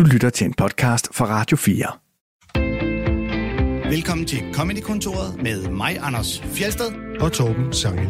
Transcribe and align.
Du 0.00 0.04
lytter 0.04 0.30
til 0.30 0.46
en 0.46 0.54
podcast 0.54 1.14
fra 1.14 1.26
Radio 1.26 1.56
4. 1.56 1.86
Velkommen 3.90 4.26
til 4.26 4.38
Comedy-kontoret 4.52 5.42
med 5.42 5.68
mig, 5.68 5.98
Anders 6.00 6.40
Fjelsted. 6.40 6.92
og 7.20 7.32
Torben 7.32 7.72
Sangel. 7.72 8.08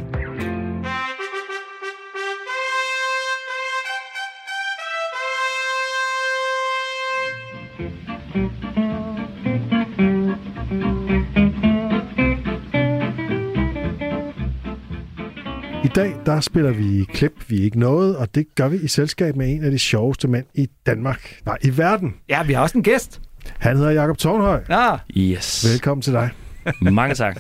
I 8.77 8.80
dag 15.95 16.15
der 16.27 16.41
spiller 16.41 16.71
vi 16.71 17.05
klip, 17.05 17.33
vi 17.49 17.61
ikke 17.61 17.79
nåede, 17.79 18.19
og 18.19 18.35
det 18.35 18.47
gør 18.55 18.69
vi 18.69 18.77
i 18.77 18.89
selskab 18.89 19.37
med 19.37 19.51
en 19.55 19.65
af 19.65 19.71
de 19.71 19.79
sjoveste 19.79 20.29
mænd 20.29 20.47
i 20.55 20.69
Danmark. 20.87 21.37
Nej, 21.47 21.59
i 21.63 21.77
verden. 21.79 22.15
Ja, 22.29 22.43
vi 22.43 22.53
har 22.53 22.63
også 22.63 22.79
en 22.79 22.85
gæst. 22.85 23.21
Han 23.59 23.77
hedder 23.77 23.91
Jakob 23.91 24.19
Tornhøj. 24.19 24.63
Ja, 24.69 24.97
Yes. 25.17 25.67
Velkommen 25.73 26.03
til 26.03 26.13
dig. 26.13 26.31
Mange 26.81 27.15
tak. 27.15 27.37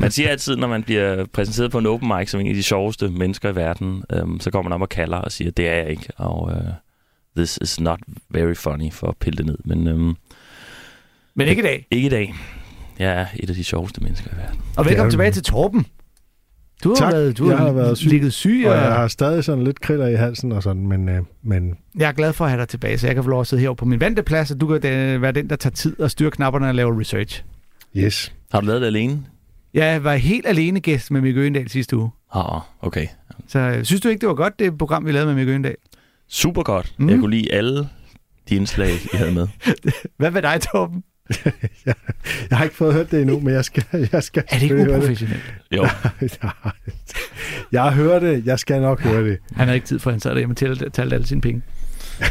man 0.00 0.10
siger 0.10 0.28
altid, 0.28 0.56
når 0.56 0.68
man 0.68 0.82
bliver 0.82 1.26
præsenteret 1.32 1.70
på 1.70 1.78
en 1.78 1.86
open 1.86 2.08
mic 2.18 2.30
som 2.30 2.40
en 2.40 2.46
af 2.48 2.54
de 2.54 2.62
sjoveste 2.62 3.08
mennesker 3.08 3.52
i 3.52 3.56
verden, 3.56 4.02
øhm, 4.12 4.40
så 4.40 4.50
går 4.50 4.62
man 4.62 4.72
op 4.72 4.80
og 4.82 4.88
kalder 4.88 5.16
og 5.16 5.32
siger, 5.32 5.50
det 5.50 5.68
er 5.68 5.74
jeg 5.74 5.90
ikke, 5.90 6.06
og 6.16 6.52
øh, 6.52 6.72
this 7.36 7.58
is 7.62 7.80
not 7.80 8.00
very 8.30 8.54
funny 8.54 8.92
for 8.92 9.06
at 9.06 9.16
pille 9.16 9.36
det 9.36 9.46
ned. 9.46 9.58
Men 9.64 9.86
øhm, 9.88 10.14
men 11.34 11.48
ikke 11.48 11.60
i 11.62 11.64
dag. 11.64 11.86
ikke 11.90 12.06
i 12.06 12.10
dag. 12.10 12.34
Jeg 12.98 13.12
er 13.20 13.26
et 13.36 13.50
af 13.50 13.56
de 13.56 13.64
sjoveste 13.64 14.02
mennesker 14.02 14.30
i 14.32 14.36
verden. 14.36 14.60
Og 14.76 14.84
velkommen 14.86 15.10
tilbage 15.10 15.30
til 15.32 15.42
Torben. 15.42 15.86
Du 16.84 16.88
har 16.88 16.96
Tak. 16.96 17.12
været, 17.12 17.38
du 17.38 17.48
Jeg 17.50 17.58
har 17.58 17.72
været 17.72 17.98
syg. 17.98 18.08
ligget 18.10 18.32
syg, 18.32 18.62
Og 18.66 18.72
og 18.72 18.76
jeg 18.78 18.92
har 18.92 19.08
stadig 19.08 19.44
sådan 19.44 19.64
lidt 19.64 19.80
kriller 19.80 20.06
i 20.06 20.14
halsen 20.14 20.52
og 20.52 20.62
sådan, 20.62 20.86
men, 20.86 21.08
øh, 21.08 21.22
men 21.42 21.74
jeg 21.98 22.08
er 22.08 22.12
glad 22.12 22.32
for 22.32 22.44
at 22.44 22.50
have 22.50 22.60
dig 22.60 22.68
tilbage, 22.68 22.98
så 22.98 23.06
jeg 23.06 23.14
kan 23.14 23.24
få 23.24 23.30
lov 23.30 23.40
at 23.40 23.46
sidde 23.46 23.60
herovre 23.60 23.76
på 23.76 23.84
min 23.84 24.00
vante 24.00 24.22
plads, 24.22 24.50
og 24.50 24.60
du 24.60 24.66
kan 24.78 24.92
øh, 24.92 25.22
være 25.22 25.32
den, 25.32 25.50
der 25.50 25.56
tager 25.56 25.74
tid 25.74 26.00
og 26.00 26.10
styrer 26.10 26.30
knapperne 26.30 26.68
og 26.68 26.74
laver 26.74 27.00
research. 27.00 27.44
yes. 27.96 28.32
Har 28.52 28.60
du 28.60 28.66
lavet 28.66 28.80
det 28.80 28.86
alene? 28.86 29.24
Jeg 29.74 30.04
var 30.04 30.14
helt 30.14 30.46
alene 30.46 30.80
gæst 30.80 31.10
med 31.10 31.20
Mikke 31.20 31.40
Øgendal 31.40 31.68
sidste 31.68 31.96
uge. 31.96 32.10
Oh, 32.30 32.60
okay. 32.80 33.06
Så 33.48 33.58
øh, 33.58 33.84
synes 33.84 34.00
du 34.00 34.08
ikke, 34.08 34.20
det 34.20 34.28
var 34.28 34.34
godt, 34.34 34.58
det 34.58 34.78
program, 34.78 35.06
vi 35.06 35.12
lavede 35.12 35.26
med 35.26 35.34
Mikke 35.34 35.50
Øgendal? 35.50 35.74
Super 36.28 36.62
godt. 36.62 36.94
Mm. 36.98 37.04
Mm. 37.04 37.10
Jeg 37.10 37.18
kunne 37.18 37.30
lide 37.30 37.52
alle 37.52 37.88
de 38.48 38.54
indslag, 38.56 38.90
I 39.12 39.16
havde 39.16 39.32
med. 39.32 39.48
Hvad 40.18 40.30
med 40.30 40.42
dig, 40.42 40.60
Torben? 40.60 41.02
Jeg 42.50 42.58
har 42.58 42.64
ikke 42.64 42.76
fået 42.76 42.94
hørt 42.94 43.10
det 43.10 43.20
endnu, 43.20 43.40
men 43.40 43.54
jeg 43.54 43.64
skal, 43.64 43.84
jeg 44.12 44.22
skal 44.22 44.42
Er 44.48 44.54
det 44.54 44.62
ikke 44.62 44.90
uprofessionelt? 44.90 45.54
Jo, 45.76 45.86
Jeg 47.72 47.82
har 47.82 47.90
hørt 47.90 48.22
det. 48.22 48.46
Jeg 48.46 48.58
skal 48.58 48.80
nok 48.80 49.00
høre 49.00 49.24
det. 49.24 49.38
Han 49.52 49.66
havde 49.66 49.76
ikke 49.76 49.86
tid 49.86 49.98
for, 49.98 50.10
at 50.10 50.14
han 50.14 50.20
sad 50.20 50.30
derhjemme 50.30 50.52
og 50.52 50.56
talte, 50.56 50.90
talte 50.90 51.14
alle 51.14 51.26
sine 51.26 51.40
penge. 51.40 51.62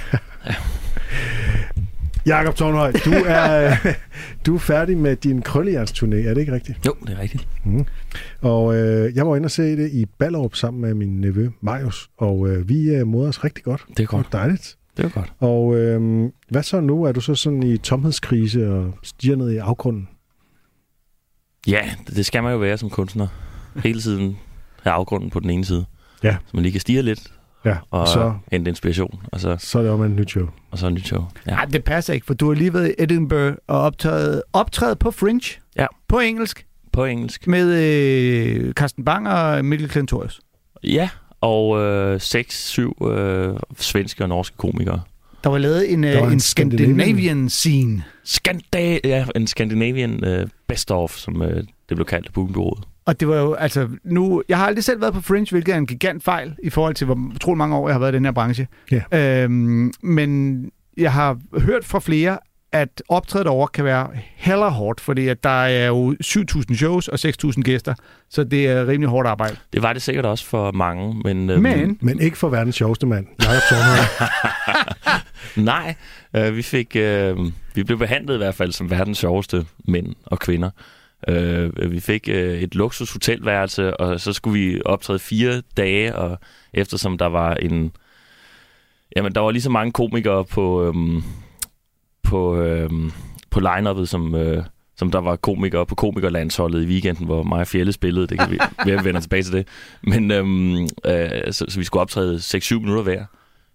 Jakob 2.26 2.56
Tornhøj, 2.56 2.92
du 2.92 3.12
er, 3.28 3.76
du 4.46 4.56
er 4.56 4.60
færdig 4.60 4.98
med 4.98 5.16
din 5.16 5.42
krøllejernsturné, 5.42 6.16
er 6.16 6.34
det 6.34 6.38
ikke 6.38 6.54
rigtigt? 6.54 6.86
jo, 6.86 6.96
det 7.08 7.14
er 7.14 7.20
rigtigt. 7.20 7.48
Og 8.42 8.76
øh, 8.76 9.16
jeg 9.16 9.28
var 9.28 9.36
inde 9.36 9.46
og 9.46 9.52
se 9.52 9.78
det 9.78 9.92
i 9.92 10.06
Ballerup 10.06 10.56
sammen 10.56 10.82
med 10.82 10.94
min 10.94 11.22
nevø 11.22 11.50
Marius, 11.62 12.10
og 12.18 12.50
øh, 12.50 12.70
vi 12.70 12.90
øh, 12.90 13.08
moder 13.08 13.28
os 13.28 13.44
rigtig 13.44 13.64
godt. 13.64 13.86
Det 13.98 14.04
er 14.04 14.08
godt. 14.08 14.26
Det 14.26 14.34
var 14.34 14.40
dejligt. 14.40 14.78
Det 14.98 15.04
var 15.04 15.10
godt. 15.10 15.34
Og 15.40 15.76
øh, 15.78 16.30
hvad 16.50 16.64
så 16.64 16.80
nu? 16.80 17.04
Er 17.04 17.12
du 17.12 17.22
så 17.22 17.36
sådan 17.36 17.64
i 17.64 17.78
tomhedskrise 17.78 18.72
og 18.72 18.94
stiger 19.04 19.36
ned 19.36 19.52
i 19.52 19.58
afgrunden? 19.58 20.10
Ja, 21.68 21.90
det 22.08 22.26
skal 22.26 22.44
man 22.44 22.52
jo 22.52 22.58
være 22.58 22.78
som 22.78 22.90
kunstner. 22.90 23.28
Hele 23.84 24.02
tiden 24.02 24.38
have 24.84 24.94
afgrunden 24.94 25.30
på 25.30 25.40
den 25.40 25.50
ene 25.50 25.66
side. 25.66 25.86
Ja. 26.24 26.38
Så 26.46 26.52
man 26.54 26.64
lige 26.64 26.72
kan 26.72 26.82
stige 26.82 27.02
lidt 27.02 27.34
Ja, 27.66 27.78
og, 27.92 28.00
og 28.02 28.08
så... 28.08 28.34
hente 28.52 28.70
inspiration, 28.70 29.22
og 29.32 29.40
så, 29.40 29.56
så 29.60 29.80
er 29.80 29.84
det 29.84 29.92
om 29.92 30.02
et 30.02 30.12
nyt 30.12 30.30
show. 30.30 30.48
og 30.72 30.78
så 30.78 30.88
et 30.88 30.94
nyt 30.94 31.08
show. 31.08 31.24
Ja. 31.48 31.52
Nej, 31.52 31.66
det 31.66 31.84
passer 31.84 32.14
ikke, 32.14 32.26
for 32.26 32.34
du 32.34 32.48
har 32.48 32.54
lige 32.54 32.74
været 32.74 32.90
i 32.90 32.94
Edinburgh 33.04 33.56
og 33.68 33.80
optaget, 33.82 34.44
optrædet 34.54 35.00
på 35.00 35.12
Fringe. 35.12 35.60
Ja. 35.76 35.86
På 36.08 36.20
engelsk. 36.20 36.66
På 36.92 37.06
engelsk. 37.06 37.48
Med 37.48 37.74
øh, 37.74 38.74
Carsten 38.74 39.06
Bang 39.06 39.30
og 39.30 39.66
Mikkel 39.66 39.90
Klentorius. 39.90 40.42
Ja, 40.84 41.10
og 41.48 41.80
øh, 41.80 42.22
seks, 42.22 42.68
syv 42.68 43.08
øh, 43.12 43.56
svenske 43.78 44.24
og 44.24 44.30
norske 44.30 44.58
komikere. 44.58 45.02
Der 45.44 45.50
var 45.50 45.58
lavet 45.58 45.94
en, 45.94 46.04
Der 46.04 46.16
øh, 46.16 46.22
var 46.22 46.28
en, 46.28 46.34
en 46.34 46.40
Scandinavian, 46.40 47.50
scene. 47.50 48.04
Skanda 48.24 49.00
ja, 49.04 49.26
en 49.36 49.48
Scandinavian 49.48 50.24
øh, 50.24 50.48
best-of, 50.68 51.16
som 51.16 51.42
øh, 51.42 51.64
det 51.90 51.98
blev 51.98 52.06
kaldt 52.06 52.28
af 52.28 52.34
bookingbureauet. 52.34 52.84
Og 53.06 53.20
det 53.20 53.28
var 53.28 53.38
jo, 53.38 53.54
altså, 53.54 53.88
nu... 54.04 54.44
Jeg 54.50 54.58
har 54.58 54.68
aldrig 54.68 54.84
selv 54.84 55.02
været 55.02 55.14
på 55.14 55.22
Fringe, 55.22 55.52
hvilket 55.52 55.74
er 55.74 55.78
en 55.78 55.88
gigant 55.88 56.24
fejl 56.24 56.56
i 56.64 56.70
forhold 56.70 56.96
til, 56.96 57.06
hvor 57.06 57.18
utrolig 57.36 57.58
mange 57.58 57.76
år 57.76 57.88
jeg 57.88 57.96
har 57.96 58.00
været 58.00 58.12
i 58.12 58.16
den 58.16 58.26
her 58.26 58.32
branche. 58.32 58.68
Ja. 58.92 59.44
Øhm, 59.44 59.94
men 60.04 60.62
jeg 60.98 61.14
har 61.14 61.38
hørt 61.60 61.86
fra 61.86 62.00
flere, 62.00 62.38
at 62.72 63.04
optrædet 63.10 63.48
over 63.48 63.68
kan 63.68 63.86
være 63.86 64.10
heller 64.36 64.70
hårdt, 64.70 65.02
fordi 65.02 65.28
at 65.28 65.44
der 65.44 65.50
er 65.50 65.88
jo 65.88 66.16
7.000 66.24 66.76
shows 66.76 67.08
og 67.08 67.20
6.000 67.26 67.62
gæster, 67.62 67.94
så 68.30 68.44
det 68.44 68.68
er 68.68 68.88
rimelig 68.88 69.10
hårdt 69.10 69.28
arbejde. 69.28 69.56
Det 69.74 69.82
var 69.82 69.94
det 69.94 70.02
sikkert 70.02 70.26
også 70.26 70.46
for 70.46 70.72
mange, 70.72 71.22
men... 71.24 71.50
Øh, 71.50 71.62
Men 71.62 71.98
Men 72.02 72.22
ikke 72.22 72.38
for 72.38 72.50
verdens 72.50 72.76
sjoveste 72.76 73.06
mand. 73.06 73.28
Tornhøj. 73.40 74.28
Nej, 75.74 75.96
øh, 76.36 76.56
vi 76.56 76.62
fik... 76.62 76.96
Øh, 76.96 77.38
vi 77.76 77.84
blev 77.84 77.98
behandlet 77.98 78.34
i 78.34 78.38
hvert 78.38 78.56
fald 78.56 78.72
som 78.72 78.90
verdens 78.90 79.18
sjoveste 79.18 79.66
mænd 79.88 80.16
og 80.26 80.40
kvinder. 80.40 80.70
Øh, 81.28 81.92
vi 81.92 82.00
fik 82.00 82.30
øh, 82.32 82.62
et 82.62 82.76
luksus 82.76 83.12
hotelværelse, 83.12 83.98
og 83.98 84.20
så 84.20 84.34
skulle 84.34 84.60
vi 84.60 84.82
optræde 84.86 85.20
fire 85.20 85.62
dage, 85.78 86.16
og 86.16 86.40
eftersom 86.74 87.18
der 87.18 87.26
var 87.26 87.54
en... 87.54 87.92
Jamen, 89.16 89.36
der 89.36 89.42
var 89.42 89.52
lige 89.52 89.62
så 89.62 89.70
mange 89.70 89.92
komikere 89.92 90.46
på, 90.46 90.88
øhm, 90.88 91.24
på, 92.28 92.62
øhm, 92.62 93.12
på 93.50 93.60
line-uppet, 93.60 94.06
som, 94.06 94.36
øh, 94.36 94.64
som 94.98 95.12
der 95.12 95.20
var 95.20 95.36
komikere 95.36 95.86
på 95.86 95.96
komikerlandsholdet 95.96 96.84
i 96.84 96.86
weekenden, 96.86 97.26
hvor 97.26 97.44
mig 97.44 97.60
og 97.60 97.68
Fjelle 97.68 97.92
spillede. 97.92 98.28
Det 98.28 98.40
kan 98.40 98.52
vi, 98.52 98.60
vi 98.86 98.92
vender 98.92 99.22
tilbage 99.22 99.44
til 99.44 99.54
det. 99.54 99.68
Men 100.04 100.32
øhm, 100.32 100.84
øh, 100.84 101.52
så, 101.52 101.66
så 101.70 101.76
vi 101.78 101.84
skulle 101.84 102.02
optræde 102.02 102.36
6-7 102.36 102.74
minutter 102.80 103.04
hver. 103.04 103.26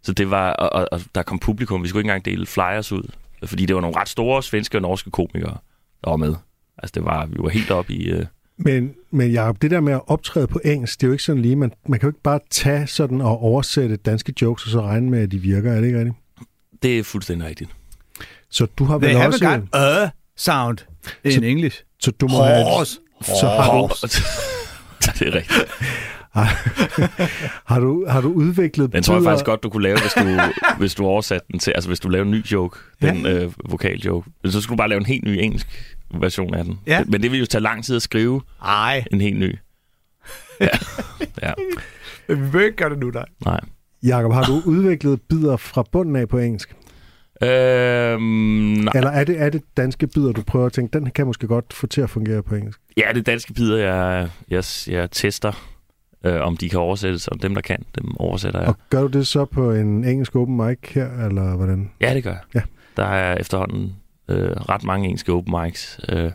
Så 0.03 0.13
det 0.13 0.31
var, 0.31 0.53
og, 0.53 0.73
og, 0.73 0.89
og 0.93 1.01
der 1.15 1.23
kom 1.23 1.39
publikum. 1.39 1.83
Vi 1.83 1.89
skulle 1.89 2.01
ikke 2.01 2.11
engang 2.11 2.25
dele 2.25 2.47
flyers 2.47 2.93
ud, 2.93 3.03
fordi 3.45 3.67
det 3.67 3.75
var 3.75 3.81
nogle 3.81 3.97
ret 3.97 4.09
store 4.09 4.43
svenske 4.43 4.79
og 4.79 4.83
norske 4.83 5.11
komikere, 5.11 5.57
der 6.05 6.11
var 6.11 6.17
med. 6.17 6.35
Altså 6.79 6.93
det 6.95 7.05
var, 7.05 7.27
vi 7.27 7.37
var 7.39 7.49
helt 7.49 7.71
oppe 7.71 7.93
i... 7.93 8.11
Øh, 8.11 8.27
Men, 8.59 8.95
men 9.11 9.33
Jacob, 9.33 9.63
det 9.63 9.71
der 9.71 9.81
med 9.81 9.93
at 9.93 10.01
optræde 10.07 10.47
på 10.47 10.61
engelsk, 10.65 11.01
det 11.01 11.07
er 11.07 11.09
jo 11.09 11.13
ikke 11.13 11.25
sådan 11.25 11.43
lige, 11.43 11.57
man, 11.57 11.73
man 11.89 12.01
kan 12.01 12.07
jo 12.07 12.11
ikke 12.11 12.23
bare 12.23 12.41
tage 12.51 12.87
sådan 12.87 13.21
og 13.21 13.43
oversætte 13.43 13.97
danske 13.97 14.35
jokes, 14.43 14.65
og 14.65 14.71
så 14.71 14.81
regne 14.81 15.11
med, 15.11 15.23
at 15.23 15.31
de 15.33 15.39
virker, 15.39 15.73
er 15.73 15.81
det 15.81 15.87
ikke 15.87 15.99
rigtigt? 15.99 16.17
det 16.83 16.99
er 16.99 17.03
fuldstændig 17.03 17.49
rigtigt. 17.49 17.71
Så 18.53 18.67
du 18.79 18.85
har 18.85 18.99
they 18.99 19.09
vel 19.15 19.17
også... 19.27 19.45
got 19.45 19.61
a 19.81 20.09
sound 20.37 20.79
in 21.25 21.33
Så- 21.33 21.41
English. 21.45 21.83
Så 22.01 22.11
du 22.11 22.29
må 22.29 22.43
have, 22.43 22.65
Horse. 22.65 22.99
så 23.23 23.49
har 23.49 23.79
du, 23.81 23.89
det 25.19 25.29
er 25.29 25.35
rigtigt. 25.35 25.65
har 27.73 27.81
du, 27.81 28.07
har 28.09 28.21
du 28.21 28.33
udviklet... 28.33 28.93
Den 28.93 29.03
tror 29.03 29.15
jeg 29.15 29.25
faktisk 29.25 29.45
godt, 29.45 29.63
du 29.63 29.71
kunne 29.71 29.83
lave, 29.83 29.99
hvis 30.01 30.13
du, 30.13 30.41
hvis 30.79 30.95
du 30.95 31.05
oversatte 31.07 31.47
den 31.53 31.59
til... 31.59 31.71
Altså, 31.71 31.89
hvis 31.91 32.01
du 32.01 32.09
lavede 32.09 32.27
en 32.27 32.31
ny 32.31 32.45
joke, 32.47 32.79
den 33.03 33.27
øh, 33.27 33.53
vokaljoke. 33.71 34.31
Så 34.45 34.61
skulle 34.61 34.77
du 34.77 34.81
bare 34.81 34.89
lave 34.89 34.99
en 34.99 35.07
helt 35.07 35.25
ny 35.25 35.29
engelsk 35.29 35.97
version 36.21 36.55
af 36.55 36.65
den. 36.65 36.79
Ja. 36.87 37.05
Men 37.07 37.23
det 37.23 37.31
vil 37.33 37.41
jo 37.41 37.47
tage 37.47 37.63
lang 37.63 37.85
tid 37.85 37.97
at 37.97 38.03
skrive 38.03 38.41
Ej, 38.65 39.05
en 39.13 39.21
helt 39.21 39.39
ny. 39.39 39.59
Ja. 40.61 40.69
ja. 41.43 41.53
vi 42.29 42.35
vil 42.35 42.65
ikke 42.65 42.77
gøre 42.77 42.91
det 42.91 42.99
nu, 42.99 43.11
dig. 43.11 43.25
Nej. 43.45 43.61
Jakob, 44.03 44.33
har 44.33 44.45
du 44.45 44.63
udviklet 44.65 45.21
bidder 45.29 45.57
fra 45.57 45.85
bunden 45.93 46.17
af 46.17 46.29
på 46.29 46.39
engelsk? 46.39 46.75
Øhm, 47.43 48.23
nej. 48.23 48.93
Eller 48.95 49.11
er 49.11 49.25
det, 49.25 49.41
er 49.41 49.51
det 49.51 49.63
danske 49.77 50.07
bidder, 50.07 50.33
du 50.33 50.43
prøver 50.43 50.67
at 50.67 50.73
tænke, 50.73 50.99
den 50.99 51.11
kan 51.11 51.27
måske 51.27 51.47
godt 51.47 51.73
få 51.73 51.87
til 51.87 52.01
at 52.01 52.11
fungere 52.11 52.43
på 52.43 52.55
engelsk? 52.55 52.81
Ja, 52.97 53.03
det 53.09 53.19
er 53.19 53.23
danske 53.23 53.53
pider, 53.55 53.79
jeg, 53.79 54.29
jeg, 54.51 54.65
jeg 54.89 55.11
tester, 55.11 55.53
øh, 56.25 56.41
om 56.41 56.57
de 56.57 56.69
kan 56.69 56.79
oversættes, 56.79 57.29
og 57.29 57.43
dem, 57.43 57.55
der 57.55 57.61
kan, 57.61 57.85
dem 57.95 58.17
oversætter 58.17 58.61
jeg. 58.61 58.69
Og 58.69 58.77
gør 58.91 59.01
du 59.01 59.07
det 59.07 59.27
så 59.27 59.45
på 59.45 59.73
en 59.73 60.05
engelsk 60.05 60.37
open 60.37 60.57
mic 60.57 60.79
her, 60.91 61.27
eller 61.27 61.57
hvordan? 61.57 61.91
Ja, 62.01 62.15
det 62.15 62.25
gør 62.25 62.31
jeg. 62.31 62.41
Ja. 62.55 62.61
Der 62.97 63.05
er 63.05 63.37
efterhånden 63.37 63.93
øh, 64.29 64.51
ret 64.51 64.85
mange 64.85 65.05
engelske 65.05 65.33
open 65.33 65.55
mics 65.63 66.01
øh, 66.09 66.31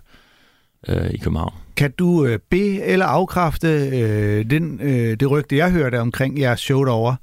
øh, 0.89 1.09
i 1.09 1.17
København. 1.17 1.53
Kan 1.75 1.91
du 1.91 2.25
øh, 2.25 2.39
be- 2.49 2.81
eller 2.81 3.05
afkræfte 3.05 3.67
øh, 3.67 4.49
den, 4.49 4.79
øh, 4.81 5.19
det 5.19 5.31
rygte, 5.31 5.57
jeg 5.57 5.71
hørte 5.71 5.99
omkring 5.99 6.39
jeres 6.39 6.59
show 6.59 6.83
derovre, 6.83 7.15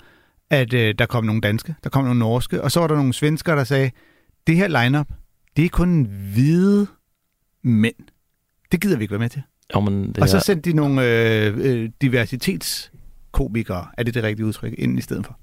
at 0.50 0.74
øh, 0.74 0.94
der 0.98 1.06
kom 1.06 1.24
nogle 1.24 1.40
danske, 1.40 1.74
der 1.84 1.90
kom 1.90 2.04
nogle 2.04 2.18
norske, 2.18 2.62
og 2.62 2.72
så 2.72 2.80
var 2.80 2.86
der 2.86 2.94
nogle 2.94 3.12
svenskere, 3.14 3.56
der 3.56 3.64
sagde, 3.64 3.90
det 4.46 4.56
her 4.56 4.82
lineup, 4.84 5.06
det 5.56 5.64
er 5.64 5.68
kun 5.68 6.08
hvide 6.32 6.86
mænd. 7.62 7.94
Det 8.72 8.80
gider 8.80 8.96
vi 8.96 9.04
ikke 9.04 9.12
være 9.12 9.18
med 9.18 9.28
til. 9.28 9.42
Jo, 9.74 9.80
men 9.80 10.08
det 10.08 10.18
og 10.18 10.28
så 10.28 10.40
sendte 10.40 10.70
de 10.70 10.76
nogle 10.76 11.06
øh, 11.06 11.54
øh, 11.56 11.90
diversitetskomikere, 12.00 13.86
er 13.98 14.02
det 14.02 14.14
det 14.14 14.22
rigtige 14.22 14.46
udtryk, 14.46 14.74
ind 14.78 14.98
i 14.98 15.02
stedet 15.02 15.26
for. 15.26 15.38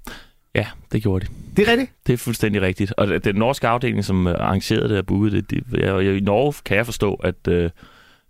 ja, 0.55 0.67
det 0.91 1.01
gjorde 1.01 1.25
de. 1.25 1.31
Det 1.57 1.67
er 1.67 1.71
rigtigt. 1.71 1.91
Det 2.07 2.13
er 2.13 2.17
fuldstændig 2.17 2.61
rigtigt. 2.61 2.93
Og 2.97 3.23
den 3.23 3.35
norske 3.35 3.67
afdeling, 3.67 4.05
som 4.05 4.27
øh, 4.27 4.35
arrangerede 4.39 4.89
det 4.89 4.97
og 4.97 5.05
bookede 5.05 5.35
det, 5.35 5.49
det 5.49 5.79
jeg, 5.79 6.05
jeg, 6.05 6.15
i 6.15 6.19
Norge 6.19 6.53
kan 6.65 6.77
jeg 6.77 6.85
forstå, 6.85 7.13
at, 7.13 7.47
øh, 7.47 7.69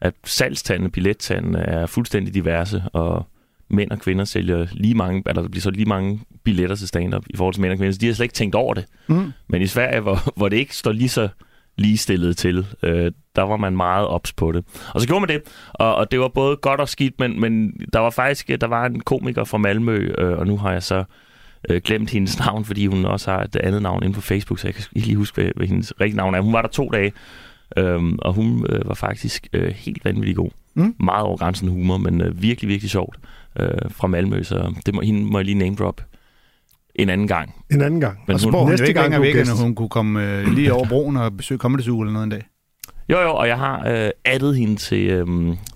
at 0.01 0.13
salgstallene, 0.23 0.91
billettallene 0.91 1.59
er 1.59 1.85
fuldstændig 1.85 2.33
diverse, 2.33 2.83
og 2.93 3.27
mænd 3.71 3.91
og 3.91 3.99
kvinder 3.99 4.25
sælger 4.25 4.67
lige 4.71 4.95
mange, 4.95 5.23
eller 5.25 5.41
der 5.41 5.49
bliver 5.49 5.61
så 5.61 5.69
lige 5.69 5.85
mange 5.85 6.19
billetter 6.43 6.75
til 6.75 6.87
stand-up 6.87 7.25
i 7.29 7.37
forhold 7.37 7.53
til 7.53 7.61
mænd 7.61 7.71
og 7.71 7.77
kvinder. 7.77 7.93
Så 7.93 7.99
de 7.99 8.05
har 8.05 8.13
slet 8.13 8.23
ikke 8.23 8.33
tænkt 8.33 8.55
over 8.55 8.73
det. 8.73 8.85
Mm. 9.07 9.31
Men 9.47 9.61
i 9.61 9.67
Sverige, 9.67 9.99
hvor, 9.99 10.33
hvor 10.37 10.49
det 10.49 10.57
ikke 10.57 10.75
står 10.75 10.91
lige 10.91 11.09
så 11.09 11.29
ligestillet 11.77 12.37
til, 12.37 12.65
øh, 12.83 13.11
der 13.35 13.41
var 13.41 13.57
man 13.57 13.75
meget 13.75 14.07
ops 14.07 14.33
på 14.33 14.51
det. 14.51 14.65
Og 14.93 15.01
så 15.01 15.07
gjorde 15.07 15.19
man 15.19 15.29
det, 15.29 15.41
og, 15.73 15.95
og 15.95 16.11
det 16.11 16.19
var 16.19 16.27
både 16.27 16.55
godt 16.55 16.79
og 16.79 16.89
skidt, 16.89 17.19
men, 17.19 17.41
men 17.41 17.73
der 17.93 17.99
var 17.99 18.09
faktisk 18.09 18.47
der 18.61 18.67
var 18.67 18.85
en 18.85 18.99
komiker 18.99 19.43
fra 19.43 19.57
Malmø, 19.57 20.13
øh, 20.17 20.37
og 20.37 20.47
nu 20.47 20.57
har 20.57 20.71
jeg 20.71 20.83
så 20.83 21.03
øh, 21.69 21.81
glemt 21.81 22.09
hendes 22.09 22.39
navn, 22.39 22.65
fordi 22.65 22.85
hun 22.85 23.05
også 23.05 23.31
har 23.31 23.43
et 23.43 23.55
andet 23.55 23.81
navn 23.81 24.03
inde 24.03 24.15
på 24.15 24.21
Facebook, 24.21 24.59
så 24.59 24.67
jeg 24.67 24.75
kan 24.75 24.83
ikke 24.95 25.07
lige 25.07 25.17
huske, 25.17 25.41
hvad, 25.41 25.51
hvad 25.55 25.67
hendes 25.67 25.93
rigtige 26.01 26.17
navn 26.17 26.35
er. 26.35 26.41
Hun 26.41 26.53
var 26.53 26.61
der 26.61 26.69
to 26.69 26.89
dage, 26.89 27.13
øhm, 27.77 28.19
og 28.21 28.33
hun 28.33 28.65
øh, 28.69 28.87
var 28.87 28.93
faktisk 28.93 29.47
øh, 29.53 29.67
helt 29.67 30.05
vanvittig 30.05 30.35
god. 30.35 30.49
Mm. 30.73 30.95
Meget 30.99 31.23
over 31.23 31.37
grænsen 31.37 31.67
humor, 31.67 31.97
men 31.97 32.21
øh, 32.21 32.41
virkelig, 32.41 32.69
virkelig 32.69 32.91
sjovt 32.91 33.17
øh, 33.59 33.69
fra 33.89 34.07
Malmø, 34.07 34.43
så 34.43 34.73
det 34.85 34.93
må, 34.95 35.01
hende 35.01 35.25
må 35.25 35.37
jeg 35.39 35.45
lige 35.45 35.57
name 35.57 35.75
drop 35.75 36.01
en 36.95 37.09
anden 37.09 37.27
gang. 37.27 37.55
En 37.71 37.81
anden 37.81 38.01
gang. 38.01 38.19
Men 38.27 38.33
Og 38.33 38.39
så 38.39 38.49
hun- 38.49 38.59
hun 38.59 38.69
næste 38.69 38.87
ikke 38.87 39.01
gang 39.01 39.13
er 39.15 39.19
væk, 39.19 39.35
at 39.35 39.59
hun 39.61 39.75
kunne 39.75 39.89
komme 39.89 40.25
øh, 40.39 40.47
lige 40.53 40.73
over 40.73 40.85
broen 40.87 41.17
og 41.17 41.37
besøge 41.37 41.57
Comedy 41.57 41.81
Zoo 41.81 42.01
eller 42.01 42.13
noget 42.13 42.23
en 42.23 42.29
dag. 42.31 42.43
Jo, 43.09 43.19
jo, 43.19 43.35
og 43.35 43.47
jeg 43.47 43.57
har 43.57 43.87
øh, 43.87 44.09
addet 44.25 44.55
hende 44.57 44.75
til 44.75 45.07
øh, 45.09 45.27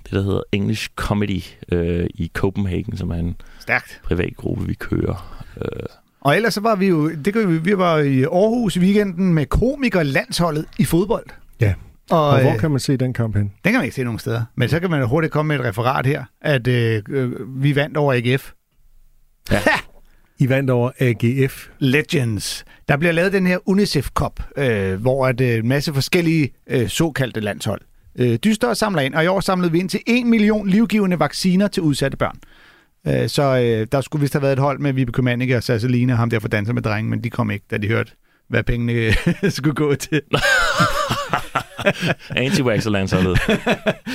det, 0.04 0.12
der 0.12 0.22
hedder 0.22 0.42
English 0.52 0.90
Comedy 0.96 1.42
øh, 1.72 2.08
i 2.16 2.32
Copenhagen, 2.34 2.98
som 2.98 3.12
er 3.12 3.16
en 3.16 3.36
Stærkt. 3.60 4.02
privat 4.04 4.34
gruppe, 4.38 4.68
vi 4.68 4.74
kører. 4.74 5.42
Øh, 5.62 5.68
Og 6.22 6.36
ellers 6.36 6.54
så 6.54 6.62
var 6.62 6.76
vi 6.76 6.88
jo, 6.88 7.10
det 7.16 7.34
kan 7.34 7.50
vi, 7.54 7.58
vi 7.58 7.78
var 7.78 7.98
i 7.98 8.24
Aarhus 8.24 8.76
i 8.76 8.80
weekenden 8.80 9.34
med 9.34 9.46
komikerlandsholdet 9.46 10.66
i 10.80 10.86
fodbold. 10.86 11.26
Ja. 11.62 11.74
Og, 12.12 12.30
Og 12.30 12.42
hvor 12.42 12.54
øh, 12.54 12.60
kan 12.60 12.72
man 12.72 12.80
se 12.80 12.98
den 12.98 13.14
kamp 13.14 13.36
hen? 13.36 13.44
den 13.44 13.52
kan 13.64 13.74
man 13.74 13.84
ikke 13.84 13.96
se 13.96 14.04
nogen 14.04 14.20
steder. 14.20 14.44
Men 14.56 14.70
så 14.70 14.80
kan 14.80 14.90
man 14.90 15.00
jo 15.00 15.08
hurtigt 15.08 15.34
komme 15.34 15.48
med 15.48 15.60
et 15.60 15.70
referat 15.70 16.06
her, 16.06 16.24
at 16.42 16.68
øh, 16.68 17.04
øh, 17.10 17.64
vi 17.64 17.76
vandt 17.76 17.98
over 17.98 18.14
AGF. 18.14 18.52
Ja. 19.52 19.60
I 20.40 20.50
vandt 20.50 20.70
over 20.70 20.92
AGF. 21.00 21.68
Legends. 21.80 22.66
Der 22.88 22.98
bliver 22.98 23.12
lavet 23.12 23.34
den 23.34 23.48
her 23.48 23.58
UNICEF 23.70 24.10
Cup, 24.10 24.44
øh, 24.58 25.02
hvor 25.02 25.28
at, 25.28 25.42
øh, 25.42 25.58
en 25.58 25.68
masse 25.68 25.94
forskellige 25.94 26.50
øh, 26.70 26.90
såkaldte 26.90 27.40
landshold 27.40 27.82
øh, 28.20 28.36
dyster 28.36 28.68
og 28.68 28.78
samler 28.78 29.02
ind. 29.02 29.16
Og 29.16 29.24
i 29.24 29.28
år 29.28 29.40
samlede 29.40 29.72
vi 29.72 29.80
ind 29.80 29.90
til 29.90 30.00
1 30.08 30.26
million 30.26 30.68
livgivende 30.70 31.20
vacciner 31.20 31.68
til 31.68 31.84
udsatte 31.84 32.18
børn. 32.18 32.36
Øh, 33.08 33.30
så 33.30 33.44
øh, 33.44 33.88
der 33.92 34.02
skulle 34.02 34.22
vist 34.22 34.34
have 34.34 34.42
været 34.42 34.54
et 34.54 34.60
hold 34.60 34.80
med 34.80 34.94
Vibe 34.94 35.12
Kømanike 35.12 35.58
og 35.58 35.64
Sasseline 35.64 36.14
og 36.14 36.18
ham 36.18 36.30
der 36.30 36.40
for 36.40 36.48
danser 36.48 36.74
med 36.74 36.82
drengen, 36.82 37.10
men 37.10 37.24
de 37.24 37.30
kom 37.30 37.52
ikke, 37.52 37.66
da 37.72 37.78
de 37.78 37.88
hørte, 37.88 38.12
hvad 38.50 38.64
pengene 38.64 39.14
skulle 39.56 39.76
gå 39.76 39.96
til. 39.96 40.22
Anti-Wax 42.46 42.86
og 42.86 42.92
landsholdet. 42.92 43.40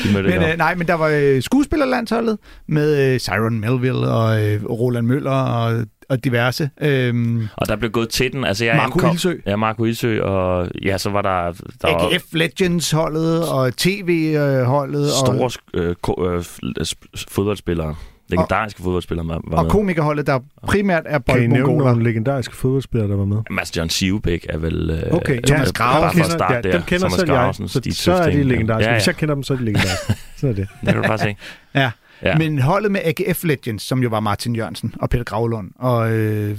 De 0.05 0.13
mødte 0.13 0.29
Men, 0.29 0.43
øh, 0.43 0.57
nej, 0.59 0.75
men 0.75 0.87
der 0.87 0.95
var 0.95 1.09
øh, 1.15 1.43
skuespillerlandsholdet 1.43 2.39
med 2.69 3.15
øh, 3.15 3.21
Siren 3.21 3.61
Melville 3.61 4.09
og 4.09 4.45
øh, 4.45 4.65
Roland 4.65 5.07
Møller 5.07 5.31
og, 5.31 5.85
og 6.09 6.25
diverse. 6.25 6.71
Øh, 6.81 7.41
Og 7.57 7.69
der 7.69 7.77
blev 7.77 7.91
gået 7.91 8.09
til 8.09 8.33
den. 8.33 8.45
Altså, 8.45 8.65
jeg 8.65 8.77
Marco 8.77 8.93
ankom, 8.99 9.13
Ilsø. 9.13 9.35
Ja, 9.47 9.57
Marco 9.57 9.85
Ilsø, 9.85 10.23
og 10.23 10.69
ja, 10.85 10.99
så 10.99 11.11
var 11.11 11.23
der, 11.23 11.53
der 11.83 11.93
var 11.93 12.09
AGF 12.13 12.25
Legends-holdet 12.33 13.49
og 13.49 13.77
TV-holdet. 13.77 15.03
og 15.05 15.27
store 15.27 15.51
øh, 15.75 15.95
ko- 16.03 16.27
øh, 16.29 16.39
f- 16.41 16.59
sp- 16.83 17.25
fodboldspillere. 17.29 17.95
Legendariske 18.31 18.83
fodboldspillere 18.83 19.29
var, 19.29 19.41
var 19.49 19.59
og 19.59 19.65
med. 19.65 19.71
komikerholdet, 19.71 20.27
der 20.27 20.39
primært 20.67 21.03
er 21.07 21.19
Kan 21.19 21.37
I 21.37 21.41
nævne 21.47 21.55
boldmongoler. 21.65 21.91
nogle 21.91 22.05
legendariske 22.05 22.57
fodboldspillere, 22.57 23.11
der 23.11 23.17
var 23.17 23.25
med? 23.25 23.37
Jamen, 23.51 23.59
altså, 23.59 23.75
John 23.77 23.91
Sivbæk 23.91 24.47
er 24.49 24.59
vel... 24.59 24.91
Øh, 24.91 25.13
Okay, 25.13 25.41
Thomas 25.47 25.67
ja, 25.69 25.73
Grave, 25.73 25.95
dem 25.95 26.03
for 26.03 26.07
at 26.09 26.13
kender- 26.25 26.31
starte 26.39 26.55
ja, 26.55 26.61
der. 26.63 26.73
Dem 26.73 26.83
kender 26.83 26.99
Thomas 27.09 27.21
selv 27.21 27.33
jeg, 27.33 27.55
så, 27.71 27.79
Stig 27.81 27.97
så 27.97 28.13
er 28.13 28.31
de 28.31 28.43
legendariske. 28.43 28.85
Ja, 28.89 28.91
ja. 28.93 28.99
Hvis 28.99 29.07
jeg 29.07 29.17
kender 29.17 29.35
dem, 29.35 29.43
så 29.43 29.53
er 29.53 29.57
de 29.59 29.65
legendariske. 29.65 30.15
så 30.37 30.49
er 30.49 30.53
det. 30.53 30.69
Det 30.81 30.89
kan 30.89 31.03
du 31.03 31.09
bare 31.09 31.19
se. 31.19 31.37
Ja. 31.75 31.91
Ja. 32.23 32.39
Men 32.39 32.59
holdet 32.59 32.93
med 32.93 33.01
AGF 33.05 33.45
Legends, 33.45 33.83
som 33.83 34.03
jo 34.03 34.09
var 34.09 34.21
Martin 34.21 34.57
Jørgensen 34.57 34.95
og 35.01 35.11
Peter 35.11 35.25
Gravlund, 35.25 35.71
og 35.79 36.13
øh, 36.13 36.59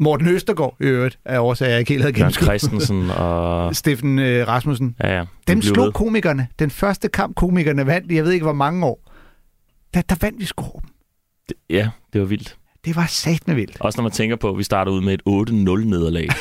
Morten 0.00 0.28
Østergaard 0.28 0.76
i 0.80 0.84
øvrigt, 0.84 1.18
er 1.24 1.40
årsager, 1.40 1.70
jeg 1.70 1.80
ikke 1.80 1.92
helt 1.92 2.02
havde 2.02 2.18
Jørgen 2.18 2.32
gennemskuet. 2.32 2.60
Christensen 2.60 3.10
og... 3.24 3.76
Steffen 3.76 4.18
øh, 4.18 4.48
Rasmussen. 4.48 4.96
Ja, 5.02 5.14
ja. 5.16 5.20
de 5.20 5.26
Dem 5.48 5.62
slog 5.62 5.84
ved. 5.86 5.92
komikerne. 5.92 6.46
Den 6.58 6.70
første 6.70 7.08
kamp, 7.08 7.36
komikerne 7.36 7.86
vandt, 7.86 8.12
jeg 8.12 8.24
ved 8.24 8.32
ikke 8.32 8.44
hvor 8.44 8.52
mange 8.52 8.86
år. 8.86 9.00
Der, 9.94 10.00
der 10.08 10.16
vandt 10.20 10.40
vi 10.40 10.44
sgu 10.44 10.64
dem. 11.48 11.56
Ja, 11.70 11.88
det 12.12 12.20
var 12.20 12.26
vildt. 12.26 12.56
Det 12.84 12.96
var 12.96 13.06
satme 13.06 13.54
vildt. 13.54 13.76
Også 13.80 13.96
når 13.96 14.02
man 14.02 14.12
tænker 14.12 14.36
på, 14.36 14.50
at 14.50 14.58
vi 14.58 14.62
starter 14.62 14.92
ud 14.92 15.00
med 15.00 15.14
et 15.14 15.20
8-0-nederlag 15.28 16.28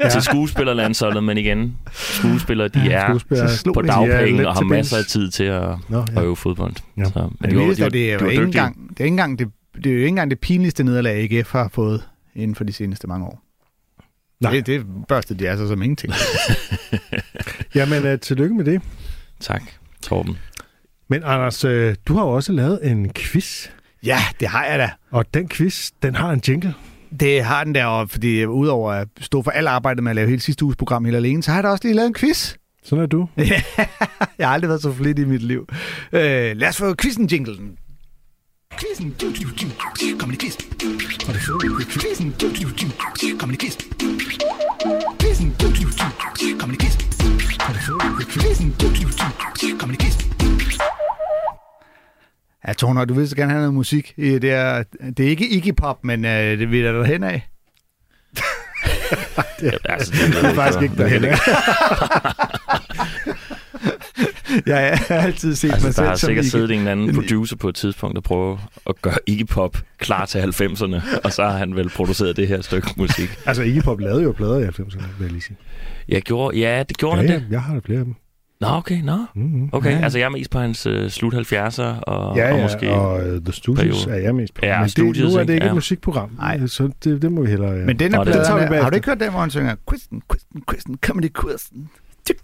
ja. 0.00 0.08
til 0.08 0.22
skuespillerlandsholdet, 0.22 1.24
men 1.24 1.38
igen, 1.38 1.76
skuespillere, 1.92 2.68
de 2.68 2.78
er 2.78 3.08
Skuespillere. 3.08 3.48
på 3.74 3.80
er 3.80 3.84
dagpenge 3.84 4.48
og 4.48 4.54
har 4.54 4.62
masser 4.62 4.96
af 4.96 5.04
tid 5.04 5.30
til 5.30 5.44
at, 5.44 5.76
Nå, 5.88 6.00
at 6.00 6.14
ja. 6.14 6.22
øve 6.22 6.36
fodbold. 6.36 6.74
Ja. 6.96 7.04
Så, 7.04 7.12
men 7.14 7.36
Men 7.40 7.50
de 7.50 7.56
var, 7.56 7.62
det, 7.64 7.76
de 7.76 7.82
var, 7.82 7.88
det, 7.88 8.12
er 8.12 8.18
de 8.18 8.24
jo 8.24 8.26
var 8.26 8.30
ikke 8.30 8.42
engang, 8.44 8.88
det 8.90 9.00
er 9.00 9.04
ikke 9.04 9.12
engang 9.12 9.38
det, 9.38 9.48
det 9.74 9.86
er 9.86 9.90
jo 9.90 9.96
ikke 9.96 10.08
engang 10.08 10.30
det 10.30 10.40
pinligste 10.40 10.84
nederlag, 10.84 11.32
AGF 11.32 11.52
har 11.52 11.68
fået 11.72 12.02
inden 12.34 12.54
for 12.54 12.64
de 12.64 12.72
seneste 12.72 13.06
mange 13.06 13.26
år. 13.26 13.42
Nej. 14.40 14.52
Det, 14.52 14.66
det 14.66 14.86
børstede 15.08 15.38
de 15.38 15.48
altså 15.48 15.68
som 15.68 15.82
ingenting. 15.82 16.12
Jamen, 17.74 18.12
uh, 18.12 18.18
tillykke 18.18 18.54
med 18.54 18.64
det. 18.64 18.82
Tak, 19.40 19.62
Torben. 20.02 20.38
Men 21.08 21.22
Anders, 21.24 21.64
uh, 21.64 21.94
du 22.08 22.14
har 22.14 22.22
jo 22.24 22.28
også 22.30 22.52
lavet 22.52 22.90
en 22.90 23.12
quiz. 23.12 23.68
Ja, 24.04 24.18
det 24.40 24.48
har 24.48 24.64
jeg 24.64 24.78
da. 24.78 24.90
Og 25.10 25.34
den 25.34 25.48
quiz, 25.48 25.90
den 26.02 26.14
har 26.14 26.30
en 26.30 26.42
jingle. 26.48 26.74
Det 27.20 27.44
har 27.44 27.64
den 27.64 27.74
der, 27.74 27.84
og 27.84 28.10
fordi 28.10 28.46
udover 28.46 28.92
at 28.92 29.08
stå 29.20 29.42
for 29.42 29.50
alt 29.50 29.68
arbejdet 29.68 30.02
med 30.02 30.10
at 30.10 30.16
lave 30.16 30.28
hele 30.28 30.40
sidste 30.40 30.64
uges 30.64 30.76
program 30.76 31.04
helt 31.04 31.16
alene, 31.16 31.42
så 31.42 31.50
har 31.50 31.58
jeg 31.58 31.64
da 31.64 31.68
også 31.68 31.84
lige 31.84 31.94
lavet 31.94 32.08
en 32.08 32.14
quiz. 32.14 32.54
Sådan 32.82 33.02
er 33.02 33.06
du. 33.06 33.28
jeg 34.38 34.48
har 34.48 34.54
aldrig 34.54 34.68
været 34.68 34.82
så 34.82 34.92
flittig 34.92 35.22
i 35.22 35.28
mit 35.28 35.42
liv. 35.42 35.66
Øh, 36.12 36.56
lad 36.56 36.68
os 36.68 36.76
få 36.76 36.94
quizzen 36.94 37.26
jinglen. 37.26 37.78
Quizzen. 38.80 39.14
Comedy 40.18 40.38
quiz. 40.38 40.56
Quizzen. 42.00 42.34
Comedy 43.38 43.58
quiz. 43.58 43.76
Quizzen. 45.20 45.54
Comedy 46.60 46.76
quiz. 46.78 46.96
Quizzen. 48.30 48.74
Comedy 48.80 48.97
Ja, 52.68 52.72
Torner, 52.72 53.04
du 53.04 53.14
vil 53.14 53.28
så 53.28 53.36
gerne 53.36 53.50
have 53.50 53.60
noget 53.60 53.74
musik. 53.74 54.14
Det 54.16 54.44
er, 54.44 54.82
det 55.16 55.26
er 55.26 55.30
ikke 55.30 55.48
Iggy 55.48 55.74
Pop, 55.76 56.04
men 56.04 56.24
øh, 56.24 56.58
det 56.58 56.70
vil 56.70 56.84
der 56.84 57.04
hen 57.04 57.22
af. 57.24 57.48
Altså, 59.84 60.12
det, 60.12 60.34
Det 60.34 60.44
er 60.44 60.54
faktisk 60.54 60.82
ikke 60.82 60.96
derhen. 60.96 61.24
af. 61.24 61.38
Jeg 64.66 64.98
har 65.08 65.14
altid 65.16 65.54
set 65.54 65.70
mig 65.70 65.74
Altså, 65.84 65.86
der 65.88 65.92
selv 65.92 66.06
har 66.08 66.14
som 66.16 66.26
sikkert 66.26 66.44
Iggy. 66.44 66.50
siddet 66.50 66.70
en 66.70 66.78
eller 66.78 66.92
anden 66.92 67.08
en- 67.08 67.14
producer 67.14 67.56
på 67.56 67.68
et 67.68 67.74
tidspunkt 67.74 68.16
og 68.18 68.22
prøve 68.24 68.58
at 68.88 69.02
gøre 69.02 69.14
Iggy 69.26 69.46
Pop 69.46 69.76
klar 69.98 70.26
til 70.26 70.38
90'erne, 70.38 71.18
og 71.24 71.32
så 71.32 71.44
har 71.44 71.58
han 71.58 71.76
vel 71.76 71.88
produceret 71.90 72.36
det 72.36 72.48
her 72.48 72.60
stykke 72.62 72.88
musik. 72.96 73.38
Altså, 73.46 73.62
Iggy 73.62 73.82
Pop 73.82 74.00
lavede 74.00 74.22
jo 74.22 74.32
plader 74.32 74.58
i 74.58 74.64
90'erne, 74.64 74.98
vil 75.18 75.24
jeg 75.24 75.30
lige 75.30 75.42
sige. 75.42 75.56
Jeg 76.08 76.22
gjorde, 76.22 76.58
ja, 76.58 76.82
det 76.88 76.98
gjorde 76.98 77.16
Ja, 77.16 77.22
han 77.22 77.30
ja, 77.30 77.34
det. 77.38 77.46
jeg 77.50 77.62
har 77.62 77.80
flere 77.84 77.98
af 77.98 78.04
dem. 78.04 78.14
Nå, 78.60 78.68
okay, 78.68 79.00
nå. 79.02 79.16
Mm-hmm. 79.34 79.68
Okay, 79.72 79.90
Ja. 79.90 79.98
altså 80.02 80.18
jeg 80.18 80.24
er 80.26 80.28
mest 80.30 80.50
på 80.50 80.58
hans 80.58 80.86
uh, 80.86 81.08
slut 81.08 81.34
70'er, 81.34 81.82
og, 81.82 82.36
Ja, 82.36 82.48
ja, 82.48 82.54
og 82.54 82.60
måske... 82.62 82.90
og 82.92 83.16
uh, 83.16 83.42
The 83.44 83.52
Studios 83.52 84.04
periode. 84.04 84.20
er 84.20 84.24
jeg 84.24 84.34
mest 84.34 84.54
på. 84.54 84.60
Ja, 84.62 84.76
Men 84.78 84.84
det, 84.84 84.90
Studios, 84.92 85.32
nu 85.34 85.40
er 85.40 85.44
det 85.44 85.54
ikke? 85.54 85.64
Ja. 85.66 85.70
et 85.70 85.74
musikprogram, 85.74 86.30
Nej. 86.38 86.66
så 86.66 86.90
det, 87.04 87.22
det 87.22 87.32
må 87.32 87.42
vi 87.42 87.48
hellere... 87.50 87.70
Ja. 87.72 87.84
Men 87.84 87.98
den 87.98 88.10
Nå, 88.10 88.20
er 88.20 88.24
det- 88.24 88.34
det 88.34 88.46
tager 88.46 88.60
vi 88.60 88.66
pladerne, 88.66 88.82
har 88.82 88.90
du 88.90 88.94
ikke 88.96 89.06
hørt 89.08 89.20
den, 89.20 89.30
hvor 89.30 89.40
han 89.40 89.50
synger 89.50 89.74
Quizzen, 89.90 90.22
Quizzen, 90.32 90.62
Quizzen, 90.70 90.98
Comedy 91.06 91.28
tjuk. 92.26 92.36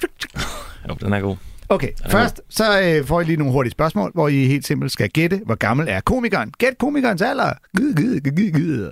Jo, 0.89 0.95
den 1.01 1.13
er 1.13 1.21
god. 1.21 1.37
Okay, 1.69 1.89
er 2.05 2.09
først 2.11 2.41
så 2.49 2.65
øh, 2.83 3.05
får 3.07 3.21
I 3.21 3.25
lige 3.25 3.37
nogle 3.37 3.53
hurtige 3.53 3.71
spørgsmål, 3.73 4.11
hvor 4.15 4.29
I 4.29 4.47
helt 4.47 4.67
simpelt 4.67 4.93
skal 4.93 5.11
gætte, 5.11 5.41
hvor 5.47 5.55
gammel 5.55 5.87
er 5.89 6.01
komikeren. 6.01 6.53
Gæt 6.59 6.79
komikerens 6.79 7.23
alder. 7.23 7.53
Gid, 7.77 7.95
gid, 7.95 8.21
gid, 8.21 8.53
gid. 8.53 8.89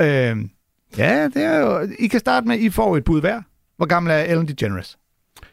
Øh, 0.00 0.36
ja, 0.98 1.24
det 1.34 1.44
er 1.44 1.58
jo... 1.58 1.88
I 1.98 2.06
kan 2.06 2.20
starte 2.20 2.48
med, 2.48 2.58
I 2.58 2.70
får 2.70 2.96
et 2.96 3.04
bud 3.04 3.20
hver. 3.20 3.40
Hvor 3.76 3.86
gammel 3.86 4.12
er 4.12 4.16
Ellen 4.18 4.48
DeGeneres? 4.48 4.98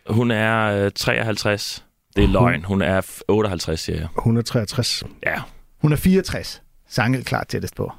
Hun 0.10 0.32
er 0.32 0.86
øh, 0.86 0.92
53. 0.96 1.86
Det 2.16 2.24
er 2.24 2.28
løgn. 2.28 2.64
Hun 2.64 2.82
er 2.82 3.02
f- 3.02 3.22
58, 3.28 3.80
siger 3.80 4.00
jeg. 4.00 4.08
163. 4.18 5.04
Ja. 5.26 5.36
Hun 5.82 5.92
er 5.92 5.96
64. 5.96 6.62
Sanget 6.90 7.26
klart 7.26 7.48
tættest 7.48 7.76
på. 7.76 7.92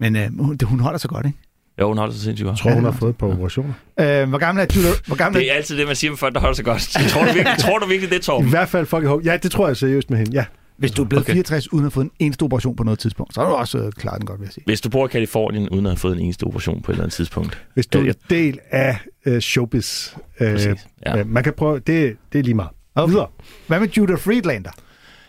Men 0.00 0.16
øh, 0.16 0.38
hun, 0.40 0.58
hun 0.64 0.80
holder 0.80 0.98
så 0.98 1.08
godt, 1.08 1.26
ikke? 1.26 1.38
Jo, 1.80 1.88
hun 1.88 1.98
holder 1.98 2.14
sig 2.14 2.22
sindssygt 2.22 2.46
godt. 2.46 2.58
Jeg 2.58 2.62
tror, 2.62 2.74
hun 2.74 2.84
har 2.84 2.92
fået 2.92 3.16
på 3.16 3.32
operationer. 3.32 3.72
Øh, 4.00 4.28
hvor 4.28 4.38
gammel 4.38 4.62
er 4.62 4.66
Julia... 4.76 4.90
Hvor 5.06 5.16
gammel 5.16 5.40
Det 5.40 5.48
er, 5.48 5.52
er 5.52 5.56
altid 5.56 5.78
det, 5.78 5.86
man 5.86 5.96
siger 5.96 6.10
med 6.10 6.18
folk, 6.18 6.34
der 6.34 6.40
holder 6.40 6.54
sig 6.54 6.64
godt. 6.64 6.80
Tror 7.12 7.20
du 7.24 7.32
virkelig, 7.32 7.58
tror 7.58 7.78
du 7.78 7.86
virkelig 7.86 8.10
det, 8.10 8.18
I 8.18 8.22
Torben? 8.22 8.48
hvert 8.50 8.68
fald 8.68 8.86
folk 8.86 9.04
i 9.04 9.06
håb. 9.06 9.24
Ja, 9.24 9.36
det 9.36 9.50
tror 9.50 9.66
jeg 9.66 9.76
seriøst 9.76 10.10
med 10.10 10.18
hende. 10.18 10.32
Ja. 10.32 10.44
Hvis 10.82 10.92
du 10.92 11.02
er 11.02 11.06
blevet 11.06 11.22
Okay. 11.24 11.32
64 11.32 11.72
uden 11.72 11.86
at 11.86 11.92
få 11.92 12.00
en 12.00 12.10
eneste 12.18 12.42
operation 12.42 12.76
på 12.76 12.82
noget 12.84 12.98
tidspunkt, 12.98 13.34
så 13.34 13.40
har 13.40 13.48
du 13.48 13.54
også 13.54 13.78
øh, 13.78 13.92
klaret 13.92 14.18
den 14.20 14.26
godt, 14.26 14.40
vil 14.40 14.46
jeg 14.46 14.52
sige. 14.52 14.64
Hvis 14.66 14.80
du 14.80 14.88
bor 14.88 15.06
i 15.06 15.08
Kalifornien, 15.08 15.68
uden 15.68 15.86
at 15.86 15.90
have 15.92 15.96
fået 15.96 16.16
en 16.16 16.20
eneste 16.24 16.44
operation 16.44 16.82
på 16.82 16.92
et 16.92 16.94
eller 16.94 17.04
andet 17.04 17.14
tidspunkt. 17.14 17.64
Hvis 17.74 17.86
du 17.86 17.98
er 17.98 18.04
en 18.04 18.14
del 18.30 18.58
af 18.70 18.98
uh, 19.26 19.38
showbiz. 19.38 20.12
Uh, 20.14 20.20
Præcis. 20.38 20.66
Ja. 21.06 21.16
ja. 21.16 21.24
Man 21.24 21.44
kan 21.44 21.52
prøve... 21.52 21.78
Det, 21.78 22.16
det 22.32 22.38
er 22.38 22.42
lige 22.42 22.54
meget. 22.54 22.70
Okay. 22.94 23.10
Videre. 23.12 23.28
Hvad 23.66 23.80
med 23.80 23.88
Judah 23.88 24.18
Friedlander? 24.18 24.70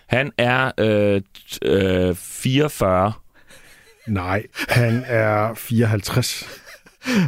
Han 0.07 0.31
er 0.38 0.72
øh, 0.79 1.22
øh, 1.62 2.15
44. 2.15 3.13
Nej, 4.07 4.43
han 4.69 5.03
er 5.07 5.53
54. 5.53 6.48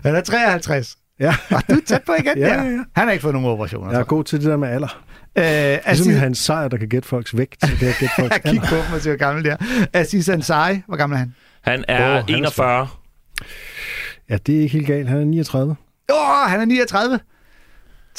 Han 0.03 0.15
er 0.15 0.21
53. 0.21 0.97
Ja, 1.19 1.35
Og 1.51 1.61
du 1.69 1.73
er 1.73 1.81
tæt 1.85 2.01
på 2.05 2.13
igen. 2.13 2.37
Ja, 2.37 2.47
ja, 2.47 2.63
ja. 2.63 2.69
Han 2.95 3.05
har 3.05 3.11
ikke 3.11 3.21
fået 3.21 3.33
nogen 3.33 3.49
operationer. 3.49 3.91
jeg 3.91 3.99
er 3.99 4.03
så. 4.03 4.07
god 4.07 4.23
til 4.23 4.39
det 4.39 4.47
der 4.47 4.57
med 4.57 4.67
alder. 4.67 5.03
Øh, 5.37 5.43
Ligesom 5.43 6.11
Aziz, 6.11 6.23
en 6.23 6.35
sejr, 6.35 6.67
der 6.67 6.77
kan 6.77 6.87
gætte 6.89 7.07
folks 7.07 7.37
vægt, 7.37 7.61
så 7.61 7.71
kan 7.79 7.87
jeg 7.87 7.95
gætte 7.99 8.15
folks 8.19 8.35
alder. 8.45 8.61
på 8.61 8.75
ham 8.75 8.93
og 8.93 8.99
hvor 9.01 9.17
gammel 9.17 9.43
det 9.43 9.51
er. 9.51 9.85
Aziz 9.93 10.29
Ansari, 10.29 10.81
hvor 10.87 10.95
gammel 10.97 11.15
er 11.15 11.19
han? 11.19 11.33
Han 11.61 11.85
er 11.87 11.95
han 11.95 12.17
er 12.17 12.23
41. 12.27 12.87
Ja, 14.29 14.37
det 14.45 14.55
er 14.57 14.61
ikke 14.61 14.73
helt 14.73 14.87
galt. 14.87 15.07
Han 15.09 15.17
er 15.21 15.25
39. 15.25 15.75
Åh, 16.11 16.15
oh, 16.43 16.49
han 16.49 16.61
er 16.61 16.65
39. 16.65 17.19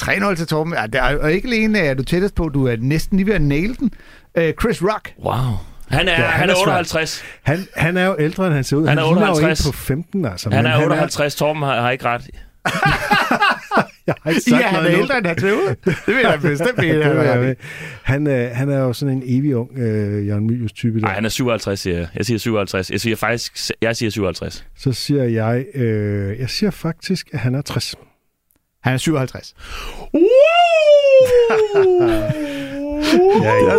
3-0 0.01 0.35
til 0.35 0.47
Torben. 0.47 0.73
Ja, 0.75 0.87
det 0.87 0.95
er, 0.95 1.19
og 1.19 1.33
ikke 1.33 1.49
alene 1.49 1.79
er 1.79 1.95
du 1.95 2.03
tættest 2.03 2.35
på, 2.35 2.49
du 2.49 2.67
er 2.67 2.77
næsten 2.81 3.17
lige 3.19 3.27
ved 3.27 3.35
at 3.35 3.43
naile 3.43 3.75
den. 3.75 3.91
Øh, 4.35 4.53
Chris 4.61 4.83
Rock. 4.83 5.13
Wow. 5.25 5.35
Han 5.89 6.09
er, 6.09 6.13
Ja, 6.13 6.17
han 6.17 6.31
han 6.41 6.49
er 6.51 6.53
er 6.53 6.57
svær. 6.65 6.73
58. 6.73 7.25
Han, 7.43 7.67
han 7.77 7.97
er 7.97 8.05
jo 8.07 8.17
ældre, 8.19 8.47
end 8.47 8.55
han 8.55 8.65
ser 8.65 8.77
ud. 8.77 8.87
Han 8.87 8.99
er 8.99 9.03
ligner 9.03 9.27
jo 9.27 9.33
58. 9.33 9.67
en 9.67 9.73
på 9.73 9.77
15, 9.79 10.25
altså. 10.25 10.51
Han 10.51 10.67
er 10.67 10.83
58. 10.83 11.35
Torben 11.35 11.63
har, 11.63 11.81
har 11.81 11.91
ikke 11.91 12.05
ret. 12.05 12.27
jeg 14.11 14.15
har 14.23 14.31
ikke 14.31 14.43
sagt 14.43 14.63
Ja, 14.63 14.67
han 14.67 14.79
er 14.79 14.83
noget 14.83 14.99
ældre, 14.99 15.19
end 15.19 15.27
han 15.27 15.39
ser 15.39 15.53
ud. 15.53 15.75
Det 15.85 15.97
vil 16.07 16.17
jeg 16.23 16.39
bestemt. 16.43 16.77
Det 16.81 17.05
han 17.05 17.17
er. 17.17 17.55
Han, 18.03 18.27
øh, 18.27 18.51
han 18.53 18.71
er 18.71 18.79
jo 18.79 18.93
sådan 18.93 19.15
en 19.15 19.23
evig 19.27 19.57
ung 19.57 19.79
øh, 19.79 20.27
Jørgen 20.27 20.47
Mylius 20.47 20.73
type. 20.73 21.01
Nej, 21.01 21.15
han 21.15 21.25
er 21.25 21.29
57, 21.29 21.81
siger 21.81 21.97
jeg. 21.99 22.09
Jeg 22.17 22.27
siger 22.27 22.39
57. 22.39 22.91
Jeg 22.91 23.01
siger 23.01 23.17
faktisk, 23.17 23.71
jeg 23.83 23.97
siger 23.97 24.11
57. 24.11 24.65
Så 24.79 24.93
siger 24.93 25.25
jeg, 25.25 25.65
øh, 25.75 26.39
jeg 26.41 26.51
siger 26.51 26.71
faktisk, 26.71 27.29
at 27.33 27.39
han 27.39 27.55
er 27.55 27.63
60. 27.63 27.95
Han 28.83 28.95
er 28.95 28.99
57. 28.99 29.55
Ja, 33.43 33.55
ja. 33.55 33.77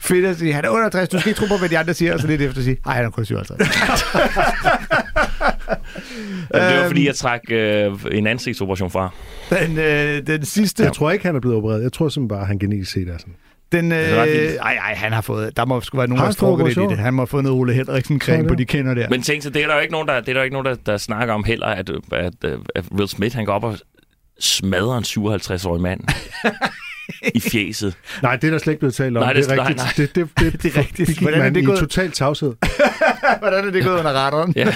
Fedt 0.00 0.26
at 0.26 0.36
sige. 0.36 0.52
Han 0.52 0.64
er 0.64 0.70
68. 0.70 1.08
Du 1.08 1.18
skal 1.20 1.30
ikke 1.30 1.40
tro 1.40 1.46
på, 1.46 1.56
hvad 1.58 1.68
de 1.68 1.78
andre 1.78 1.94
siger, 1.94 2.14
og 2.14 2.20
så 2.20 2.26
lidt 2.26 2.42
efter 2.42 2.62
sige, 2.62 2.76
nej, 2.86 2.94
han 2.94 3.04
er 3.04 3.10
kun 3.10 3.24
57. 3.24 3.60
Jamen, 6.54 6.68
det 6.68 6.74
var 6.76 6.80
Øhm. 6.82 6.86
fordi, 6.86 7.06
jeg 7.06 7.14
trak 7.14 7.40
øh, 7.50 7.92
en 8.12 8.26
ansigtsoperation 8.26 8.90
fra. 8.90 9.10
Den, 9.50 9.78
øh, 9.78 10.26
den 10.26 10.44
sidste... 10.44 10.82
Jeg 10.82 10.92
tror 10.92 11.10
ikke, 11.10 11.26
han 11.26 11.36
er 11.36 11.40
blevet 11.40 11.56
opereret. 11.56 11.82
Jeg 11.82 11.92
tror 11.92 12.08
simpelthen 12.08 12.28
bare, 12.28 12.40
at 12.40 12.46
han 12.46 12.58
genetisk 12.58 12.92
set 12.92 13.08
er 13.08 13.18
sådan. 13.18 13.34
Den, 13.72 13.92
øh, 13.92 13.98
ej, 13.98 14.56
ej, 14.62 14.94
han 14.94 15.12
har 15.12 15.20
fået... 15.20 15.56
Der 15.56 15.64
må 15.64 15.80
sgu 15.80 15.96
være 15.96 16.08
nogen, 16.08 16.18
Har 16.18 16.26
der 16.26 16.32
strukket 16.32 16.66
lidt 16.66 16.78
i 16.78 16.80
det. 16.80 16.98
Han 16.98 17.14
må 17.14 17.22
have 17.22 17.26
fået 17.26 17.44
noget 17.44 17.58
Ole 17.60 17.72
Henriksen 17.72 18.20
creme 18.20 18.48
på 18.48 18.54
de 18.54 18.64
kender 18.64 18.94
der. 18.94 19.08
Men 19.08 19.22
tænk 19.22 19.42
så, 19.42 19.50
det 19.50 19.62
er 19.62 19.66
der 19.66 19.74
jo 19.74 19.80
ikke 19.80 19.92
nogen, 19.92 20.08
der, 20.08 20.20
det 20.20 20.28
er 20.28 20.32
der 20.34 20.42
ikke 20.42 20.54
nogen, 20.54 20.66
der, 20.66 20.74
der 20.86 20.96
snakker 20.96 21.34
om 21.34 21.44
heller, 21.44 21.66
at, 21.66 21.90
at, 22.12 22.32
at 22.74 22.84
Will 22.92 23.08
Smith, 23.08 23.36
han 23.36 23.44
går 23.44 23.52
op 23.52 23.64
og 23.64 23.78
smadrer 24.40 24.98
en 24.98 25.04
57-årig 25.04 25.82
mand 25.82 26.00
i 27.34 27.40
fjeset. 27.40 27.96
Nej, 28.22 28.36
det 28.36 28.46
er 28.46 28.50
der 28.50 28.58
slet 28.58 28.72
ikke 28.72 28.80
blevet 28.80 28.94
talt 28.94 29.16
om. 29.16 29.22
Nej, 29.22 29.32
det, 29.32 29.44
det- 29.44 29.52
er 29.52 29.56
nej, 29.56 29.64
rigtigt. 29.68 29.84
nej. 29.98 30.06
Det, 30.06 30.14
det, 30.14 30.52
det, 30.52 30.62
Det 30.62 30.76
er 30.76 30.78
rigtigt. 30.80 31.08
Det 31.08 31.16
gik 31.16 31.20
Hvordan 31.20 31.40
er 31.42 31.50
det 31.50 31.62
i 31.62 31.64
gået? 31.64 31.78
total 31.78 32.10
tavshed. 32.12 32.54
Hvordan 33.40 33.66
er 33.66 33.70
det 33.70 33.84
gået 33.84 33.98
under 33.98 34.12
radaren? 34.12 34.52
Ja. 34.56 34.64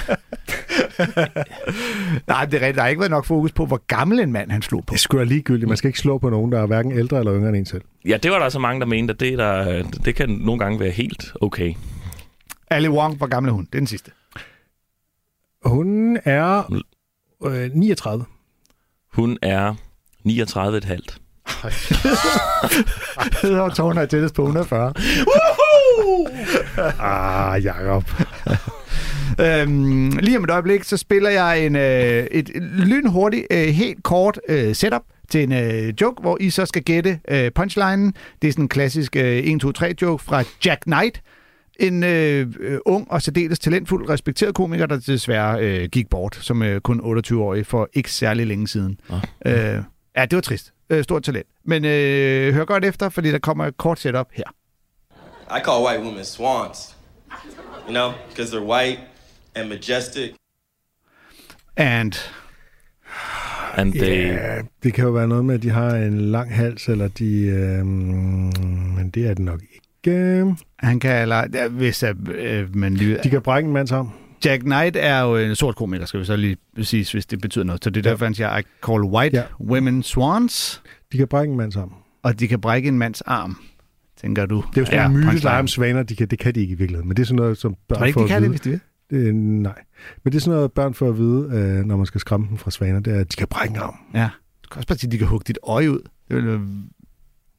Nej, 2.27 2.45
det 2.45 2.53
er 2.53 2.61
rigtigt. 2.61 2.75
Der 2.75 2.81
har 2.81 2.87
ikke 2.87 2.99
været 2.99 3.11
nok 3.11 3.25
fokus 3.25 3.51
på, 3.51 3.65
hvor 3.65 3.81
gammel 3.87 4.19
en 4.19 4.31
mand 4.31 4.51
han 4.51 4.61
slog 4.61 4.85
på. 4.85 4.91
Det 4.91 4.99
skulle 4.99 5.25
ligegyldigt. 5.25 5.67
Man 5.67 5.77
skal 5.77 5.87
ikke 5.87 5.99
slå 5.99 6.17
på 6.17 6.29
nogen, 6.29 6.51
der 6.51 6.61
er 6.61 6.65
hverken 6.65 6.91
ældre 6.91 7.19
eller 7.19 7.35
yngre 7.35 7.49
end 7.49 7.57
en 7.57 7.65
selv. 7.65 7.81
ja, 8.05 8.17
det 8.23 8.31
var 8.31 8.39
der 8.39 8.49
så 8.49 8.59
mange, 8.59 8.79
der 8.79 8.85
mente, 8.85 9.13
at 9.13 9.19
det, 9.19 9.37
der, 9.37 9.83
det 10.05 10.15
kan 10.15 10.29
nogle 10.29 10.59
gange 10.59 10.79
være 10.79 10.89
helt 10.91 11.33
okay. 11.41 11.73
Ali 12.69 12.87
Wong, 12.89 13.17
hvor 13.17 13.27
gammel 13.27 13.49
er 13.49 13.53
hun? 13.53 13.65
Det 13.65 13.75
er 13.75 13.79
den 13.79 13.87
sidste. 13.87 14.11
Hun 15.65 16.17
er 16.25 16.73
øh, 17.45 17.69
39. 17.73 18.25
Hun 19.13 19.37
er 19.41 19.73
39,5. 20.27 21.17
Hedder 23.41 23.69
Tårn 23.69 23.97
er 23.97 24.05
tættest 24.05 24.35
på 24.35 24.41
140. 24.41 24.93
Ah, 26.99 27.65
Jacob. 27.65 28.03
Øhm, 29.39 30.09
lige 30.09 30.37
om 30.37 30.43
et 30.43 30.49
øjeblik, 30.49 30.83
så 30.83 30.97
spiller 30.97 31.29
jeg 31.29 31.65
en, 31.65 31.75
øh, 31.75 32.23
et 32.31 32.49
lynhurtigt, 32.61 33.47
øh, 33.51 33.67
helt 33.67 34.03
kort 34.03 34.39
øh, 34.49 34.75
setup 34.75 35.01
til 35.29 35.43
en 35.43 35.51
øh, 35.53 35.93
joke, 36.01 36.21
hvor 36.21 36.37
I 36.39 36.49
så 36.49 36.65
skal 36.65 36.83
gætte 36.83 37.19
øh, 37.29 37.51
punchlinen. 37.55 38.13
Det 38.41 38.47
er 38.47 38.51
sådan 38.51 38.65
en 38.65 38.69
klassisk 38.69 39.15
øh, 39.15 39.43
1-2-3-joke 39.43 40.23
fra 40.23 40.43
Jack 40.65 40.81
Knight. 40.81 41.21
En 41.79 42.03
øh, 42.03 42.47
ung 42.85 43.11
og 43.11 43.21
særdeles 43.21 43.59
talentfuld, 43.59 44.09
respekteret 44.09 44.55
komiker, 44.55 44.85
der 44.85 44.99
desværre 44.99 45.59
øh, 45.61 45.89
gik 45.89 46.09
bort 46.09 46.35
som 46.41 46.63
øh, 46.63 46.81
kun 46.81 47.19
28-årig 47.19 47.65
for 47.65 47.89
ikke 47.93 48.11
særlig 48.11 48.47
længe 48.47 48.67
siden. 48.67 48.99
Nå. 49.09 49.15
Øh, 49.45 49.77
ja, 50.17 50.25
det 50.25 50.35
var 50.35 50.41
trist. 50.41 50.73
Øh, 50.91 51.03
stort 51.03 51.23
talent. 51.23 51.47
Men 51.63 51.85
øh, 51.85 52.53
hør 52.53 52.65
godt 52.65 52.85
efter, 52.85 53.09
fordi 53.09 53.31
der 53.31 53.39
kommer 53.39 53.65
et 53.65 53.77
kort 53.77 53.99
setup 53.99 54.27
her. 54.33 54.43
I 55.57 55.59
call 55.63 55.85
white 55.85 56.03
women 56.03 56.25
swans. 56.25 56.97
You 57.87 57.93
know, 57.93 58.11
because 58.29 58.57
they're 58.57 58.69
white 58.71 58.99
and 59.55 59.69
majestic. 59.69 60.31
And 61.77 62.13
And 63.77 63.93
they, 63.93 64.27
Ja, 64.27 64.61
det 64.83 64.93
kan 64.93 65.03
jo 65.05 65.11
være 65.11 65.27
noget 65.27 65.45
med, 65.45 65.55
at 65.55 65.61
de 65.63 65.69
har 65.69 65.95
en 65.95 66.21
lang 66.21 66.55
hals, 66.55 66.89
eller 66.89 67.07
de... 67.07 67.41
Øh, 67.41 67.85
men 67.85 69.09
det 69.09 69.27
er 69.27 69.33
det 69.33 69.39
nok 69.39 69.61
ikke. 70.05 70.55
han 70.79 70.99
kan, 70.99 71.21
eller, 71.21 71.47
ja, 71.53 71.67
hvis 71.67 72.03
øh, 72.03 72.15
øh, 72.27 72.75
man 72.75 72.93
lige, 72.93 73.19
De 73.23 73.29
kan 73.29 73.41
brække 73.41 73.67
en 73.67 73.73
mands 73.73 73.91
arm. 73.91 74.09
Jack 74.45 74.61
Knight 74.63 74.95
er 74.99 75.19
jo 75.21 75.37
en 75.37 75.55
sort 75.55 75.75
komiker, 75.75 76.05
skal 76.05 76.19
vi 76.19 76.25
så 76.25 76.35
lige 76.35 76.57
sige, 76.81 77.07
hvis 77.11 77.25
det 77.25 77.41
betyder 77.41 77.65
noget. 77.65 77.83
Så 77.83 77.89
det 77.89 78.05
er 78.05 78.09
derfor, 78.09 78.25
han 78.25 78.33
siger, 78.33 78.57
I 78.57 78.61
call 78.85 79.01
white 79.03 79.37
Ja. 79.37 79.43
women 79.61 80.03
swans, 80.03 80.81
De 81.11 81.17
kan 81.17 81.27
brække 81.27 81.51
en 81.51 81.57
mands 81.57 81.75
arm. 81.75 81.93
og 82.23 82.39
de 82.39 82.47
kan 82.47 82.61
brække 82.61 82.87
en 82.87 82.97
mands 82.97 83.21
arm, 83.21 83.57
tænker 84.21 84.45
du. 84.45 84.55
Det 84.69 84.77
er 84.77 84.81
jo 84.81 84.85
sådan 84.85 84.99
Ja, 84.99 85.05
en 85.05 85.13
myte, 85.25 85.41
der 85.41 85.49
er 85.49 85.59
om 85.59 85.67
svaner. 85.67 86.03
De 86.03 86.15
kan, 86.15 86.27
det 86.27 86.39
kan 86.39 86.55
de 86.55 86.59
ikke 86.59 86.71
i 86.71 86.75
virkeligheden. 86.77 87.07
Men 87.07 87.17
det 87.17 87.23
er 87.23 87.25
sådan 87.27 87.35
noget, 87.35 87.57
som 87.57 87.75
børn 87.87 87.97
Tror 87.97 88.05
ikke, 88.05 88.13
får 88.13 88.21
de 88.21 88.23
at 88.23 88.29
kan 88.29 88.41
det, 88.41 88.49
vide. 88.51 88.51
hvis 88.51 88.61
de 88.61 88.69
vil? 88.69 88.79
Det, 89.25 89.35
nej. 89.35 89.73
Men 90.23 90.31
det 90.33 90.37
er 90.37 90.41
sådan 90.41 90.55
noget, 90.55 90.71
børn 90.71 90.93
får 90.93 91.09
at 91.09 91.17
vide, 91.17 91.49
øh, 91.53 91.85
når 91.85 91.97
man 91.97 92.05
skal 92.05 92.21
skræmme 92.21 92.47
dem 92.49 92.57
fra 92.57 92.71
svaner. 92.71 92.99
Det 92.99 93.15
er, 93.15 93.19
at 93.19 93.31
de 93.31 93.35
kan 93.35 93.47
brække 93.47 93.71
en 93.75 93.79
arm. 93.81 93.95
Ja. 94.13 94.29
Du 94.63 94.69
kan 94.71 94.77
også 94.79 94.87
bare 94.87 94.97
sige, 94.97 95.07
at 95.07 95.11
de 95.11 95.17
kan 95.17 95.27
hugge 95.27 95.43
dit 95.47 95.57
øje 95.63 95.91
ud. 95.91 95.99
Det 96.27 96.35
vil 96.37 96.45
jeg 96.45 96.59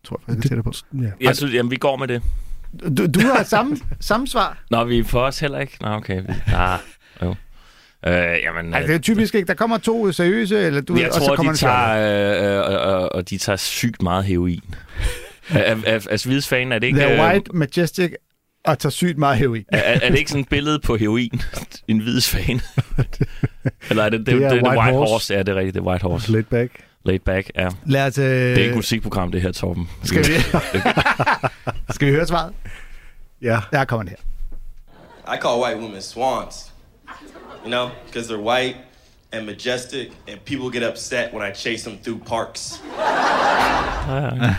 tror 0.05 0.21
jeg 0.29 0.35
faktisk, 0.35 0.53
jeg 0.55 0.65
på. 0.65 0.73
Ja. 1.03 1.11
jeg 1.21 1.37
synes, 1.37 1.55
jamen, 1.55 1.71
vi 1.71 1.77
går 1.77 1.97
med 1.97 2.09
det. 2.09 2.23
Du, 2.81 3.07
du 3.07 3.21
har 3.21 3.43
samme, 3.43 3.77
samme 4.01 4.29
svar. 4.29 4.65
Nå, 4.71 4.85
vi 4.85 4.99
er 4.99 5.05
for 5.05 5.21
os 5.21 5.39
heller 5.39 5.59
ikke. 5.59 5.77
Nå, 5.81 5.89
okay. 5.89 6.23
Vi, 6.23 6.35
ah, 6.55 6.79
jo. 7.23 7.35
Øh, 8.07 8.15
jamen, 8.43 8.75
Altså, 8.75 8.89
det 8.89 8.95
er 8.95 8.99
typisk 9.03 9.35
ikke. 9.35 9.47
Der 9.47 9.55
kommer 9.55 9.79
to 9.79 10.13
seriøse, 10.13 10.59
eller 10.59 10.81
du, 10.81 10.97
jeg 10.97 11.09
og 11.09 11.15
så 11.15 11.21
tror, 11.21 11.37
kommer 11.37 11.53
de 11.53 11.59
tager, 11.59 12.69
øh, 12.69 12.73
øh, 12.73 13.03
øh, 13.03 13.09
og 13.13 13.31
de 13.31 13.39
tager 13.39 13.57
sygt 13.57 14.03
meget 14.03 14.25
heroin. 14.25 14.75
af, 15.51 16.07
af 16.11 16.21
svidsfanen 16.21 16.73
er 16.73 16.79
det 16.79 16.87
ikke... 16.87 17.07
They're 17.07 17.11
øh, 17.11 17.21
white, 17.21 17.51
majestic, 17.55 18.13
og 18.65 18.79
tager 18.79 18.91
sygt 18.91 19.19
meget 19.19 19.39
heroin. 19.39 19.65
Er, 19.69 19.79
er 19.79 20.09
det 20.11 20.19
ikke 20.19 20.31
sådan 20.31 20.43
et 20.43 20.49
billede 20.49 20.81
på 20.85 20.97
heroin? 20.97 21.41
en 21.89 21.99
hvid 21.99 22.21
svane? 22.21 22.61
Eller 23.91 24.03
er 24.05 24.09
det, 24.09 24.19
det, 24.19 24.27
det, 24.27 24.35
Det 24.35 24.45
er 24.45 24.49
det, 24.49 24.63
White 24.63 24.69
White 24.69 24.97
Horse. 24.97 25.13
Horse? 25.13 25.35
Ja, 25.35 25.39
det 25.39 25.49
er 25.49 25.55
rigtigt, 25.55 25.75
det 25.75 25.81
er 25.81 25.85
White 25.85 26.03
Horse. 26.03 26.33
Laid 26.33 26.45
back. 26.45 26.73
Laid 27.05 27.19
back, 27.19 27.51
ja. 27.57 27.69
Lad 27.87 28.07
os... 28.07 28.19
Øh, 28.19 28.25
Det 28.25 28.53
er 28.53 28.57
ikke 28.57 28.71
et 28.71 28.77
musikprogram, 28.77 29.33
det 29.33 29.43
her, 29.43 29.53
Torben. 29.53 29.89
skal, 30.05 30.25
vi, 30.29 30.33
skal 31.95 32.07
vi 32.09 32.13
høre 32.13 32.27
svaret? 32.27 32.53
Ja. 33.43 33.61
Der 33.73 33.85
kommer 33.85 34.03
det 34.05 34.11
her. 34.11 35.35
I 35.35 35.39
call 35.41 35.63
white 35.65 35.81
women 35.81 36.03
swans. 36.03 36.73
You 37.65 37.71
know, 37.71 37.89
because 38.07 38.33
they're 38.35 38.43
white 38.49 38.77
and 39.33 39.47
majestic, 39.47 40.09
and 40.29 40.39
people 40.47 40.81
get 40.81 40.91
upset 40.91 41.29
when 41.35 41.51
I 41.51 41.55
chase 41.55 41.91
them 41.91 41.99
through 42.05 42.23
parks. 42.27 42.73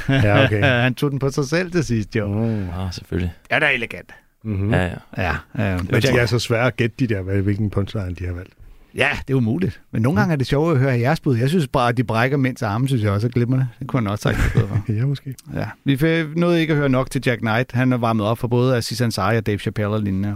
Ja, 0.10 0.44
okay. 0.46 0.62
Han 0.84 0.96
tog 0.96 1.12
den 1.12 1.20
på 1.20 1.30
sig 1.32 1.46
selv 1.46 1.72
til 1.72 1.84
sidst, 1.86 2.16
jo. 2.16 2.28
Mm. 2.28 2.70
Ah, 2.70 2.94
selvfølgelig. 2.94 3.34
Ja, 3.52 3.60
der 3.60 3.66
er 3.68 3.72
elegant. 3.72 4.12
Mm-hmm. 4.44 4.74
Ja, 4.74 4.84
ja. 5.18 5.36
Ja, 5.58 5.74
øh, 5.74 5.92
Men 5.92 6.02
de 6.02 6.08
er 6.20 6.26
så 6.26 6.40
svære 6.40 6.68
at 6.68 6.76
gætte 6.78 6.96
de 7.00 7.08
der, 7.08 7.22
hvilken 7.22 7.70
punchline 7.70 8.16
de 8.16 8.26
har 8.26 8.34
valgt. 8.34 8.54
Ja, 8.96 9.10
det 9.28 9.34
er 9.34 9.38
umuligt. 9.38 9.82
Men 9.92 10.02
nogle 10.02 10.20
gange 10.20 10.34
er 10.34 10.36
det 10.36 10.48
sjovt 10.48 10.72
at 10.72 10.80
høre 10.80 11.00
jeres 11.00 11.20
bud. 11.20 11.38
Jeg 11.38 11.50
synes 11.50 11.68
bare, 11.68 11.90
at 11.90 11.98
de 11.98 12.04
brækker 12.04 12.38
mænds 12.38 12.62
arme, 12.62 12.88
synes 12.88 13.04
jeg 13.04 13.12
også 13.12 13.28
er 13.28 13.32
glimrende. 13.32 13.68
Det 13.80 13.88
kunne 13.88 14.02
han 14.02 14.08
også 14.08 14.24
sagt 14.24 14.56
noget 14.56 14.70
for. 14.70 14.84
Ja, 14.94 15.06
måske. 15.06 15.36
Ja. 15.54 15.70
Vi 15.84 15.98
nåede 16.36 16.62
ikke 16.62 16.74
at 16.74 16.78
høre 16.78 16.90
nok 16.90 17.12
til 17.12 17.22
Jack 17.26 17.40
Knight. 17.40 17.72
Han 17.72 17.94
er 17.94 17.98
varmet 17.98 18.26
op 18.26 18.38
for 18.38 18.48
både 18.48 18.78
Aziz 18.78 19.02
Ansari 19.02 19.38
og 19.38 19.46
Dave 19.46 19.60
Chappelle 19.60 19.96
og 19.96 20.02
lignende. 20.02 20.36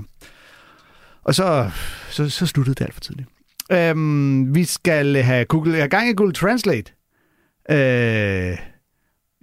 Og 1.24 1.36
så, 1.36 1.70
så, 2.10 2.30
så 2.30 2.46
sluttede 2.46 2.76
det 2.76 2.86
alt 2.86 2.94
for 2.94 3.02
tidligt. 3.02 3.30
Øhm, 3.72 4.56
vi 4.56 4.64
skal 4.64 5.16
have 5.16 5.46
Google, 5.46 5.74
jeg 5.74 5.84
har 5.84 5.88
gang 5.88 6.10
i 6.10 6.14
Google 6.14 6.34
Translate. 6.34 6.92
Øh, 7.70 8.58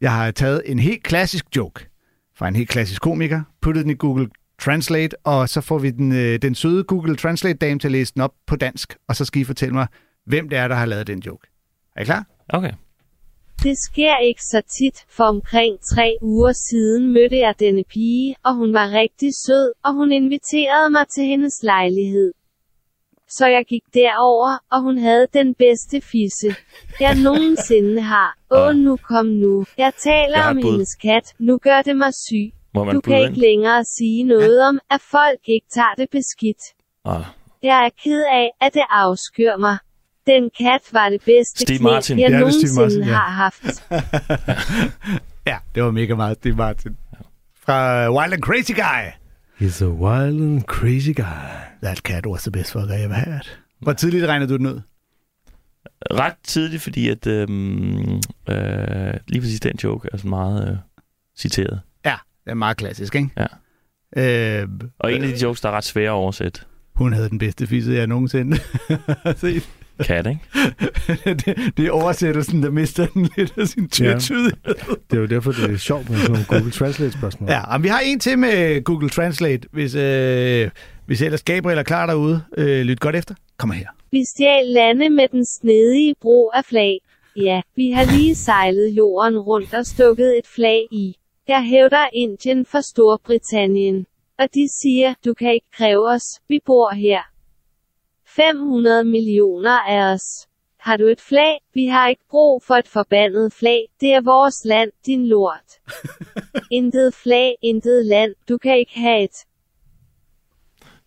jeg 0.00 0.12
har 0.12 0.30
taget 0.30 0.62
en 0.64 0.78
helt 0.78 1.02
klassisk 1.02 1.44
joke 1.56 1.88
fra 2.36 2.48
en 2.48 2.56
helt 2.56 2.68
klassisk 2.68 3.02
komiker, 3.02 3.42
puttet 3.62 3.82
den 3.84 3.90
i 3.90 3.94
Google 3.94 4.28
Translate, 4.60 5.16
og 5.24 5.48
så 5.48 5.60
får 5.60 5.78
vi 5.78 5.90
den, 5.90 6.12
øh, 6.12 6.42
den 6.42 6.54
søde 6.54 6.84
Google 6.84 7.16
Translate-dame 7.16 7.78
til 7.78 7.88
at 7.88 7.92
læse 7.92 8.14
den 8.14 8.22
op 8.22 8.34
på 8.46 8.56
dansk, 8.56 8.96
og 9.08 9.16
så 9.16 9.24
skal 9.24 9.40
I 9.40 9.44
fortælle 9.44 9.74
mig, 9.74 9.86
hvem 10.26 10.48
det 10.48 10.58
er, 10.58 10.68
der 10.68 10.74
har 10.74 10.86
lavet 10.86 11.06
den 11.06 11.18
joke. 11.18 11.46
Er 11.96 12.02
I 12.02 12.04
klar? 12.04 12.26
Okay. 12.48 12.72
Det 13.62 13.74
sker 13.78 14.18
ikke 14.18 14.42
så 14.42 14.62
tit. 14.78 15.04
For 15.08 15.24
omkring 15.24 15.78
tre 15.94 16.16
uger 16.22 16.52
siden 16.52 17.12
mødte 17.12 17.38
jeg 17.38 17.54
denne 17.58 17.84
pige, 17.84 18.34
og 18.44 18.54
hun 18.54 18.72
var 18.72 18.90
rigtig 18.90 19.30
sød, 19.46 19.72
og 19.84 19.94
hun 19.94 20.12
inviterede 20.12 20.90
mig 20.90 21.06
til 21.14 21.24
hendes 21.24 21.62
lejlighed. 21.62 22.32
Så 23.28 23.46
jeg 23.46 23.64
gik 23.68 23.82
derover, 23.94 24.58
og 24.72 24.82
hun 24.82 24.98
havde 24.98 25.26
den 25.32 25.54
bedste 25.54 26.00
fisse, 26.00 26.54
jeg 27.00 27.14
nogensinde 27.28 28.00
har. 28.00 28.38
Åh, 28.50 28.74
nu 28.76 28.96
kom 28.96 29.26
nu. 29.26 29.66
Jeg 29.78 29.92
taler 30.02 30.38
Jeg 30.38 30.50
om 30.50 30.56
hendes 30.56 30.94
kat. 30.94 31.34
Nu 31.38 31.58
gør 31.58 31.82
det 31.82 31.96
mig 31.96 32.12
syg. 32.14 32.63
Må 32.74 32.84
man 32.84 32.94
Du 32.94 33.00
kan 33.00 33.10
byde 33.10 33.20
ikke 33.20 33.28
ind? 33.34 33.40
længere 33.40 33.84
sige 33.84 34.22
noget 34.22 34.68
om, 34.68 34.78
at 34.90 35.00
folk 35.00 35.38
ikke 35.48 35.66
tager 35.74 35.94
det 35.98 36.08
beskidt. 36.10 36.62
Ah, 37.04 37.24
Jeg 37.62 37.84
er 37.84 37.90
ked 38.04 38.22
af, 38.32 38.50
at 38.60 38.74
det 38.74 38.82
afskyer 38.90 39.56
mig. 39.56 39.78
Den 40.26 40.50
kat 40.58 40.80
var 40.92 41.08
det 41.08 41.20
bedste 41.24 41.60
Steve 41.60 41.78
knæ, 41.78 41.90
Martin. 41.90 42.18
jeg 42.18 42.28
Ja, 42.30 42.34
er 42.36 42.40
nogensinde 42.40 42.80
Martin, 42.80 42.98
ja. 43.02 43.14
har 43.14 43.30
haft. 43.30 43.64
Ja, 45.46 45.56
det 45.74 45.82
var 45.82 45.90
mega 45.90 46.14
meget 46.14 46.36
Steve 46.36 46.54
Martin. 46.56 46.96
Fra 47.64 48.10
Wild 48.18 48.32
and 48.32 48.42
Crazy 48.42 48.72
Guy. 48.72 49.02
He's 49.60 49.84
a 49.84 49.88
wild 49.88 50.40
and 50.42 50.62
crazy 50.62 51.12
guy. 51.16 51.50
That 51.82 51.98
cat 51.98 52.26
was 52.26 52.42
the 52.42 52.50
best 52.50 52.72
fuck 52.72 52.84
I 52.90 53.02
ever 53.02 53.14
had. 53.14 53.40
Hvor 53.80 53.92
tidligt 53.92 54.26
regnede 54.26 54.50
du 54.52 54.56
den 54.56 54.66
ud? 54.66 54.80
Ret 56.10 56.34
tidligt, 56.42 56.82
fordi 56.82 57.08
at 57.08 57.26
øhm, 57.26 58.16
øh, 58.48 59.14
lige 59.28 59.40
præcis 59.40 59.60
den 59.60 59.76
joke 59.84 60.08
er 60.12 60.16
sådan 60.16 60.30
meget 60.30 60.70
øh, 60.70 60.76
citeret. 61.38 61.80
Ja, 62.46 62.50
det 62.50 62.50
er 62.50 62.54
meget 62.54 62.76
klassisk, 62.76 63.14
ikke? 63.14 63.28
Ja. 64.16 64.62
Øh, 64.62 64.68
Og 64.98 65.12
en 65.12 65.22
af 65.22 65.28
de 65.28 65.42
jokes, 65.42 65.60
der 65.60 65.68
er 65.68 65.72
ret 65.72 65.84
svære 65.84 66.06
at 66.06 66.10
oversætte. 66.10 66.60
hun 66.94 67.12
havde 67.12 67.28
den 67.28 67.38
bedste 67.38 67.66
fisse, 67.66 67.92
jeg 67.92 68.06
nogensinde 68.06 68.56
har 69.22 69.34
set. 69.38 69.68
Kat, 70.06 70.26
ikke? 70.26 70.40
det, 71.46 71.72
det 71.76 71.86
er 71.86 71.90
oversættelsen, 71.90 72.62
der 72.62 72.70
mister 72.70 73.06
den 73.06 73.28
lidt 73.36 73.52
af 73.58 73.68
sin 73.68 73.88
tvetydighed. 73.88 74.52
Det 75.10 75.16
er 75.16 75.20
jo 75.20 75.26
derfor, 75.26 75.52
det 75.52 75.70
er 75.70 75.76
sjovt 75.76 76.10
med 76.10 76.18
sådan 76.18 76.32
nogle 76.32 76.46
Google 76.48 76.70
Translate-spørgsmål. 76.70 77.50
Ja, 77.50 77.74
og 77.74 77.82
vi 77.82 77.88
har 77.88 78.00
en 78.00 78.20
til 78.20 78.38
med 78.38 78.84
Google 78.84 79.08
Translate, 79.08 79.68
hvis, 79.72 79.94
øh, 79.94 80.70
hvis 81.06 81.22
ellers 81.22 81.42
Gabriel 81.42 81.78
er 81.78 81.82
klar 81.82 82.06
derude. 82.06 82.42
Øh, 82.58 82.82
lyt 82.82 83.00
godt 83.00 83.16
efter. 83.16 83.34
Kommer 83.58 83.74
her. 83.74 83.86
Vi 84.10 84.24
stjal 84.24 84.66
lande 84.66 85.10
med 85.10 85.28
den 85.32 85.44
snedige 85.44 86.14
brug 86.20 86.50
af 86.54 86.64
flag. 86.64 86.98
Ja, 87.36 87.60
vi 87.76 87.90
har 87.90 88.16
lige 88.16 88.34
sejlet 88.34 88.88
jorden 88.88 89.38
rundt 89.38 89.74
og 89.74 89.86
stukket 89.86 90.38
et 90.38 90.46
flag 90.54 90.80
i. 90.92 91.16
Jeg 91.48 91.62
hævder 91.64 92.06
Indien 92.12 92.66
for 92.66 92.80
Storbritannien. 92.80 94.06
Og 94.38 94.48
de 94.54 94.68
siger, 94.80 95.14
du 95.24 95.34
kan 95.34 95.54
ikke 95.54 95.66
kræve 95.72 96.08
os, 96.10 96.40
vi 96.48 96.60
bor 96.66 96.94
her. 96.94 97.20
500 98.26 99.04
millioner 99.04 99.78
af 99.78 100.12
os. 100.12 100.48
Har 100.80 100.96
du 100.96 101.04
et 101.06 101.20
flag? 101.20 101.58
Vi 101.74 101.86
har 101.86 102.08
ikke 102.08 102.24
brug 102.30 102.62
for 102.62 102.74
et 102.74 102.88
forbandet 102.88 103.52
flag. 103.52 103.88
Det 104.00 104.14
er 104.14 104.20
vores 104.20 104.64
land, 104.64 104.90
din 105.06 105.26
lort. 105.26 105.70
intet 106.78 107.14
flag, 107.14 107.54
intet 107.62 108.06
land. 108.06 108.34
Du 108.48 108.58
kan 108.58 108.78
ikke 108.78 108.98
have 108.98 109.24
et. 109.24 109.36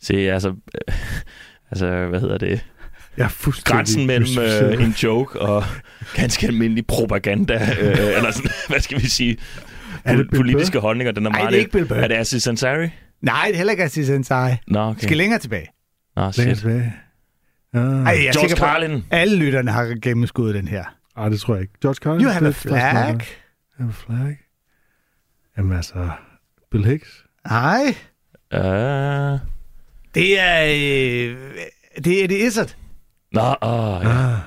Se, 0.01 0.15
altså, 0.15 0.49
øh, 0.49 0.93
altså, 1.71 2.05
hvad 2.09 2.19
hedder 2.19 2.37
det? 2.37 2.65
Jeg 3.17 3.23
er 3.25 3.29
fuldstændig 3.29 3.75
Grænsen 3.75 4.07
mellem 4.07 4.39
øh, 4.39 4.83
en 4.83 4.91
joke 4.91 5.39
og 5.39 5.63
ganske 6.15 6.47
almindelig 6.47 6.87
propaganda, 6.87 7.53
øh, 7.53 8.15
eller 8.17 8.31
sådan, 8.31 8.51
hvad 8.69 8.79
skal 8.79 9.01
vi 9.01 9.07
sige, 9.07 9.37
Er 10.07 10.15
det 10.15 10.29
Bill 10.29 10.39
politiske 10.41 10.79
holdninger, 10.79 11.11
den 11.11 11.25
er 11.25 11.29
Nej, 11.29 11.39
meget... 11.39 11.51
det 11.51 11.55
er 11.57 11.59
ikke 11.59 11.71
Bill 11.71 11.85
Burr. 11.85 11.95
Er 11.95 12.07
det 12.07 12.15
Aziz 12.15 12.47
Ansari? 12.47 12.89
Nej, 13.21 13.43
det 13.47 13.53
er 13.53 13.57
heller 13.57 13.71
ikke 13.71 13.83
Aziz 13.83 14.09
Ansari. 14.09 14.51
Nå, 14.67 14.79
Okay. 14.79 15.01
Skal 15.01 15.17
længere 15.17 15.39
tilbage. 15.39 15.67
Nå, 16.15 16.21
Længere 16.21 16.55
shit. 16.55 16.57
tilbage. 16.57 16.93
Ah. 17.73 17.81
Ej, 17.83 18.13
jeg 18.13 18.25
er 18.25 18.31
George 18.33 18.55
Carlin. 18.55 19.03
alle 19.11 19.35
lytterne 19.37 19.71
har 19.71 19.95
gennemskuddet 20.01 20.55
den 20.55 20.67
her. 20.67 20.83
Ej, 21.17 21.29
det 21.29 21.39
tror 21.39 21.53
jeg 21.55 21.61
ikke. 21.61 21.73
George 21.81 21.95
Carlin? 21.95 22.25
You 22.25 22.31
have 22.31 22.45
a 22.45 22.49
er 22.49 22.51
flag. 22.53 22.81
Have 22.81 23.89
a 23.89 23.91
flag. 23.91 24.37
Jamen 25.57 25.75
altså, 25.77 26.09
Bill 26.71 26.85
Hicks. 26.85 27.23
Nej, 27.49 27.95
Uh, 28.53 28.59
det 30.15 30.39
er... 30.39 30.63
Øh, 30.63 31.37
det 32.03 32.23
er 32.23 32.27
det 32.27 32.37
Izzard. 32.47 32.75
nå, 33.33 33.41
åh, 33.61 34.01
ja. 34.03 34.09
Ah. 34.09 34.37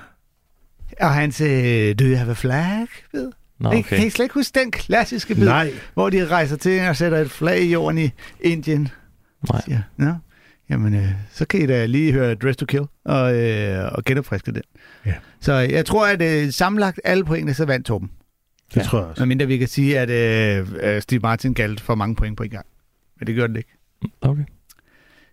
Og 1.00 1.14
hans 1.14 1.40
øh, 1.40 1.94
Do 1.98 2.04
you 2.04 2.16
have 2.16 2.30
a 2.30 2.34
flag? 2.34 2.86
Ved? 3.12 3.32
Nå, 3.60 3.68
Okay. 3.68 3.82
Kan 3.96 4.06
I 4.06 4.10
slet 4.10 4.24
ikke 4.24 4.34
huske 4.34 4.60
den 4.60 4.70
klassiske 4.70 5.34
bid, 5.34 5.44
Nej. 5.44 5.72
hvor 5.94 6.10
de 6.10 6.26
rejser 6.26 6.56
til 6.56 6.80
og 6.88 6.96
sætter 6.96 7.18
et 7.18 7.30
flag 7.30 7.60
i 7.62 7.72
jorden 7.72 7.98
i 7.98 8.10
Indien? 8.40 8.88
Nej. 9.52 9.62
Ja, 9.68 9.82
ja. 9.98 10.12
Jamen, 10.70 10.94
øh, 10.94 11.08
så 11.32 11.44
kan 11.44 11.60
I 11.62 11.66
da 11.66 11.86
lige 11.86 12.12
høre 12.12 12.34
Dress 12.34 12.56
to 12.56 12.66
Kill 12.66 12.82
og, 13.04 13.36
øh, 13.36 13.92
og 13.92 14.04
genopfriske 14.04 14.52
den. 14.52 14.62
Ja. 15.06 15.14
Så 15.40 15.52
jeg 15.52 15.86
tror, 15.86 16.06
at 16.06 16.22
øh, 16.22 16.52
sammenlagt 16.52 17.00
alle 17.04 17.24
pointene, 17.24 17.54
så 17.54 17.64
vandt 17.64 17.86
Torben. 17.86 18.10
Det 18.70 18.76
Ja. 18.76 18.82
tror 18.82 18.98
jeg 18.98 19.08
også. 19.08 19.20
Medmindre 19.22 19.46
vi 19.46 19.58
kan 19.58 19.68
sige, 19.68 19.98
at 19.98 20.10
øh, 20.10 21.02
Steve 21.02 21.20
Martin 21.20 21.54
galt 21.54 21.80
for 21.80 21.94
mange 21.94 22.14
point 22.16 22.36
på 22.36 22.42
en 22.42 22.50
gang. 22.50 22.66
Men 23.18 23.26
det 23.26 23.34
gjorde 23.34 23.48
den 23.48 23.56
ikke. 23.56 23.76
Okay. 24.20 24.44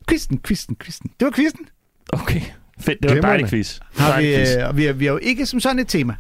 Quizzen, 0.10 0.40
quizzen, 0.48 0.76
quizzen. 0.84 1.12
Det 1.20 1.26
var 1.26 1.32
quizzen. 1.32 1.68
Okay. 2.14 2.42
Fedt, 2.80 2.98
det 3.04 3.10
var 3.10 3.16
en 3.18 3.24
dejlig 3.24 3.50
quiz. 3.50 3.80
Har 3.98 4.22
vi, 4.22 4.36
øh, 4.36 4.78
vi, 4.78 4.86
har, 4.86 4.94
vi 4.94 5.06
har 5.06 5.12
jo 5.12 5.20
ikke 5.22 5.46
som 5.46 5.60
sådan 5.60 5.80
et 5.80 5.88
tema. 5.88 6.16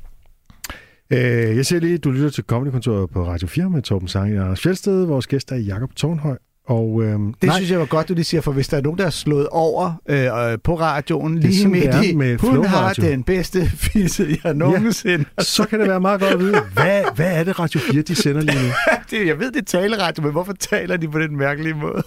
Øh, 1.11 1.57
jeg 1.57 1.65
ser 1.65 1.79
lige, 1.79 1.93
at 1.93 2.03
du 2.03 2.11
lytter 2.11 2.29
til 2.29 2.43
Comedykontoret 2.43 3.09
på 3.09 3.27
Radio 3.27 3.47
4 3.47 3.69
med 3.69 3.81
Torben 3.81 4.07
Sange 4.07 4.39
og 4.39 4.43
Anders 4.43 4.61
Fjeldsted. 4.61 5.05
Vores 5.05 5.27
gæst 5.27 5.51
er 5.51 5.55
Jakob 5.55 5.95
Tornhøj. 5.95 6.37
Og, 6.67 7.03
øhm, 7.03 7.33
Det 7.33 7.43
nej. 7.47 7.55
synes 7.55 7.71
jeg 7.71 7.79
var 7.79 7.85
godt, 7.85 8.09
du 8.09 8.13
lige 8.13 8.23
siger, 8.23 8.41
for 8.41 8.51
hvis 8.51 8.67
der 8.67 8.77
er 8.77 8.81
nogen, 8.81 8.99
der 8.99 9.05
er 9.05 9.09
slået 9.09 9.47
over 9.51 10.01
øh, 10.09 10.51
øh, 10.51 10.57
på 10.63 10.79
radioen 10.79 11.37
lige 11.39 11.67
midt 11.67 11.83
det 11.83 11.95
er 11.95 12.01
i, 12.01 12.15
med 12.15 12.37
hun 12.39 12.49
har 12.55 12.61
Flow-radio." 12.63 13.03
den 13.03 13.23
bedste 13.23 13.65
fisse, 13.91 14.37
jeg 14.43 14.53
nogensinde 14.53 15.25
ja. 15.37 15.43
så 15.43 15.63
kan 15.67 15.79
det 15.79 15.87
være 15.87 15.99
meget 16.01 16.21
godt 16.21 16.33
at 16.33 16.39
vide, 16.39 16.57
hvad, 16.73 17.01
hvad 17.15 17.39
er 17.39 17.43
det 17.43 17.59
Radio 17.59 17.79
4, 17.79 18.01
de 18.01 18.15
sender 18.15 18.41
lige 18.41 18.57
nu? 18.67 18.69
det, 19.11 19.27
Jeg 19.27 19.39
ved, 19.39 19.51
det 19.51 19.59
er 19.61 19.65
taleradio, 19.65 20.23
men 20.23 20.31
hvorfor 20.31 20.53
taler 20.53 20.97
de 20.97 21.07
på 21.07 21.19
den 21.19 21.37
mærkelige 21.37 21.73
måde? 21.73 22.03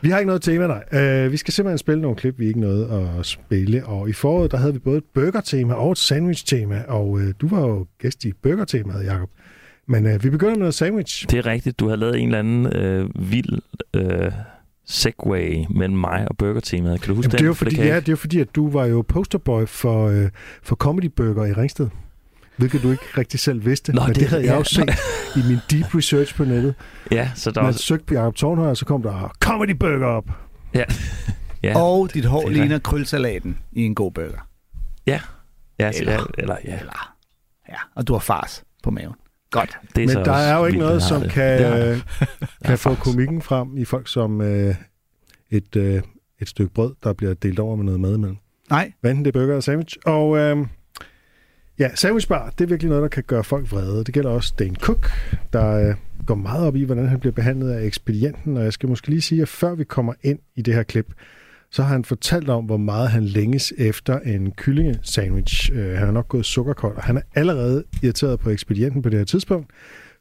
Vi 0.00 0.10
har 0.10 0.18
ikke 0.18 0.26
noget 0.26 0.42
tema, 0.42 0.66
nej. 0.66 1.24
Uh, 1.24 1.32
vi 1.32 1.36
skal 1.36 1.54
simpelthen 1.54 1.78
spille 1.78 2.02
nogle 2.02 2.16
klip, 2.16 2.38
vi 2.38 2.46
ikke 2.46 2.60
nåede 2.60 3.14
at 3.18 3.26
spille. 3.26 3.86
Og 3.86 4.08
i 4.08 4.12
foråret, 4.12 4.50
der 4.50 4.56
havde 4.56 4.72
vi 4.72 4.78
både 4.78 4.98
et 4.98 5.04
burger-tema 5.14 5.74
og 5.74 5.92
et 5.92 5.98
sandwich-tema. 5.98 6.82
Og 6.88 7.10
uh, 7.10 7.22
du 7.40 7.48
var 7.48 7.60
jo 7.60 7.86
gæst 7.98 8.24
i 8.24 8.32
burger-temaet, 8.42 9.06
Jacob. 9.06 9.30
Men 9.88 10.06
uh, 10.06 10.24
vi 10.24 10.30
begynder 10.30 10.52
med 10.54 10.58
noget 10.58 10.74
sandwich. 10.74 11.30
Det 11.30 11.38
er 11.38 11.46
rigtigt. 11.46 11.80
Du 11.80 11.88
har 11.88 11.96
lavet 11.96 12.18
en 12.18 12.26
eller 12.26 12.38
anden 12.38 12.66
øh, 12.76 13.30
vild 13.30 13.58
øh, 13.94 14.32
segway 14.86 15.64
mellem 15.70 15.98
mig 15.98 16.26
og 16.28 16.36
burger-temaet. 16.36 17.00
Kan 17.00 17.08
du 17.08 17.14
huske 17.14 17.26
Jamen, 17.26 17.30
den? 17.30 17.38
det, 17.38 17.44
er 17.44 17.46
jo 17.46 17.54
For 17.54 17.64
fordi, 17.64 17.76
ja, 17.76 17.96
det 17.96 18.08
er 18.08 18.12
jo 18.12 18.16
fordi, 18.16 18.40
at 18.40 18.54
du 18.54 18.70
var 18.70 18.86
jo 18.86 19.04
posterboy 19.08 19.64
for, 19.66 20.08
uh, 20.08 20.28
for 20.62 20.76
Comedy 20.76 21.10
Burger 21.16 21.44
i 21.44 21.52
Ringsted. 21.52 21.88
Hvilket 22.56 22.82
du 22.82 22.90
ikke 22.90 23.02
rigtig 23.18 23.40
selv 23.40 23.64
vidste. 23.64 23.92
Nå, 23.92 24.00
men 24.02 24.08
det, 24.08 24.20
det- 24.20 24.28
havde 24.28 24.42
jeg 24.42 24.50
ja, 24.50 24.56
jo 24.56 24.64
set 24.76 24.90
i 25.36 25.48
min 25.48 25.58
deep 25.70 25.94
research 25.94 26.34
på 26.36 26.44
nettet. 26.44 26.74
Ja, 27.10 27.30
så 27.34 27.50
der 27.50 27.60
var... 27.60 27.68
jeg 27.68 27.74
søgte 27.74 28.04
på 28.06 28.14
Jacob 28.14 28.34
Tornhøj, 28.34 28.74
så 28.74 28.84
kom 28.84 29.02
der 29.02 29.32
Comedy 29.40 29.70
Burger 29.70 30.06
op. 30.06 30.24
Ja. 30.74 30.84
ja. 31.62 31.78
Og 31.80 32.14
dit 32.14 32.24
hår 32.24 32.40
det 32.40 32.48
er 32.48 32.52
ligner 32.52 32.78
krølsalaten 32.78 33.58
i 33.72 33.82
en 33.82 33.94
god 33.94 34.12
burger. 34.12 34.48
ja, 35.06 35.20
så, 35.92 35.98
eller- 36.00 36.12
ja, 36.12 36.18
eller 36.38 36.56
ja. 36.64 36.78
Eller, 36.78 37.14
ja, 37.68 37.76
og 37.94 38.08
du 38.08 38.12
har 38.12 38.20
fars 38.20 38.64
på 38.82 38.90
maven. 38.90 39.14
Godt. 39.50 39.78
Det 39.96 40.02
er 40.02 40.06
Men 40.06 40.08
så 40.08 40.14
der 40.22 40.30
også 40.32 40.32
er 40.44 40.58
jo 40.58 40.64
ikke 40.66 40.78
noget, 40.78 41.02
som 41.02 41.20
det. 41.20 41.30
kan, 41.30 41.62
Det 41.62 42.04
det. 42.40 42.48
kan 42.64 42.78
få 42.78 42.94
komikken 42.94 43.42
frem 43.42 43.76
i 43.78 43.84
folk 43.84 44.08
som 44.08 44.40
øh, 44.40 44.74
et, 45.50 45.76
øh, 45.76 46.02
et 46.40 46.48
stykke 46.48 46.74
brød, 46.74 46.94
der 47.04 47.12
bliver 47.12 47.34
delt 47.34 47.58
over 47.58 47.76
med 47.76 47.84
noget 47.84 48.00
mad 48.00 48.14
imellem. 48.16 48.36
Nej, 48.70 48.92
Hvad 49.00 49.10
enten 49.10 49.24
det 49.24 49.28
er 49.30 49.32
burger 49.40 49.48
eller 49.48 49.60
sandwich. 49.60 49.96
Og 50.04 50.36
øh, 50.38 50.66
ja, 51.78 51.94
sandwichbar, 51.94 52.50
det 52.58 52.64
er 52.64 52.68
virkelig 52.68 52.88
noget, 52.88 53.02
der 53.02 53.08
kan 53.08 53.22
gøre 53.26 53.44
folk 53.44 53.72
vrede. 53.72 54.04
Det 54.04 54.14
gælder 54.14 54.30
også 54.30 54.54
Dan 54.58 54.76
Cook, 54.76 55.10
der 55.52 55.88
øh, 55.88 55.94
går 56.26 56.34
meget 56.34 56.66
op 56.66 56.76
i, 56.76 56.84
hvordan 56.84 57.08
han 57.08 57.20
bliver 57.20 57.32
behandlet 57.32 57.70
af 57.70 57.84
ekspedienten. 57.84 58.56
Og 58.56 58.64
jeg 58.64 58.72
skal 58.72 58.88
måske 58.88 59.08
lige 59.08 59.20
sige, 59.20 59.42
at 59.42 59.48
før 59.48 59.74
vi 59.74 59.84
kommer 59.84 60.12
ind 60.22 60.38
i 60.54 60.62
det 60.62 60.74
her 60.74 60.82
klip, 60.82 61.12
så 61.70 61.82
har 61.82 61.92
han 61.92 62.04
fortalt 62.04 62.48
om, 62.48 62.64
hvor 62.64 62.76
meget 62.76 63.10
han 63.10 63.24
længes 63.24 63.72
efter 63.78 64.18
en 64.18 64.52
kyllingesandwich. 64.52 65.70
Øh, 65.72 65.98
han 65.98 66.08
er 66.08 66.12
nok 66.12 66.28
gået 66.28 66.44
sukkerkold, 66.44 66.96
og 66.96 67.02
han 67.02 67.16
er 67.16 67.22
allerede 67.34 67.84
irriteret 68.02 68.40
på 68.40 68.50
ekspedienten 68.50 69.02
på 69.02 69.08
det 69.08 69.18
her 69.18 69.24
tidspunkt, 69.24 69.70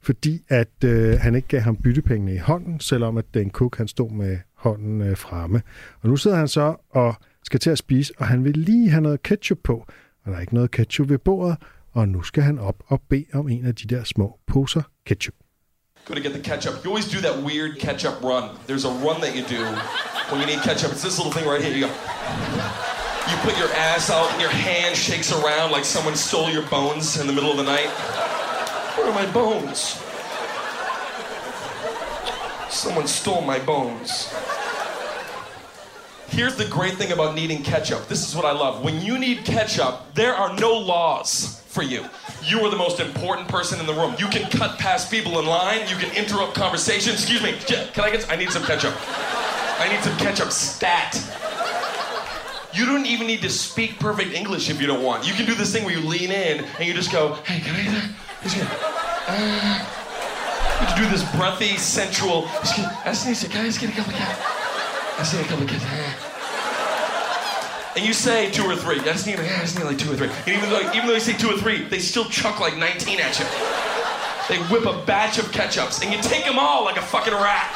fordi 0.01 0.41
at 0.49 0.83
øh, 0.85 1.19
han 1.19 1.35
ikke 1.35 1.47
gav 1.47 1.61
ham 1.61 1.75
byttepengene 1.75 2.33
i 2.33 2.37
hånden, 2.37 2.79
selvom 2.79 3.17
at 3.17 3.25
Dan 3.33 3.49
Cook 3.49 3.77
han 3.77 3.87
stod 3.87 4.11
med 4.11 4.37
hånden 4.55 5.01
øh, 5.01 5.17
fremme. 5.17 5.61
Og 6.01 6.09
nu 6.09 6.15
sidder 6.15 6.37
han 6.37 6.47
så 6.47 6.75
og 6.89 7.15
skal 7.43 7.59
til 7.59 7.69
at 7.69 7.77
spise, 7.77 8.13
og 8.17 8.27
han 8.27 8.43
vil 8.43 8.57
lige 8.57 8.89
have 8.89 9.01
noget 9.01 9.23
ketchup 9.23 9.57
på, 9.63 9.85
og 10.25 10.31
der 10.31 10.37
er 10.37 10.41
ikke 10.41 10.55
noget 10.55 10.71
ketchup 10.71 11.09
ved 11.09 11.17
bordet, 11.17 11.57
og 11.93 12.07
nu 12.07 12.23
skal 12.23 12.43
han 12.43 12.59
op 12.59 12.75
og 12.87 13.01
bede 13.09 13.25
om 13.33 13.49
en 13.49 13.65
af 13.65 13.75
de 13.75 13.95
der 13.95 14.03
små 14.03 14.39
poser 14.47 14.81
ketchup. 15.05 15.33
Go 16.05 16.13
to 16.13 16.21
get 16.21 16.33
the 16.33 16.43
ketchup. 16.43 16.85
You 16.85 16.91
always 16.91 17.11
do 17.11 17.19
that 17.21 17.43
weird 17.43 17.79
ketchup 17.79 18.23
run. 18.23 18.43
There's 18.67 18.85
a 18.85 18.93
run 19.05 19.21
that 19.21 19.33
you 19.37 19.43
do 19.55 19.61
when 20.29 20.37
you 20.41 20.47
need 20.51 20.61
ketchup. 20.67 20.91
It's 20.91 21.01
this 21.01 21.17
little 21.17 21.33
thing 21.33 21.47
right 21.49 21.63
here. 21.65 21.73
You 21.73 21.87
go. 21.87 21.91
You 23.29 23.35
put 23.47 23.57
your 23.57 23.71
ass 23.73 24.11
out 24.11 24.29
and 24.33 24.39
your 24.39 24.51
hand 24.51 24.95
shakes 24.95 25.31
around 25.33 25.71
like 25.71 25.83
someone 25.83 26.15
stole 26.15 26.49
your 26.51 26.67
bones 26.69 27.19
in 27.19 27.25
the 27.25 27.33
middle 27.33 27.49
of 27.49 27.57
the 27.57 27.63
night. 27.63 27.89
Where 28.95 29.07
are 29.09 29.13
my 29.13 29.25
bones? 29.31 29.79
Someone 32.69 33.07
stole 33.07 33.41
my 33.41 33.59
bones. 33.59 34.29
Here's 36.35 36.57
the 36.57 36.65
great 36.65 36.95
thing 36.95 37.13
about 37.13 37.33
needing 37.33 37.63
ketchup. 37.63 38.09
This 38.09 38.27
is 38.27 38.35
what 38.35 38.43
I 38.43 38.51
love. 38.51 38.83
When 38.83 38.99
you 39.01 39.17
need 39.17 39.45
ketchup, 39.45 40.13
there 40.15 40.33
are 40.35 40.53
no 40.59 40.73
laws 40.73 41.61
for 41.67 41.81
you. 41.81 42.03
You 42.43 42.59
are 42.59 42.69
the 42.69 42.75
most 42.75 42.99
important 42.99 43.47
person 43.47 43.79
in 43.79 43.85
the 43.85 43.93
room. 43.93 44.15
You 44.19 44.27
can 44.27 44.51
cut 44.51 44.77
past 44.77 45.09
people 45.09 45.39
in 45.39 45.45
line. 45.45 45.87
You 45.87 45.95
can 45.95 46.13
interrupt 46.13 46.53
conversations. 46.53 47.15
Excuse 47.15 47.41
me. 47.41 47.53
Can 47.65 48.03
I 48.03 48.11
get? 48.11 48.29
I 48.29 48.35
need 48.35 48.49
some 48.49 48.63
ketchup. 48.63 48.93
I 49.79 49.87
need 49.89 50.03
some 50.03 50.17
ketchup 50.17 50.51
stat. 50.51 51.15
You 52.73 52.85
don't 52.85 53.05
even 53.05 53.27
need 53.27 53.41
to 53.43 53.49
speak 53.49 53.97
perfect 53.97 54.33
English 54.33 54.69
if 54.69 54.81
you 54.81 54.87
don't 54.87 55.03
want. 55.03 55.25
You 55.25 55.33
can 55.35 55.45
do 55.45 55.55
this 55.55 55.71
thing 55.71 55.85
where 55.85 55.97
you 55.97 56.05
lean 56.05 56.31
in 56.31 56.65
and 56.65 56.85
you 56.85 56.93
just 56.93 57.13
go, 57.13 57.35
"Hey, 57.45 57.61
can 57.61 57.75
I 57.75 57.83
get 57.83 57.93
that?" 57.93 58.11
Uh, 59.27 59.85
you 60.81 61.03
do 61.05 61.09
this 61.09 61.23
breathy, 61.33 61.77
sensual. 61.77 62.49
Just 62.59 62.75
go, 62.75 62.83
I 62.83 63.05
just 63.05 63.25
need 63.25 63.37
to- 63.37 63.47
Can 63.47 63.61
I 63.61 63.67
just. 63.67 63.77
Uh. 63.77 63.87
Get, 63.87 63.89
a 63.91 63.95
couple 63.95 64.13
of 64.13 64.19
ketchup? 64.19 64.39
I 65.15 65.17
just 65.19 65.33
need 65.33 65.45
a 65.45 65.47
couple 65.47 65.63
of 65.63 65.69
ketchup. 65.69 66.24
And 67.95 68.05
you 68.05 68.13
say 68.13 68.51
two 68.51 68.63
or 68.63 68.75
three. 68.75 68.99
I 68.99 69.03
just 69.03 69.25
need, 69.25 69.39
I 69.39 69.47
just 69.61 69.77
need 69.77 69.85
like 69.85 69.97
two 69.97 70.11
or 70.11 70.15
three. 70.15 70.27
And 70.27 70.47
even 70.49 70.69
though, 70.69 70.91
even 70.93 71.07
though 71.07 71.13
you 71.13 71.19
say 71.19 71.37
two 71.37 71.49
or 71.49 71.57
three, 71.57 71.83
they 71.83 71.99
still 71.99 72.25
chuck 72.25 72.59
like 72.59 72.77
19 72.77 73.19
at 73.19 73.39
you. 73.39 73.45
They 74.49 74.61
whip 74.67 74.85
a 74.85 75.05
batch 75.05 75.39
of 75.39 75.45
ketchups, 75.45 76.03
and 76.03 76.13
you 76.13 76.21
take 76.21 76.45
them 76.45 76.59
all 76.59 76.83
like 76.83 76.97
a 76.97 77.01
fucking 77.01 77.33
rat. 77.33 77.71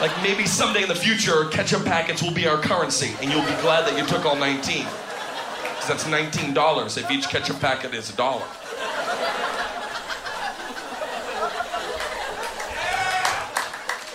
Like 0.00 0.10
maybe 0.22 0.46
someday 0.46 0.82
in 0.82 0.88
the 0.88 0.94
future, 0.94 1.44
ketchup 1.46 1.84
packets 1.84 2.22
will 2.22 2.32
be 2.32 2.46
our 2.46 2.56
currency, 2.56 3.14
and 3.20 3.30
you'll 3.30 3.42
be 3.44 3.60
glad 3.60 3.86
that 3.86 3.98
you 3.98 4.06
took 4.06 4.24
all 4.24 4.36
19. 4.36 4.86
Because 4.86 5.88
that's 5.88 6.04
$19 6.04 6.98
if 6.98 7.10
each 7.10 7.28
ketchup 7.28 7.60
packet 7.60 7.92
is 7.94 8.08
a 8.10 8.16
dollar. 8.16 8.44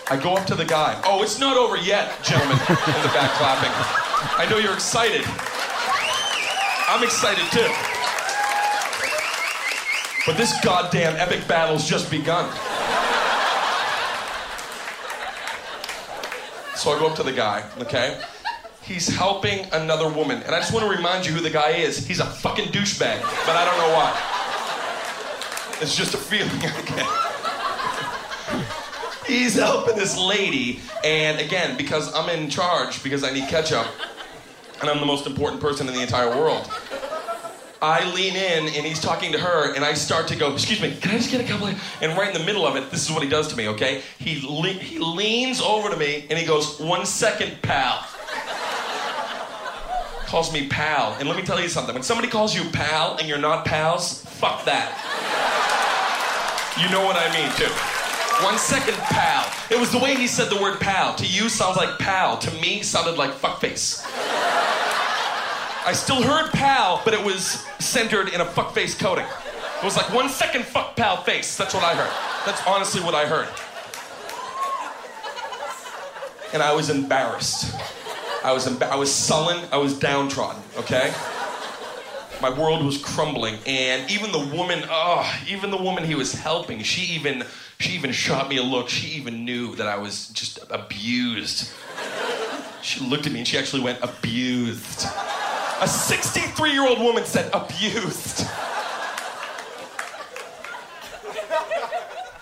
I 0.10 0.17
go 0.21 0.36
up 0.36 0.45
to 0.47 0.56
the 0.56 0.65
guy. 0.65 1.00
Oh, 1.06 1.21
it's 1.23 1.38
not 1.39 1.58
over 1.58 1.76
yet, 1.76 2.23
gentlemen, 2.23 2.58
in 2.58 3.02
the 3.04 3.12
back 3.13 3.32
clapping. 3.32 4.07
I 4.20 4.48
know 4.50 4.58
you're 4.58 4.74
excited. 4.74 5.22
I'm 6.88 7.04
excited 7.04 7.46
too. 7.52 7.68
But 10.26 10.38
this 10.38 10.60
goddamn 10.62 11.16
epic 11.18 11.48
battle's 11.48 11.88
just 11.88 12.10
begun. 12.10 12.50
So 16.76 16.92
I 16.92 17.00
go 17.00 17.08
up 17.08 17.16
to 17.18 17.24
the 17.24 17.34
guy, 17.34 17.64
okay? 17.80 18.22
He's 18.82 19.08
helping 19.08 19.66
another 19.74 20.10
woman. 20.10 20.42
And 20.44 20.56
I 20.56 20.60
just 20.60 20.74
want 20.74 20.86
to 20.86 20.96
remind 20.96 21.26
you 21.26 21.34
who 21.34 21.42
the 21.42 21.50
guy 21.50 21.72
is. 21.72 22.06
He's 22.08 22.20
a 22.20 22.26
fucking 22.26 22.68
douchebag, 22.68 23.22
but 23.22 23.56
I 23.56 23.66
don't 23.66 23.78
know 23.78 23.94
why. 23.96 24.14
It's 25.82 25.96
just 25.96 26.14
a 26.14 26.18
feeling 26.18 26.50
I 26.62 26.82
get. 26.82 27.28
He's 29.28 29.56
helping 29.56 29.98
this 29.98 30.18
lady, 30.18 30.80
and 31.04 31.40
again, 31.40 31.78
because 31.78 32.13
I'm 32.16 32.30
in 32.30 32.50
charge, 32.50 33.04
because 33.04 33.26
I 33.26 33.32
need 33.32 33.50
ketchup, 33.50 33.86
and 34.80 34.90
I'm 34.90 35.00
the 35.00 35.06
most 35.06 35.28
important 35.28 35.62
person 35.62 35.88
in 35.88 35.94
the 35.94 36.02
entire 36.02 36.30
world. 36.30 36.72
I 37.82 38.12
lean 38.13 38.36
in 38.36 38.74
and 38.74 38.86
he's 38.86 39.00
talking 39.00 39.32
to 39.34 39.40
her, 39.40 39.76
and 39.76 39.86
I 39.86 39.94
start 39.94 40.28
to 40.30 40.36
go, 40.36 40.54
Excuse 40.54 40.82
me, 40.82 40.96
can 40.96 41.12
I 41.12 41.16
just 41.16 41.30
get 41.30 41.42
a 41.42 41.44
couple 41.44 41.68
of. 41.68 41.98
And 42.02 42.18
right 42.18 42.34
in 42.34 42.40
the 42.40 42.46
middle 42.46 42.66
of 42.66 42.76
it, 42.76 42.90
this 42.90 43.06
is 43.06 43.12
what 43.12 43.22
he 43.22 43.30
does 43.30 43.50
to 43.50 43.58
me, 43.58 43.68
okay? 43.70 44.02
He, 44.18 44.42
le- 44.48 44.70
he 44.70 44.98
leans 44.98 45.62
over 45.62 45.90
to 45.90 45.98
me 45.98 46.26
and 46.30 46.40
he 46.40 46.46
goes, 46.46 46.80
One 46.80 47.06
second, 47.06 47.62
pal. 47.62 48.04
Calls 50.26 50.52
me 50.52 50.68
pal. 50.68 51.16
And 51.20 51.28
let 51.28 51.38
me 51.38 51.44
tell 51.44 51.62
you 51.62 51.70
something 51.70 51.94
when 51.94 52.04
somebody 52.04 52.30
calls 52.30 52.56
you 52.56 52.68
pal 52.72 53.18
and 53.18 53.28
you're 53.28 53.38
not 53.38 53.66
pals, 53.66 54.24
fuck 54.26 54.66
that. 54.66 54.92
You 56.82 56.90
know 56.92 57.06
what 57.06 57.16
I 57.16 57.32
mean, 57.34 57.52
too. 57.56 57.97
One 58.43 58.58
second, 58.58 58.93
pal. 58.95 59.52
It 59.71 59.80
was 59.80 59.91
the 59.91 59.97
way 59.97 60.15
he 60.15 60.28
said 60.28 60.50
the 60.50 60.62
word 60.62 60.80
pal. 60.80 61.15
To 61.15 61.26
you, 61.26 61.50
sounds 61.50 61.76
like 61.76 61.97
pal. 61.97 62.38
To 62.38 62.52
me, 62.62 62.84
sounded 62.84 63.17
like 63.17 63.32
fuckface. 63.32 64.06
I 65.86 65.93
still 65.93 66.21
heard 66.21 66.52
pal, 66.52 67.02
but 67.04 67.13
it 67.13 67.23
was 67.23 67.65
centered 67.80 68.30
in 68.30 68.41
a 68.41 68.45
fuckface 68.45 68.97
coating. 68.97 69.26
It 69.26 69.84
was 69.84 69.97
like 69.97 70.13
one 70.13 70.30
second 70.30 70.65
fuck 70.65 70.95
pal 70.95 71.17
face. 71.23 71.58
That's 71.58 71.73
what 71.73 71.84
I 71.84 71.95
heard. 71.95 72.12
That's 72.45 72.62
honestly 72.67 73.02
what 73.02 73.15
I 73.15 73.26
heard. 73.26 73.47
And 76.54 76.62
I 76.62 76.73
was 76.73 76.89
embarrassed. 76.89 77.76
I 78.43 78.54
was 78.54 78.67
emba- 78.67 78.89
I 78.89 78.95
was 78.95 79.13
sullen. 79.13 79.67
I 79.71 79.78
was 79.78 79.97
downtrodden. 79.97 80.62
Okay. 80.78 81.13
My 82.41 82.52
world 82.52 82.86
was 82.86 82.97
crumbling, 83.00 83.58
and 83.65 84.10
even 84.12 84.32
the 84.32 84.56
woman, 84.56 84.84
oh, 84.89 85.28
even 85.47 85.71
the 85.71 85.78
woman 85.78 86.04
he 86.04 86.13
was 86.13 86.34
helping, 86.34 86.84
she 86.84 87.13
even, 87.15 87.43
she 87.80 87.94
even 87.94 88.12
shot 88.12 88.50
me 88.50 88.58
a 88.58 88.63
look. 88.63 88.90
She 88.90 89.16
even 89.18 89.46
knew 89.46 89.76
that 89.76 89.88
I 89.88 89.98
was 89.98 90.30
just 90.30 90.60
abused. 90.70 91.72
She 92.82 93.04
looked 93.04 93.28
at 93.28 93.32
me 93.32 93.40
and 93.40 93.48
she 93.48 93.58
actually 93.58 93.84
went 93.84 94.00
abused. 94.02 95.06
A 95.82 95.88
63 95.88 96.72
year 96.72 96.88
old 96.88 97.00
woman 97.00 97.24
said 97.26 97.50
abused. 97.54 98.48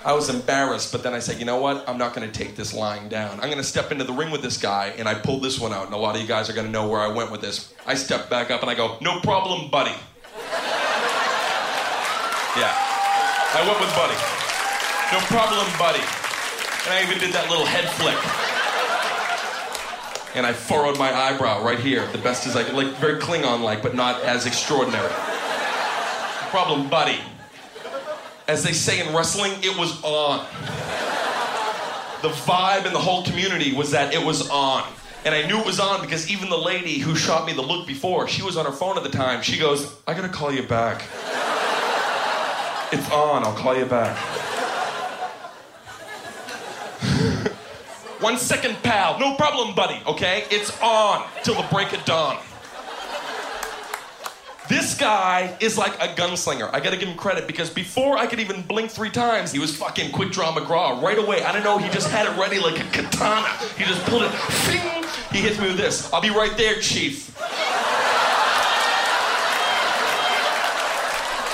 I 0.06 0.14
was 0.14 0.30
embarrassed, 0.30 0.92
but 0.92 1.02
then 1.02 1.16
I 1.16 1.20
said, 1.20 1.40
you 1.40 1.46
know 1.46 1.60
what? 1.60 1.84
I'm 1.90 1.98
not 1.98 2.14
going 2.14 2.30
to 2.30 2.40
take 2.40 2.56
this 2.56 2.76
lying 2.76 3.10
down. 3.10 3.40
I'm 3.40 3.48
going 3.48 3.58
to 3.58 3.64
step 3.64 3.92
into 3.92 4.04
the 4.04 4.14
ring 4.14 4.30
with 4.30 4.44
this 4.44 4.56
guy, 4.56 4.94
and 5.00 5.08
I 5.08 5.16
pulled 5.16 5.42
this 5.42 5.60
one 5.60 5.74
out, 5.74 5.88
and 5.88 5.96
a 5.96 5.98
lot 5.98 6.16
of 6.16 6.22
you 6.22 6.28
guys 6.28 6.48
are 6.48 6.54
going 6.54 6.68
to 6.68 6.72
know 6.72 6.88
where 6.88 7.02
I 7.02 7.08
went 7.08 7.32
with 7.32 7.42
this. 7.42 7.74
I 7.88 7.96
step 7.96 8.30
back 8.30 8.52
up 8.52 8.62
and 8.62 8.70
I 8.70 8.76
go, 8.76 9.00
no 9.02 9.20
problem, 9.22 9.72
buddy. 9.72 9.96
Yeah. 12.56 12.72
I 12.72 13.64
went 13.66 13.80
with 13.80 13.96
buddy. 13.96 14.35
No 15.12 15.20
problem, 15.28 15.66
buddy. 15.78 16.02
And 16.86 16.94
I 16.94 17.04
even 17.06 17.20
did 17.20 17.34
that 17.34 17.48
little 17.50 17.66
head 17.66 17.90
flick. 17.92 18.18
And 20.36 20.46
I 20.46 20.52
furrowed 20.52 20.98
my 20.98 21.14
eyebrow 21.14 21.64
right 21.64 21.80
here, 21.80 22.06
the 22.12 22.18
best 22.18 22.46
as 22.48 22.56
I 22.56 22.64
could, 22.64 22.74
like 22.74 22.88
very 22.98 23.22
Klingon 23.22 23.62
like, 23.62 23.82
but 23.82 23.96
not 23.96 24.22
as 24.24 24.46
extraordinary. 24.46 25.08
No 25.08 26.48
problem, 26.50 26.90
buddy. 26.90 27.20
As 28.48 28.64
they 28.64 28.74
say 28.74 29.00
in 29.06 29.16
wrestling, 29.16 29.54
it 29.62 29.78
was 29.78 30.04
on. 30.04 30.46
The 32.22 32.30
vibe 32.30 32.86
in 32.86 32.94
the 32.94 33.00
whole 33.00 33.24
community 33.24 33.74
was 33.74 33.92
that 33.92 34.14
it 34.14 34.24
was 34.24 34.50
on. 34.50 34.84
And 35.24 35.34
I 35.34 35.48
knew 35.48 35.60
it 35.60 35.66
was 35.66 35.80
on 35.80 36.02
because 36.02 36.30
even 36.30 36.50
the 36.50 36.58
lady 36.58 37.00
who 37.00 37.16
shot 37.16 37.46
me 37.48 37.54
the 37.54 37.62
look 37.62 37.88
before, 37.88 38.28
she 38.28 38.44
was 38.44 38.58
on 38.58 38.66
her 38.66 38.72
phone 38.72 38.98
at 38.98 39.04
the 39.04 39.10
time. 39.10 39.42
She 39.42 39.58
goes, 39.58 39.96
I 40.06 40.14
gotta 40.14 40.30
call 40.30 40.52
you 40.52 40.64
back. 40.64 41.04
It's 42.92 43.10
on, 43.12 43.44
I'll 43.44 43.56
call 43.56 43.78
you 43.78 43.86
back. 43.86 44.18
One 48.26 48.40
second, 48.40 48.82
pal. 48.82 49.20
No 49.20 49.36
problem, 49.36 49.76
buddy, 49.76 50.02
okay? 50.08 50.46
It's 50.50 50.72
on 50.82 51.28
till 51.44 51.54
the 51.54 51.68
break 51.72 51.94
of 51.94 52.04
dawn. 52.06 52.40
This 54.68 54.98
guy 54.98 55.56
is 55.60 55.78
like 55.78 55.94
a 56.02 56.08
gunslinger. 56.08 56.68
I 56.74 56.80
gotta 56.80 56.98
give 56.98 57.08
him 57.08 57.18
credit 57.18 57.46
because 57.46 57.70
before 57.70 58.18
I 58.18 58.26
could 58.26 58.40
even 58.40 58.64
blink 58.64 58.90
three 58.90 59.12
times, 59.12 59.52
he 59.52 59.60
was 59.60 59.78
fucking 59.78 60.12
quick 60.12 60.32
draw 60.32 60.52
McGraw 60.52 61.00
right 61.04 61.20
away. 61.20 61.44
I 61.44 61.52
don't 61.52 61.64
know, 61.64 61.78
he 61.78 61.88
just 61.90 62.10
had 62.10 62.26
it 62.26 62.36
ready 62.36 62.60
like 62.60 62.80
a 62.80 62.90
katana. 62.90 63.48
He 63.78 63.84
just 63.84 64.04
pulled 64.08 64.24
it, 64.24 64.32
fing! 64.32 65.06
He 65.32 65.48
hits 65.48 65.60
me 65.60 65.68
with 65.68 65.78
this. 65.78 66.12
I'll 66.12 66.20
be 66.20 66.32
right 66.32 66.58
there, 66.58 66.80
chief. 66.80 67.38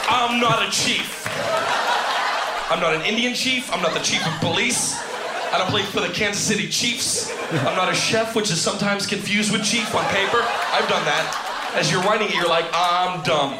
I'm 0.09 0.39
not 0.39 0.65
a 0.65 0.71
chief. 0.71 1.27
I'm 2.71 2.79
not 2.79 2.95
an 2.95 3.01
Indian 3.01 3.33
chief. 3.33 3.69
I'm 3.73 3.81
not 3.81 3.93
the 3.93 3.99
chief 3.99 4.25
of 4.25 4.39
police. 4.39 5.10
I 5.51 5.57
don't 5.57 5.69
play 5.69 5.83
for 5.83 5.99
the 5.99 6.07
Kansas 6.07 6.41
City 6.41 6.69
Chiefs. 6.69 7.29
I'm 7.51 7.75
not 7.75 7.91
a 7.91 7.93
chef, 7.93 8.37
which 8.37 8.49
is 8.51 8.61
sometimes 8.61 9.05
confused 9.05 9.51
with 9.51 9.63
chief 9.63 9.93
on 9.93 10.05
paper. 10.05 10.37
I've 10.71 10.87
done 10.87 11.03
that. 11.03 11.73
As 11.75 11.91
you're 11.91 12.01
writing 12.03 12.29
it, 12.29 12.35
you're 12.35 12.47
like, 12.47 12.65
I'm 12.71 13.21
dumb. 13.23 13.59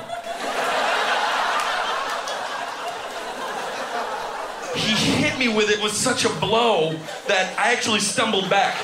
He 4.74 4.96
hit 4.96 5.38
me 5.38 5.50
with 5.50 5.70
it 5.70 5.84
with 5.84 5.92
such 5.92 6.24
a 6.24 6.30
blow 6.40 6.94
that 7.28 7.54
I 7.60 7.74
actually 7.74 8.00
stumbled 8.00 8.50
back. 8.50 8.78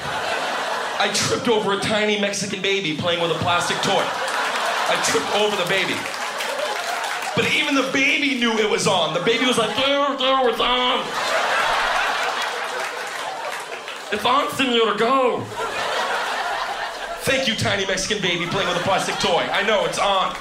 I 0.99 1.09
tripped 1.13 1.47
over 1.47 1.73
a 1.73 1.79
tiny 1.79 2.19
Mexican 2.19 2.61
baby 2.61 2.97
playing 2.97 3.21
with 3.21 3.31
a 3.31 3.39
plastic 3.39 3.77
toy. 3.77 4.03
I 4.03 5.01
tripped 5.05 5.33
over 5.35 5.55
the 5.55 5.69
baby. 5.69 5.95
But 7.37 7.53
even 7.55 7.73
the 7.73 7.89
baby 7.93 8.37
knew 8.37 8.51
it 8.59 8.69
was 8.69 8.85
on. 8.85 9.13
The 9.13 9.21
baby 9.21 9.45
was 9.45 9.57
like, 9.57 9.73
there, 9.77 10.17
there, 10.17 10.49
it's 10.49 10.59
on. 10.59 11.46
It's 14.09 14.23
on, 14.23 14.49
senor, 14.51 14.95
go. 14.95 15.43
Thank 17.21 17.45
you, 17.45 17.55
tiny 17.55 17.85
Mexican 17.85 18.21
baby 18.21 18.45
playing 18.45 18.69
with 18.69 18.77
a 18.77 18.83
plastic 18.83 19.15
toy. 19.15 19.45
I 19.51 19.63
know, 19.63 19.85
it's 19.85 19.99
on. 19.99 20.33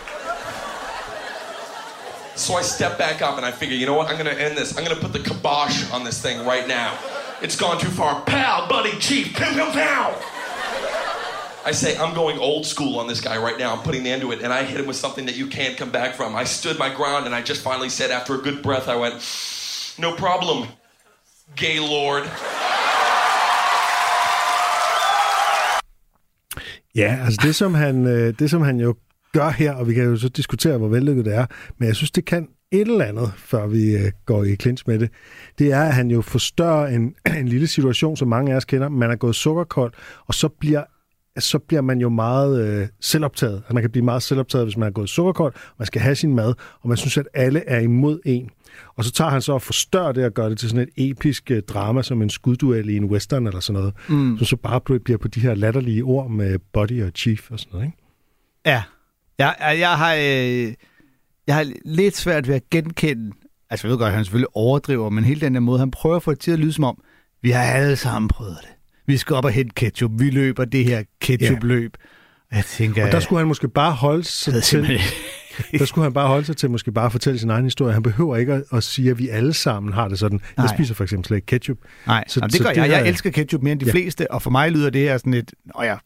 So 2.37 2.55
I 2.55 2.63
step 2.63 2.97
back 2.97 3.23
up 3.23 3.39
and 3.39 3.45
I 3.45 3.51
figure, 3.51 3.75
you 3.77 3.87
know 3.87 3.95
what? 3.95 4.09
I'm 4.09 4.17
gonna 4.17 4.31
end 4.31 4.57
this. 4.57 4.79
I'm 4.79 4.85
gonna 4.85 5.01
put 5.01 5.13
the 5.13 5.19
kibosh 5.19 5.91
on 5.91 6.05
this 6.05 6.23
thing 6.23 6.47
right 6.47 6.69
now. 6.69 6.97
It's 7.43 7.57
gone 7.57 7.81
too 7.81 7.89
far. 7.89 8.23
Pal, 8.23 8.69
buddy, 8.69 8.97
chief, 9.01 9.35
pow, 9.35 9.53
pow, 9.53 9.73
pow. 9.73 10.15
I 11.65 11.73
say, 11.73 11.97
I'm 11.97 12.15
going 12.15 12.39
old 12.39 12.65
school 12.65 13.01
on 13.01 13.09
this 13.09 13.21
guy 13.21 13.37
right 13.37 13.59
now. 13.59 13.75
I'm 13.75 13.83
putting 13.83 14.05
the 14.05 14.11
end 14.11 14.23
to 14.23 14.31
it. 14.31 14.43
And 14.43 14.53
I 14.53 14.63
hit 14.63 14.79
him 14.79 14.87
with 14.87 14.95
something 14.95 15.27
that 15.27 15.35
you 15.35 15.49
can't 15.49 15.77
come 15.77 15.91
back 15.91 16.15
from. 16.15 16.37
I 16.37 16.45
stood 16.45 16.79
my 16.79 16.95
ground 16.95 17.27
and 17.27 17.35
I 17.35 17.43
just 17.43 17.63
finally 17.63 17.89
said, 17.89 18.13
after 18.13 18.37
a 18.37 18.39
good 18.39 18.63
breath, 18.63 18.87
I 18.87 18.95
went, 18.95 19.15
no 19.99 20.15
problem, 20.15 20.69
gay 21.57 21.81
lord. 21.81 22.31
Ja, 26.97 27.19
altså 27.25 27.41
det 27.43 27.55
som, 27.55 27.75
han, 27.75 28.07
øh, 28.07 28.35
det, 28.39 28.51
som 28.51 28.63
han 28.63 28.81
jo 28.81 28.95
gør 29.33 29.49
her, 29.49 29.73
og 29.73 29.89
vi 29.89 29.95
kan 29.95 30.05
jo 30.05 30.17
så 30.17 30.29
diskutere, 30.29 30.79
hvor 30.79 30.89
vellykket 30.89 31.25
det 31.25 31.35
er, 31.35 31.47
men 31.79 31.89
jeg 31.89 31.97
synes, 31.97 32.11
det 32.11 32.25
kan 32.25 32.49
et 32.73 32.81
eller 32.81 33.05
andet, 33.05 33.33
før 33.37 33.67
vi 33.67 33.97
øh, 33.97 34.13
går 34.27 34.45
i 34.45 34.57
clinch 34.57 34.85
med 34.87 34.99
det, 34.99 35.11
det 35.59 35.73
er, 35.73 35.83
at 35.83 35.95
han 35.95 36.11
jo 36.11 36.21
forstørrer 36.21 36.87
en, 36.87 37.15
en 37.41 37.49
lille 37.49 37.67
situation, 37.67 38.17
som 38.17 38.29
mange 38.29 38.53
af 38.53 38.57
os 38.57 38.65
kender. 38.65 38.89
Man 38.89 39.11
er 39.11 39.17
gået 39.17 39.35
sukkerkold, 39.35 39.93
og 40.27 40.35
så 40.35 40.49
bliver 40.49 40.83
så 41.39 41.59
bliver 41.59 41.81
man 41.81 42.01
jo 42.01 42.09
meget 42.09 42.69
øh, 42.69 42.89
selvoptaget. 43.01 43.57
Altså, 43.57 43.75
man 43.75 43.83
kan 43.83 43.91
blive 43.91 44.05
meget 44.05 44.23
selvoptaget, 44.23 44.67
hvis 44.67 44.77
man 44.77 44.89
er 44.89 44.93
gået 44.93 45.09
sukkerkold, 45.09 45.55
man 45.79 45.87
skal 45.87 46.01
have 46.01 46.15
sin 46.15 46.35
mad, 46.35 46.55
og 46.81 46.89
man 46.89 46.97
synes, 46.97 47.17
at 47.19 47.29
alle 47.35 47.63
er 47.67 47.81
imod 47.81 48.21
en. 48.25 48.51
Og 48.97 49.05
så 49.05 49.13
tager 49.13 49.31
han 49.31 49.43
så 49.43 49.53
og 49.53 49.63
forstørrer 49.63 50.13
det 50.13 50.25
og 50.25 50.33
gør 50.33 50.49
det 50.49 50.59
til 50.59 50.69
sådan 50.69 50.89
et 50.97 51.11
episk 51.11 51.51
øh, 51.51 51.63
drama, 51.63 52.03
som 52.03 52.23
en 52.23 52.31
skudduel 52.31 52.89
i 52.89 52.97
en 52.97 53.05
western 53.05 53.47
eller 53.47 53.61
sådan 53.61 53.81
noget. 53.81 53.95
Mm. 54.09 54.39
Så 54.39 54.45
så 54.45 54.57
bare 54.57 54.81
bl- 54.91 54.99
bliver 54.99 55.19
på 55.19 55.29
de 55.29 55.41
her 55.41 55.55
latterlige 55.55 56.03
ord 56.03 56.31
med 56.31 56.59
Buddy 56.73 57.03
og 57.03 57.11
Chief 57.15 57.51
og 57.51 57.59
sådan 57.59 57.73
noget, 57.73 57.87
ikke? 57.87 57.99
Ja. 58.67 58.83
Jeg, 59.39 59.55
jeg, 59.61 59.79
jeg, 59.79 59.99
har, 59.99 60.15
øh, 60.15 60.75
jeg 61.47 61.55
har 61.55 61.73
lidt 61.85 62.17
svært 62.17 62.49
ved 62.49 62.55
at 62.55 62.71
genkende, 62.71 63.33
altså 63.71 63.87
jeg 63.87 63.91
ved 63.91 63.99
godt, 63.99 64.09
at 64.09 64.15
han 64.15 64.25
selvfølgelig 64.25 64.57
overdriver, 64.57 65.11
men 65.11 65.25
hele 65.25 65.41
den 65.41 65.55
der 65.55 65.61
måde, 65.61 65.79
han 65.79 65.91
prøver 65.91 66.17
at 66.17 66.23
få 66.23 66.31
det 66.31 66.41
til 66.41 66.51
at 66.51 66.59
lyde 66.59 66.73
som 66.73 66.85
om, 66.85 67.03
vi 67.43 67.51
har 67.51 67.63
alle 67.63 67.97
sammen 67.97 68.29
prøvet 68.29 68.59
det. 68.63 68.76
Vi 69.07 69.17
skal 69.17 69.37
op 69.37 69.45
og 69.45 69.51
hente 69.51 69.75
ketchup. 69.75 70.11
Vi 70.15 70.31
løber 70.31 70.65
det 70.65 70.85
her 70.85 71.03
ketchup-løb. 71.21 71.97
Og 72.51 72.57
Jeg 72.57 72.65
tænker, 72.65 73.07
Og 73.07 73.13
der 73.13 73.21
skulle 73.21 73.39
han 73.39 73.49
måske 73.49 73.69
bare 73.69 73.93
holde 73.93 74.25
sig 74.25 74.53
jeg 74.55 74.63
til, 74.63 74.71
simpelthen 74.71 75.01
der 75.79 75.85
skulle 75.85 76.03
han 76.03 76.13
bare 76.13 76.29
holde 76.29 76.45
sig 76.47 76.57
til 76.57 76.71
måske 76.71 76.93
bare 76.93 77.07
at 77.07 77.13
fortælle 77.13 77.39
sin 77.39 77.51
egen 77.51 77.65
historie. 77.65 77.93
Han 77.93 78.03
behøver 78.03 78.37
ikke 78.37 78.53
at, 78.53 78.63
at 78.73 78.83
sige, 78.85 79.11
at 79.11 79.19
vi 79.19 79.29
alle 79.29 79.53
sammen 79.53 79.93
har 79.93 80.09
det 80.09 80.19
sådan. 80.19 80.41
Jeg 80.57 80.65
Nej. 80.65 80.77
spiser 80.77 80.95
for 80.95 81.05
eksempel 81.05 81.27
slet 81.27 81.37
ikke 81.37 81.47
ketchup. 81.47 81.79
Nej, 82.07 82.25
Så- 82.29 82.35
så, 82.35 82.41
Jamen, 82.41 82.49
det 82.51 82.57
så 82.57 82.63
gør 82.63 82.71
det 82.71 82.77
jeg. 82.77 82.89
Jeg 82.91 82.99
her- 82.99 83.05
elsker 83.05 83.31
ketchup 83.31 83.63
mere 83.63 83.73
end 83.73 83.81
de 83.81 83.85
Ja. 83.87 83.89
ja. 83.91 83.93
fleste, 83.93 84.31
og 84.31 84.43
for 84.43 84.51
mig 84.51 84.71
lyder 84.73 84.91
det 84.91 85.01
her 85.01 85.19
sådan 85.19 85.35
lidt, 85.35 85.55
åh 85.79 85.85
ja, 85.87 85.97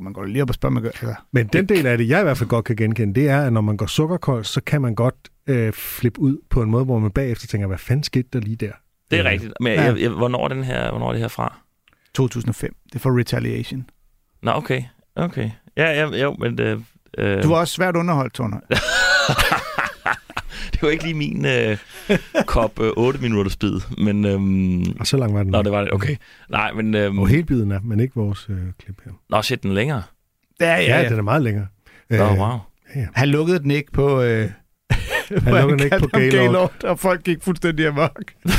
man 0.00 0.12
går 0.12 0.24
lige 0.24 0.42
op 0.42 0.48
og 0.50 0.54
spørger, 0.54 0.72
man 0.74 0.82
gør, 0.82 0.88
altså, 0.90 1.14
Men 1.32 1.46
den 1.46 1.66
del 1.66 1.86
af 1.86 1.98
det, 1.98 2.08
jeg 2.08 2.20
i 2.20 2.22
hvert 2.22 2.38
fald 2.38 2.48
godt 2.48 2.64
kan 2.64 2.76
genkende, 2.76 3.14
det 3.20 3.28
er, 3.28 3.42
at 3.42 3.52
når 3.52 3.60
man 3.60 3.76
går 3.76 3.86
sukkerkold, 3.86 4.44
så 4.44 4.60
kan 4.60 4.82
man 4.82 4.94
godt 4.94 5.14
øh, 5.46 5.72
flippe 5.72 6.20
ud 6.20 6.38
på 6.50 6.62
en 6.62 6.70
måde, 6.70 6.84
hvor 6.84 6.98
man 6.98 7.10
bagefter 7.10 7.46
tænker, 7.46 7.66
hvad 7.66 7.78
fanden 7.78 8.04
skete 8.04 8.28
der 8.32 8.40
lige 8.40 8.56
der? 8.56 8.72
Det 9.10 9.18
er 9.18 9.24
Øh, 9.24 9.30
rigtigt. 9.30 9.52
Men 9.60 9.72
Ja. 9.72 9.82
jeg, 9.82 10.00
jeg, 10.00 10.10
hvornår, 10.10 10.44
er 10.44 10.48
den 10.48 10.64
her, 10.64 10.90
hvornår 10.90 11.08
er 11.08 11.12
det 11.12 11.20
her 11.20 11.28
fra? 11.28 11.58
2005. 12.14 12.74
Det 12.88 12.94
er 12.94 12.98
for 12.98 13.18
Retaliation. 13.18 13.90
Nå, 14.42 14.50
okay. 14.52 14.82
Okay. 15.16 15.50
Ja, 15.76 15.90
ja, 15.92 16.06
jo, 16.22 16.36
men... 16.38 16.60
Øh, 16.60 16.80
øh, 17.18 17.42
Du 17.42 17.48
var 17.48 17.56
også 17.56 17.74
svært 17.74 17.96
underholdt, 17.96 18.34
Tornhøj. 18.34 18.60
det 20.72 20.82
var 20.82 20.88
ikke 20.88 21.04
lige 21.04 21.14
min 21.14 21.46
øh, 21.46 21.78
kop 22.46 22.80
øh, 22.80 22.90
8 22.96 23.18
minutters 23.20 23.56
bid, 23.56 23.80
men... 23.98 24.24
Øhm, 24.24 24.96
Og 25.00 25.06
så 25.06 25.16
lang 25.16 25.34
var 25.34 25.42
den. 25.42 25.52
nå, 25.52 25.62
det 25.62 25.72
var 25.72 25.80
det. 25.80 25.92
Okay. 25.92 26.16
Nej, 26.48 26.72
men... 26.72 26.94
Øhm, 26.94 27.18
Og 27.18 27.28
helt 27.28 27.46
biden 27.46 27.72
er, 27.72 27.80
men 27.80 28.00
ikke 28.00 28.14
vores 28.14 28.46
øh, 28.50 28.58
klip 28.78 29.00
her. 29.04 29.12
Nå, 29.30 29.42
shit, 29.42 29.62
den 29.62 29.70
er 29.70 29.74
længere. 29.74 30.02
Ja, 30.60 30.76
Ja, 30.76 31.00
ja, 31.02 31.08
den 31.08 31.18
er 31.18 31.22
meget 31.22 31.42
længere. 31.42 31.66
Nå, 32.10 32.16
Øh, 32.16 32.38
wow. 32.38 32.58
Han 33.14 33.28
lukkede 33.28 33.58
den 33.58 33.70
ikke 33.70 33.92
på... 33.92 34.20
Øh, 34.22 34.50
Han 35.42 35.54
lukkede 35.54 35.78
den 35.78 35.84
ikke 35.84 35.98
på 35.98 36.06
Gaylord. 36.06 36.32
Gaylord. 36.44 36.84
Og 36.84 36.98
folk 36.98 37.24
gik 37.24 37.38
fuldstændig 37.42 37.86
amok. 37.86 38.22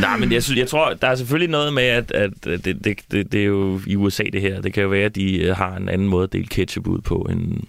Nej, 0.00 0.16
men 0.18 0.32
jeg, 0.32 0.42
synes, 0.42 0.58
jeg 0.58 0.68
tror, 0.68 0.94
der 0.94 1.08
er 1.08 1.14
selvfølgelig 1.14 1.50
noget 1.50 1.72
med, 1.72 1.82
at, 1.82 2.12
at 2.12 2.30
det, 2.44 2.64
det, 2.64 2.84
det, 3.10 3.32
det 3.32 3.40
er 3.40 3.44
jo 3.44 3.80
i 3.86 3.96
USA 3.96 4.22
det 4.32 4.40
her. 4.40 4.60
Det 4.60 4.72
kan 4.72 4.82
jo 4.82 4.88
være, 4.88 5.04
at 5.04 5.14
de 5.14 5.42
øh, 5.42 5.56
har 5.56 5.76
en 5.76 5.88
anden 5.88 6.08
måde 6.08 6.24
at 6.24 6.32
dele 6.32 6.46
ketchup 6.46 6.86
ud 6.86 7.00
på 7.00 7.26
end, 7.30 7.60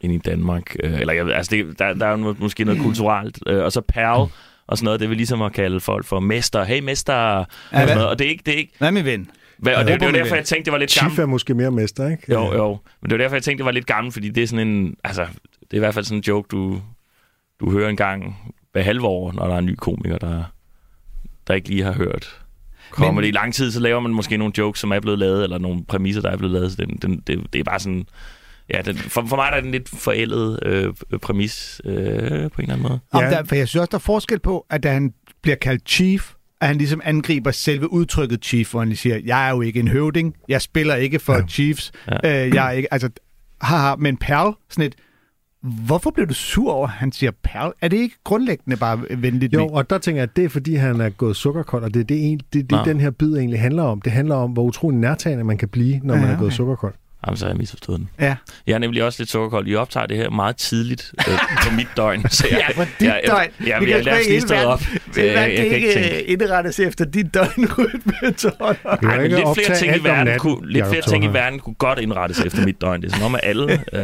end 0.00 0.12
i 0.12 0.18
Danmark. 0.18 0.76
Øh, 0.82 1.00
Eller 1.00 1.12
jeg 1.12 1.28
altså 1.30 1.50
det, 1.56 1.78
der, 1.78 1.94
der 1.94 2.06
er 2.06 2.10
jo 2.18 2.34
måske 2.38 2.64
noget 2.64 2.80
kulturelt. 2.82 3.38
Øh, 3.46 3.64
Og 3.64 3.72
så 3.72 3.80
perl 3.80 4.30
og 4.66 4.78
sådan 4.78 4.84
noget, 4.84 5.00
det 5.00 5.08
vil 5.08 5.16
ligesom 5.16 5.42
at 5.42 5.52
kalde 5.52 5.80
folk 5.80 6.04
for 6.06 6.20
mester. 6.20 6.64
Hey, 6.64 6.80
mester! 6.80 7.14
Og, 7.14 7.46
sådan 7.72 7.88
noget. 7.96 8.08
og 8.08 8.18
det 8.18 8.24
er 8.26 8.30
ikke... 8.30 8.42
Det 8.46 8.54
er 8.54 8.58
ikke 8.58 8.72
Hvad 8.78 8.92
med 8.92 9.02
ven? 9.02 9.30
hvad, 9.58 9.74
og 9.74 9.78
det, 9.84 9.86
det, 9.86 10.02
håber, 10.02 10.06
var 10.12 10.22
derfor, 10.24 10.36
jeg 10.36 10.44
tænkte, 10.44 10.64
det 10.64 10.72
var 10.72 10.78
lidt 10.78 10.90
Chief 10.90 11.02
gammelt. 11.02 11.18
er 11.20 11.26
måske 11.26 11.54
mere 11.54 11.70
mester, 11.70 12.08
ikke? 12.10 12.22
Jo, 12.32 12.54
jo. 12.54 12.78
Men 13.02 13.10
det 13.10 13.18
var 13.18 13.24
derfor, 13.24 13.36
jeg 13.36 13.42
tænkte, 13.42 13.58
det 13.58 13.64
var 13.66 13.72
lidt 13.72 13.86
gammelt, 13.86 14.12
fordi 14.14 14.28
det 14.28 14.42
er 14.42 14.46
sådan 14.46 14.68
en... 14.68 14.96
Altså, 15.04 15.22
det 15.60 15.72
er 15.72 15.76
i 15.76 15.78
hvert 15.78 15.94
fald 15.94 16.04
sådan 16.04 16.18
en 16.18 16.22
joke, 16.28 16.48
du, 16.50 16.80
du 17.60 17.70
hører 17.70 17.88
en 17.88 17.96
gang 17.96 18.36
hver 18.72 18.82
halve 18.82 19.06
år, 19.06 19.32
når 19.32 19.46
der 19.46 19.54
er 19.54 19.58
en 19.58 19.66
ny 19.66 19.74
komiker, 19.74 20.18
der, 20.18 20.44
der 21.46 21.54
ikke 21.54 21.68
lige 21.68 21.82
har 21.82 21.92
hørt 21.92 22.40
comedy. 22.90 23.14
Men... 23.14 23.24
I 23.24 23.30
lang 23.30 23.54
tid, 23.54 23.72
så 23.72 23.80
laver 23.80 24.00
man 24.00 24.12
måske 24.14 24.36
nogle 24.36 24.52
jokes, 24.58 24.80
som 24.80 24.92
er 24.92 25.00
blevet 25.00 25.18
lavet, 25.18 25.42
eller 25.42 25.58
nogle 25.58 25.84
præmisser, 25.84 26.22
der 26.22 26.30
er 26.30 26.36
blevet 26.36 26.52
lavet. 26.52 26.72
Så 26.72 26.76
den, 26.76 26.96
den, 27.02 27.22
det, 27.26 27.52
det 27.52 27.58
er 27.58 27.64
bare 27.64 27.80
sådan... 27.80 28.06
Ja, 28.74 28.82
den, 28.82 28.96
for, 28.96 29.26
for 29.26 29.36
mig 29.36 29.48
der 29.52 29.56
er 29.56 29.60
den 29.60 29.70
lidt 29.70 29.88
forældet 29.88 30.58
øh, 30.66 30.94
præmis 31.22 31.80
øh, 31.84 31.94
på 31.94 31.94
en 32.34 32.40
eller 32.40 32.50
anden 32.58 32.82
måde. 32.82 33.00
Ja. 33.14 33.30
der, 33.30 33.44
for 33.44 33.54
jeg 33.54 33.68
synes 33.68 33.80
også, 33.80 33.90
der 33.90 33.96
er 33.96 34.00
forskel 34.00 34.38
på, 34.38 34.66
at 34.70 34.82
da 34.82 34.92
han 34.92 35.12
bliver 35.42 35.56
kaldt 35.56 35.88
chief, 35.88 36.32
at 36.60 36.68
han 36.68 36.76
ligesom 36.78 37.00
angriber 37.04 37.50
selve 37.50 37.92
udtrykket 37.92 38.44
chief, 38.44 38.70
hvor 38.70 38.80
han 38.80 38.96
siger, 38.96 39.20
jeg 39.24 39.46
er 39.46 39.50
jo 39.50 39.60
ikke 39.60 39.80
en 39.80 39.88
høvding, 39.88 40.34
jeg 40.48 40.62
spiller 40.62 40.94
ikke 40.94 41.18
for 41.18 41.34
Ja. 41.34 41.46
chiefs, 41.48 41.92
ja. 42.24 42.46
øh, 42.46 42.54
jeg 42.54 42.66
er 42.66 42.70
ikke, 42.70 42.92
altså, 42.92 43.10
haha, 43.60 43.96
men 43.96 44.16
Perl, 44.16 44.56
sådan 44.70 44.84
et, 44.84 44.94
hvorfor 45.66 46.10
bliver 46.10 46.26
du 46.26 46.34
sur 46.34 46.72
over, 46.72 46.86
at 46.86 46.92
han 46.92 47.12
siger 47.12 47.30
Perl? 47.44 47.72
Er 47.80 47.88
det 47.88 47.96
ikke 47.96 48.14
grundlæggende 48.24 48.76
bare 48.76 49.00
venligt? 49.10 49.54
Jo, 49.54 49.66
og 49.66 49.90
der 49.90 49.98
tænker 49.98 50.20
jeg, 50.22 50.28
at 50.30 50.36
det 50.36 50.44
er 50.44 50.48
fordi, 50.48 50.74
han 50.74 51.00
er 51.00 51.08
gået 51.08 51.36
sukkerkold, 51.36 51.84
og 51.84 51.94
det 51.94 52.00
er 52.00 52.04
det, 52.04 52.30
en- 52.30 52.40
det, 52.52 52.70
det, 52.70 52.80
den 52.84 53.00
her 53.00 53.10
bid 53.10 53.36
egentlig 53.36 53.60
handler 53.60 53.82
om. 53.82 54.00
Det 54.00 54.12
handler 54.12 54.34
om, 54.34 54.50
hvor 54.50 54.62
utrolig 54.62 54.98
nærtagende 54.98 55.44
man 55.44 55.58
kan 55.58 55.68
blive, 55.68 56.00
når 56.02 56.14
man 56.14 56.24
Ja, 56.24 56.30
er 56.32 56.36
gået 56.38 56.46
okay. 56.46 56.56
sukkerkold. 56.56 56.94
Jamen, 57.26 57.36
så 57.36 57.44
har 57.44 57.50
jeg 57.50 57.58
misforstået 57.58 57.98
den. 57.98 58.08
Ja. 58.20 58.36
Jeg 58.66 58.74
er 58.74 58.78
nemlig 58.78 59.04
også 59.04 59.20
lidt 59.22 59.30
sukkerkold. 59.30 59.68
I 59.68 59.74
optager 59.74 60.06
det 60.06 60.16
her 60.16 60.30
meget 60.30 60.56
tidligt 60.56 61.12
øh, 61.28 61.38
på 61.68 61.74
mit 61.74 61.88
døgn. 61.96 62.28
Så 62.30 62.46
jeg, 62.50 62.58
Ja, 62.68 62.74
på 62.76 62.82
dit 63.00 63.06
jeg, 63.06 63.20
døgn. 63.26 63.48
Jeg, 63.66 63.66
Vi 63.66 63.70
jeg, 63.70 63.78
kan 63.80 63.88
jeg, 63.90 64.06
jeg, 64.06 64.14
lige 64.22 64.28
hele 64.30 64.40
stået 64.40 64.64
op. 64.64 64.80
Øh, 65.18 65.24
man 65.24 65.34
jeg 65.34 65.56
kan 65.56 65.66
ikke 65.66 66.16
øh, 66.16 66.22
indrettes 66.32 66.80
efter 66.80 67.04
dit 67.04 67.34
døgnrytme, 67.34 68.12
Tornhøj? 68.36 68.76
Du 68.92 68.96
kan 68.96 69.08
Ej, 69.08 69.16
men 69.16 69.24
ikke 69.24 69.36
lidt 69.36 69.48
flere 69.66 69.78
ting, 69.78 69.96
i 69.96 70.04
verden 70.04 70.38
kunne, 70.38 70.68
lidt 70.72 70.86
flere 70.86 71.02
ting 71.02 71.24
i 71.24 71.28
verden 71.28 71.58
kunne 71.58 71.74
godt 71.74 71.98
indrettes 71.98 72.40
efter 72.40 72.64
mit 72.64 72.80
døgn. 72.80 73.02
Det 73.02 73.12
er 73.12 73.16
som 73.16 73.24
om, 73.24 73.34
at 73.34 73.40
alle, 73.44 73.72
øh, 73.92 74.00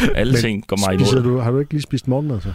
alle 0.14 0.32
Men 0.32 0.40
ting 0.40 0.66
går 0.66 0.76
mig 0.86 0.94
imod. 0.94 1.22
du, 1.22 1.38
har 1.38 1.50
du 1.50 1.58
ikke 1.58 1.72
lige 1.72 1.82
spist 1.82 2.08
morgenmad 2.08 2.40
så? 2.40 2.52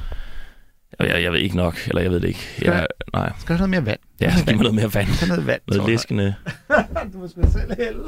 Jeg, 1.00 1.24
jeg, 1.24 1.32
ved 1.32 1.40
ikke 1.40 1.58
nok, 1.58 1.88
eller 1.88 2.02
jeg 2.02 2.12
ved 2.12 2.20
det 2.20 2.28
ikke. 2.28 2.40
Jeg, 2.62 2.88
nej, 3.14 3.32
Skal 3.40 3.56
du 3.56 3.58
have 3.58 3.70
noget 3.70 3.84
mere 3.84 3.86
vand? 3.86 4.00
ja, 4.22 4.34
giv 4.48 4.56
mig 4.56 4.64
noget 4.64 4.76
mere 4.76 4.94
vand. 4.94 5.08
Tag 5.20 5.28
noget 5.28 5.48
vand, 5.48 5.62
Noget 5.68 5.90
læskende. 5.90 6.36
Du 7.14 7.18
må 7.18 7.28
sgu 7.28 7.42
selv 7.42 7.76
hælde. 7.78 8.04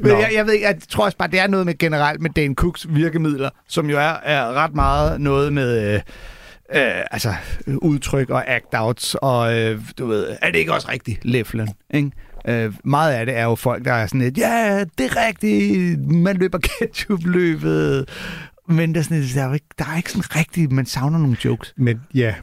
Men 0.00 0.10
jeg, 0.10 0.30
jeg 0.34 0.46
ved 0.46 0.52
ikke, 0.52 0.66
jeg 0.66 0.76
tror 0.88 1.04
også 1.04 1.16
bare, 1.16 1.28
det 1.30 1.40
er 1.40 1.46
noget 1.46 1.66
med 1.66 1.78
generelt 1.78 2.20
med 2.20 2.30
Dan 2.30 2.54
Cooks 2.54 2.86
virkemidler, 2.90 3.50
som 3.68 3.90
jo 3.90 3.98
er, 3.98 4.14
er 4.24 4.52
ret 4.52 4.74
meget 4.74 5.20
noget 5.20 5.52
med... 5.52 5.94
Øh, 5.94 6.00
øh, 6.74 7.02
altså 7.10 7.34
udtryk 7.66 8.30
og 8.30 8.56
act-outs, 8.56 9.14
og 9.22 9.58
øh, 9.58 9.80
du 9.98 10.06
ved, 10.06 10.36
er 10.42 10.50
det 10.50 10.58
ikke 10.58 10.72
også 10.72 10.88
rigtigt, 10.90 11.24
Leflen, 11.24 11.68
ikke? 11.94 12.10
Øh, 12.48 12.72
meget 12.84 13.12
af 13.12 13.26
det 13.26 13.36
er 13.36 13.44
jo 13.44 13.54
folk, 13.54 13.84
der 13.84 13.92
er 13.92 14.06
sådan 14.06 14.20
lidt, 14.20 14.38
ja, 14.38 14.84
det 14.98 15.06
er 15.06 15.26
rigtigt, 15.28 16.06
man 16.06 16.36
løber 16.36 16.58
ketchup-løbet, 16.78 18.08
men 18.68 18.94
der 18.94 19.00
er, 19.00 19.04
sådan, 19.04 19.22
der, 19.34 19.48
er 19.48 19.54
ikke, 19.54 19.66
der 19.78 19.84
er 19.84 19.96
ikke 19.96 20.10
sådan 20.12 20.36
rigtigt, 20.36 20.72
man 20.72 20.86
savner 20.86 21.18
nogle 21.18 21.36
jokes. 21.44 21.74
Men 21.76 22.00
ja, 22.14 22.34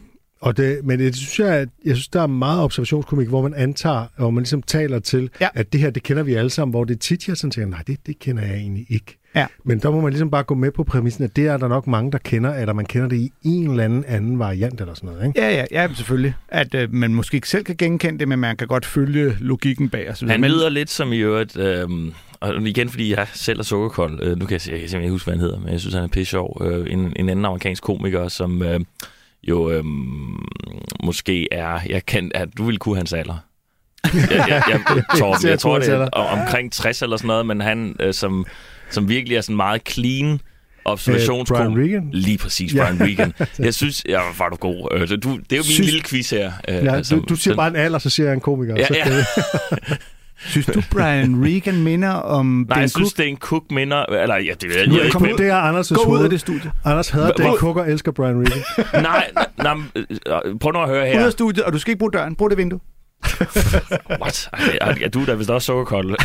og 0.42 0.58
det, 0.58 0.80
men 0.84 1.00
det 1.00 1.16
synes 1.16 1.40
jeg, 1.40 1.56
at, 1.56 1.70
jeg 1.86 1.96
synes, 1.96 2.08
der 2.08 2.22
er 2.22 2.28
meget 2.28 2.62
observationskomik, 2.62 3.28
hvor 3.28 3.42
man 3.42 3.54
antager, 3.54 4.06
hvor 4.18 4.30
man 4.30 4.42
ligesom 4.42 4.62
taler 4.62 5.00
til, 5.00 5.30
Ja. 5.42 5.48
at 5.54 5.74
det 5.74 5.82
her, 5.82 5.90
det 5.90 6.04
kender 6.04 6.24
vi 6.24 6.34
alle 6.34 6.50
sammen, 6.50 6.74
hvor 6.74 6.84
det 6.84 7.00
tit, 7.00 7.28
jeg 7.28 7.38
sådan 7.38 7.52
tænker, 7.52 7.70
nej, 7.70 7.84
det, 7.88 7.98
det 8.06 8.20
kender 8.20 8.44
jeg 8.44 8.56
egentlig 8.56 8.86
ikke. 8.90 9.18
Ja. 9.36 9.46
Men 9.64 9.80
der 9.80 9.92
må 9.92 10.02
man 10.02 10.10
ligesom 10.12 10.32
bare 10.32 10.44
gå 10.44 10.56
med 10.56 10.72
på 10.72 10.84
præmissen, 10.84 11.24
at 11.24 11.36
det 11.36 11.48
er 11.48 11.58
der 11.58 11.68
nok 11.68 11.88
mange, 11.88 12.12
der 12.12 12.18
kender, 12.18 12.54
eller 12.54 12.74
man 12.74 12.86
kender 12.86 13.08
det 13.08 13.18
i 13.18 13.32
en 13.44 13.70
eller 13.72 13.84
anden 13.84 14.04
anden 14.08 14.40
variant 14.40 14.82
eller 14.82 14.94
sådan 14.94 15.10
noget, 15.10 15.28
ikke? 15.28 15.42
Ja, 15.42 15.50
ja, 15.56 15.66
ja, 15.72 15.88
selvfølgelig. 15.96 16.34
At 16.48 16.74
øh, 16.76 16.94
man 16.94 17.14
måske 17.14 17.36
ikke 17.36 17.50
selv 17.50 17.64
kan 17.64 17.76
genkende 17.78 18.20
det, 18.20 18.28
men 18.28 18.40
man 18.40 18.58
kan 18.58 18.68
godt 18.68 18.86
følge 18.86 19.38
logikken 19.40 19.90
bag 19.90 20.10
os. 20.10 20.24
Han 20.28 20.42
lyder 20.42 20.70
lidt 20.70 20.90
som 20.90 21.14
i 21.14 21.18
øvrigt, 21.18 21.58
øhm, 21.58 22.14
og 22.40 22.62
igen 22.62 22.90
fordi 22.90 23.12
jeg 23.16 23.28
selv 23.34 23.60
er 23.60 23.64
sukkerkold, 23.64 24.24
øh, 24.24 24.40
nu 24.40 24.46
kan 24.46 24.54
jeg, 24.54 24.72
jeg 24.72 24.80
kan 24.80 24.90
simpelthen 24.90 25.02
ikke 25.02 25.12
huske, 25.12 25.26
hvad 25.26 25.34
han 25.34 25.42
hedder, 25.42 25.60
men 25.60 25.70
jeg 25.72 25.80
synes, 25.80 25.96
han 25.96 26.04
er 26.04 26.08
pisse 26.08 26.32
sjov. 26.32 26.62
Øh, 26.66 26.86
en, 26.94 27.14
en 27.16 27.30
anden 27.30 27.46
amerikansk 27.46 27.84
komiker, 27.84 28.28
som 28.28 28.62
øh, 28.64 28.80
jo 29.44 29.70
øh, 29.72 29.84
måske 31.04 31.54
er, 31.54 31.80
jeg 31.90 32.06
kan, 32.06 32.32
at 32.36 32.50
du 32.58 32.64
ville 32.66 32.78
kunne 32.78 32.96
hans 32.98 33.14
alder. 33.14 33.38
jeg, 34.14 34.46
jeg, 34.48 34.64
jeg, 34.70 35.04
Torben, 35.18 35.50
jeg 35.50 35.60
tror, 35.60 35.80
det 35.80 35.90
er 35.90 36.08
om- 36.10 36.40
omkring 36.40 36.72
60 36.72 37.02
eller 37.02 37.18
sådan 37.18 37.28
noget, 37.28 37.46
men 37.46 37.62
han, 37.62 37.96
øh, 38.00 38.14
som, 38.14 38.46
som 38.90 39.10
virkelig 39.10 39.36
er 39.38 39.42
sådan 39.42 39.56
meget 39.56 39.82
clean 39.90 40.40
observationskom. 40.86 41.62
Øh, 41.68 41.74
Brian 41.74 41.86
Regan? 41.88 42.10
Lige 42.14 42.38
præcis, 42.38 42.74
Ja. 42.74 42.84
Brian 42.96 43.10
Regan. 43.10 43.34
Jeg 43.66 43.74
synes, 43.74 44.04
ja, 44.10 44.20
var 44.38 44.50
du 44.50 44.56
god. 44.56 44.88
Øh, 44.92 45.08
så 45.08 45.16
du, 45.16 45.30
det 45.30 45.38
er 45.52 45.58
jo 45.58 45.58
min 45.58 45.64
Synes- 45.64 45.80
lille 45.92 46.04
quiz 46.04 46.30
her. 46.30 46.52
Øh, 46.68 46.76
Ja, 46.76 47.04
som- 47.04 47.20
du, 47.20 47.26
du 47.30 47.36
siger 47.36 47.54
den- 47.54 47.58
bare 47.58 47.68
en 47.68 47.76
alder, 47.76 48.00
så 48.00 48.10
siger 48.10 48.28
jeg 48.28 48.34
en 48.34 48.40
komiker. 48.42 48.76
Ja, 48.78 48.88
så 48.88 48.94
ja. 49.06 49.18
det- 49.18 50.00
Synes 50.40 50.66
du, 50.66 50.82
Brian 50.92 51.46
Regan 51.46 51.84
minder 51.84 52.10
om 52.10 52.46
Nej, 52.46 52.76
Dan 52.76 52.82
jeg 52.82 52.90
synes, 52.90 53.10
Cook? 53.10 53.18
det 53.18 53.26
er 53.26 53.30
en 53.30 53.38
Cook 53.38 53.64
minder... 53.72 54.06
Eller, 54.06 54.36
ja, 54.36 54.52
det 54.62 54.70
ved 54.70 54.78
jeg, 54.78 54.88
jeg 54.88 54.96
er 55.00 55.04
ikke. 55.26 55.38
det, 55.38 55.50
er 55.50 55.62
Anders' 55.82 56.04
Gå 56.06 56.12
ud 56.12 56.24
af 56.24 56.30
det 56.30 56.40
studie. 56.40 56.72
Anders 56.86 57.10
hader 57.10 57.32
Dan 57.32 57.54
Cook 57.58 57.78
og 57.78 57.92
elsker 57.92 58.12
Brian 58.12 58.36
Regan. 58.48 58.62
Nej, 59.04 59.32
nej, 59.36 59.48
nej, 59.58 59.78
øh, 59.96 60.60
prøv 60.60 60.72
nu 60.72 60.80
at 60.80 60.90
høre 60.90 61.02
Ud 61.04 61.08
her. 61.08 61.26
af 61.26 61.32
studiet, 61.32 61.64
og 61.66 61.74
du 61.74 61.80
skal 61.80 61.92
ikke 61.92 62.00
bruge 62.00 62.12
døren. 62.12 62.36
Brug 62.36 62.50
det 62.50 62.58
vindue. 62.58 62.80
What? 64.22 64.50
Ej, 64.82 64.96
ja, 65.02 65.08
du 65.08 65.22
er 65.22 65.26
da 65.26 65.34
vist 65.34 65.50
også 65.50 65.66
sukkerkold. 65.66 66.16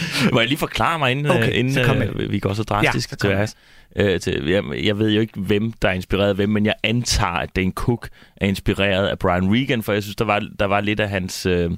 Må 0.32 0.40
jeg 0.40 0.48
lige 0.48 0.58
forklare 0.58 0.98
mig, 0.98 1.10
inden, 1.10 1.26
Okay, 1.26 1.52
inden 1.52 2.02
øh, 2.02 2.32
vi 2.32 2.38
går 2.38 2.52
så 2.52 2.62
drastisk 2.62 3.10
Ja, 3.10 3.14
så 3.14 3.20
til 3.20 3.30
værks? 3.30 3.54
Øh, 3.96 4.20
til, 4.20 4.48
jeg, 4.48 4.62
jeg 4.84 4.98
ved 4.98 5.10
jo 5.10 5.20
ikke, 5.20 5.40
hvem 5.40 5.72
der 5.72 5.88
er 5.88 5.92
inspireret 5.92 6.28
af 6.28 6.34
hvem, 6.34 6.48
men 6.48 6.66
jeg 6.66 6.74
antager, 6.82 7.32
at 7.32 7.56
Dan 7.56 7.72
Cook 7.72 8.08
er 8.36 8.46
inspireret 8.46 9.06
af 9.06 9.18
Brian 9.18 9.52
Regan, 9.52 9.82
for 9.82 9.92
jeg 9.92 10.02
synes, 10.02 10.16
der 10.16 10.24
var, 10.24 10.48
der 10.58 10.66
var 10.66 10.80
lidt 10.80 11.00
af 11.00 11.08
hans... 11.08 11.46
Øh, 11.46 11.70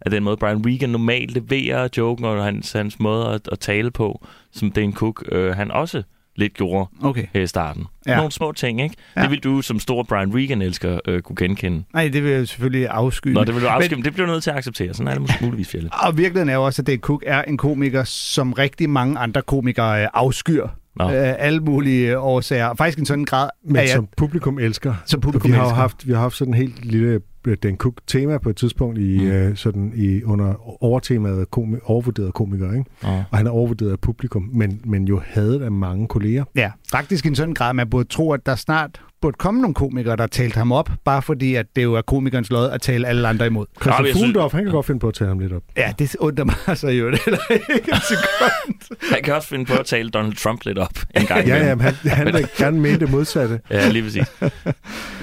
af 0.00 0.10
den 0.10 0.22
måde, 0.22 0.36
Brian 0.36 0.66
Regan 0.66 0.90
normalt 0.90 1.30
leverer 1.30 1.88
joken, 1.96 2.24
og 2.24 2.44
hans, 2.44 2.72
hans 2.72 2.98
måde 3.00 3.26
at, 3.26 3.48
at 3.52 3.58
tale 3.58 3.90
på, 3.90 4.26
som 4.52 4.70
Dan 4.70 4.92
Cook, 4.92 5.24
øh, 5.32 5.56
han 5.56 5.70
også 5.70 6.02
lidt 6.36 6.54
gjorde 6.54 6.86
Okay. 7.02 7.26
i 7.34 7.46
starten. 7.46 7.84
Ja. 8.06 8.16
Nogle 8.16 8.32
små 8.32 8.52
ting, 8.52 8.80
ikke? 8.82 8.94
Ja. 9.16 9.22
Det 9.22 9.30
vil 9.30 9.38
du 9.44 9.62
som 9.62 9.80
stor 9.80 10.02
Brian 10.02 10.34
Regan-elsker 10.34 11.00
øh, 11.08 11.22
kunne 11.22 11.36
genkende. 11.36 11.84
Nej, 11.94 12.08
det 12.08 12.24
vil 12.24 12.32
jeg 12.32 12.48
selvfølgelig 12.48 12.88
afsky. 12.88 13.28
Nå, 13.28 13.44
det 13.44 13.54
vil 13.54 13.62
du 13.62 13.66
Men- 13.66 13.74
afskrive, 13.74 13.96
men 13.96 14.04
det 14.04 14.12
bliver 14.12 14.26
du 14.26 14.32
nødt 14.32 14.42
til 14.42 14.50
at 14.50 14.56
acceptere. 14.56 14.94
Sådan 14.94 15.08
er 15.08 15.12
det 15.12 15.20
måske 15.20 15.38
muligvis, 15.44 15.68
Fjelle. 15.68 15.90
Og 15.92 16.16
virkeligheden 16.18 16.48
er 16.48 16.54
jo 16.54 16.64
også, 16.64 16.82
at 16.82 16.86
Dane 16.86 16.98
Cook 16.98 17.22
er 17.26 17.42
en 17.42 17.56
komiker, 17.56 18.04
som 18.04 18.52
rigtig 18.52 18.90
mange 18.90 19.18
andre 19.18 19.42
komikere 19.42 20.02
øh, 20.02 20.08
afskyr. 20.14 20.66
Nå. 20.98 21.04
Øh, 21.04 21.34
alle 21.38 21.60
mulige 21.60 22.12
øh, 22.12 22.24
årsager. 22.24 22.74
Faktisk 22.74 22.98
en 22.98 23.06
sådan 23.06 23.24
grad, 23.24 23.48
Men 23.64 23.76
at 23.76 23.82
jeg, 23.82 23.88
som 23.90 24.08
publikum 24.16 24.58
elsker. 24.58 24.94
som 25.06 25.20
publikum 25.20 25.50
vi 25.50 25.54
har 25.56 25.62
jo 25.62 25.68
elsker. 25.68 25.80
haft, 25.80 26.06
vi 26.06 26.12
har 26.12 26.20
haft 26.20 26.36
sådan 26.36 26.54
en 26.54 26.58
helt 26.58 26.84
lille 26.84 27.20
øh, 27.46 27.56
Dan 27.62 27.76
Cook 27.76 27.94
tema 28.06 28.38
på 28.38 28.50
et 28.50 28.56
tidspunkt 28.56 28.98
i, 28.98 29.18
mm. 29.18 29.26
øh, 29.26 29.56
sådan 29.56 29.92
i, 29.94 30.22
under 30.24 30.84
overtemaet 30.84 31.46
komi- 31.56 31.78
overvurderet 31.84 32.34
komikere, 32.34 32.78
ikke? 32.78 32.90
Ja. 33.04 33.24
Og 33.30 33.36
han 33.38 33.46
er 33.46 33.50
overvurderet 33.50 33.90
af 33.92 34.00
publikum, 34.00 34.50
men, 34.52 34.80
men 34.84 35.04
jo 35.04 35.20
hadet 35.24 35.62
af 35.62 35.70
mange 35.72 36.08
kolleger. 36.08 36.44
Ja, 36.56 36.70
faktisk 36.90 37.24
i 37.24 37.28
en 37.28 37.34
sådan 37.34 37.54
grad, 37.54 37.68
at 37.70 37.76
man 37.76 37.90
burde 37.90 38.08
tro, 38.08 38.32
at 38.32 38.46
der 38.46 38.54
snart 38.54 39.00
burde 39.22 39.36
komme 39.38 39.60
nogle 39.60 39.74
komikere, 39.74 40.16
der 40.16 40.26
talte 40.26 40.56
ham 40.58 40.72
op, 40.72 40.90
bare 41.04 41.22
fordi, 41.22 41.54
at 41.54 41.66
det 41.76 41.82
jo 41.82 41.94
er 41.94 42.02
komikernes 42.02 42.50
lod 42.50 42.70
at 42.70 42.80
tale 42.80 43.08
alle 43.08 43.28
andre 43.28 43.46
imod. 43.46 43.66
Christian 43.80 44.04
synes- 44.06 44.18
Fuglendorf, 44.18 44.52
han 44.52 44.64
kan 44.64 44.72
godt 44.72 44.86
finde 44.86 45.00
på 45.00 45.08
at 45.08 45.14
tage 45.14 45.28
ham 45.28 45.38
lidt 45.38 45.52
op. 45.52 45.62
Ja, 45.76 45.92
det 45.98 46.16
undrer 46.16 46.44
mig 46.44 46.54
altså 46.66 46.88
jo 46.88 47.04
heller 47.04 47.38
ikke 47.50 47.92
en 47.92 48.00
sekund. 48.08 48.98
Han 49.12 49.22
kan 49.22 49.34
også 49.34 49.48
finde 49.48 49.64
på 49.64 49.72
at 49.74 49.86
tale 49.86 50.10
Donald 50.10 50.34
Trump 50.34 50.64
lidt 50.64 50.78
op 50.78 50.92
en 51.16 51.26
gang. 51.26 51.46
Ja, 51.46 51.56
imellem. 51.56 51.68
ja, 51.68 51.74
men 51.74 51.84
han, 51.84 51.94
han 52.26 52.34
vil 52.34 52.48
gerne 52.58 52.80
mene 52.80 53.00
det 53.00 53.10
modsatte. 53.10 53.60
Ja, 53.70 53.88
lige 53.88 54.02
præcis. 54.02 54.26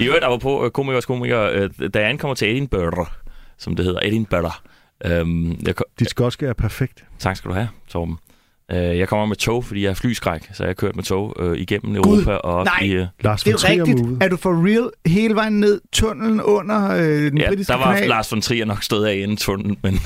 I 0.00 0.04
øvrigt, 0.06 0.24
apropos 0.24 0.64
øh, 0.64 0.70
komikers 0.70 1.06
komikere, 1.06 1.52
øh, 1.54 1.70
da 1.94 2.00
jeg 2.00 2.08
ankommer 2.10 2.34
til 2.34 2.50
Edinburgh, 2.50 3.06
som 3.58 3.76
det 3.76 3.84
hedder, 3.84 4.00
Edinburgh, 4.02 4.52
øhm, 5.04 5.50
jeg, 5.66 5.74
Dit 5.98 6.10
skotske 6.10 6.46
er 6.46 6.52
perfekt. 6.52 7.04
tak 7.18 7.36
skal 7.36 7.48
du 7.48 7.54
have, 7.54 7.68
Torben. 7.88 8.16
Øh, 8.70 8.98
jeg 8.98 9.08
kommer 9.08 9.26
med 9.26 9.36
tog, 9.36 9.64
fordi 9.64 9.82
jeg 9.82 9.90
er 9.90 9.94
flyskræk, 9.94 10.50
så 10.52 10.62
jeg 10.62 10.68
har 10.68 10.74
kørt 10.74 10.96
med 10.96 11.04
tog 11.04 11.36
øh, 11.38 11.58
igennem 11.58 11.96
Europa 11.96 12.32
og 12.32 12.54
op 12.54 12.66
nej. 12.66 12.78
i... 12.82 12.90
Øh, 12.90 13.06
Lars 13.20 13.42
Det 13.42 13.52
er 13.52 13.68
rigtigt. 13.68 14.00
move. 14.00 14.18
Er 14.20 14.28
du 14.28 14.36
for 14.36 14.66
real 14.66 14.90
hele 15.06 15.34
vejen 15.34 15.60
ned 15.60 15.80
tunnelen 15.92 16.40
under 16.42 16.90
øh, 16.90 17.02
den 17.06 17.38
ja, 17.38 17.48
britiske 17.48 17.72
der 17.72 17.78
var 17.78 17.92
kanal? 17.94 18.08
Lars 18.08 18.32
von 18.32 18.40
Trier 18.40 18.64
nok 18.64 18.82
stået 18.82 19.06
af 19.06 19.16
inden 19.16 19.36
tunnelen, 19.36 19.76
men, 19.82 19.98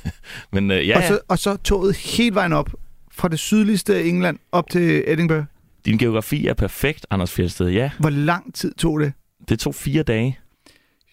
men 0.52 0.70
øh, 0.70 0.88
ja, 0.88 0.96
og, 0.96 1.02
ja, 1.02 1.08
så, 1.08 1.18
og 1.28 1.38
så 1.38 1.56
toget 1.56 1.96
hele 1.96 2.34
vejen 2.34 2.52
op 2.52 2.70
fra 3.12 3.28
det 3.28 3.38
sydligste 3.38 3.96
af 3.96 4.00
England 4.02 4.38
op 4.52 4.70
til 4.70 5.04
Edinburgh. 5.06 5.44
din 5.86 5.98
geografi 5.98 6.46
er 6.46 6.54
perfekt, 6.54 7.06
Anders 7.10 7.32
Fjeldsted. 7.32 7.68
Ja, 7.68 7.90
Hvor 7.98 8.10
lang 8.10 8.54
tid 8.54 8.74
tog 8.74 9.00
det? 9.00 9.12
det 9.48 9.58
tog 9.58 9.74
fire 9.74 10.02
dage. 10.02 10.38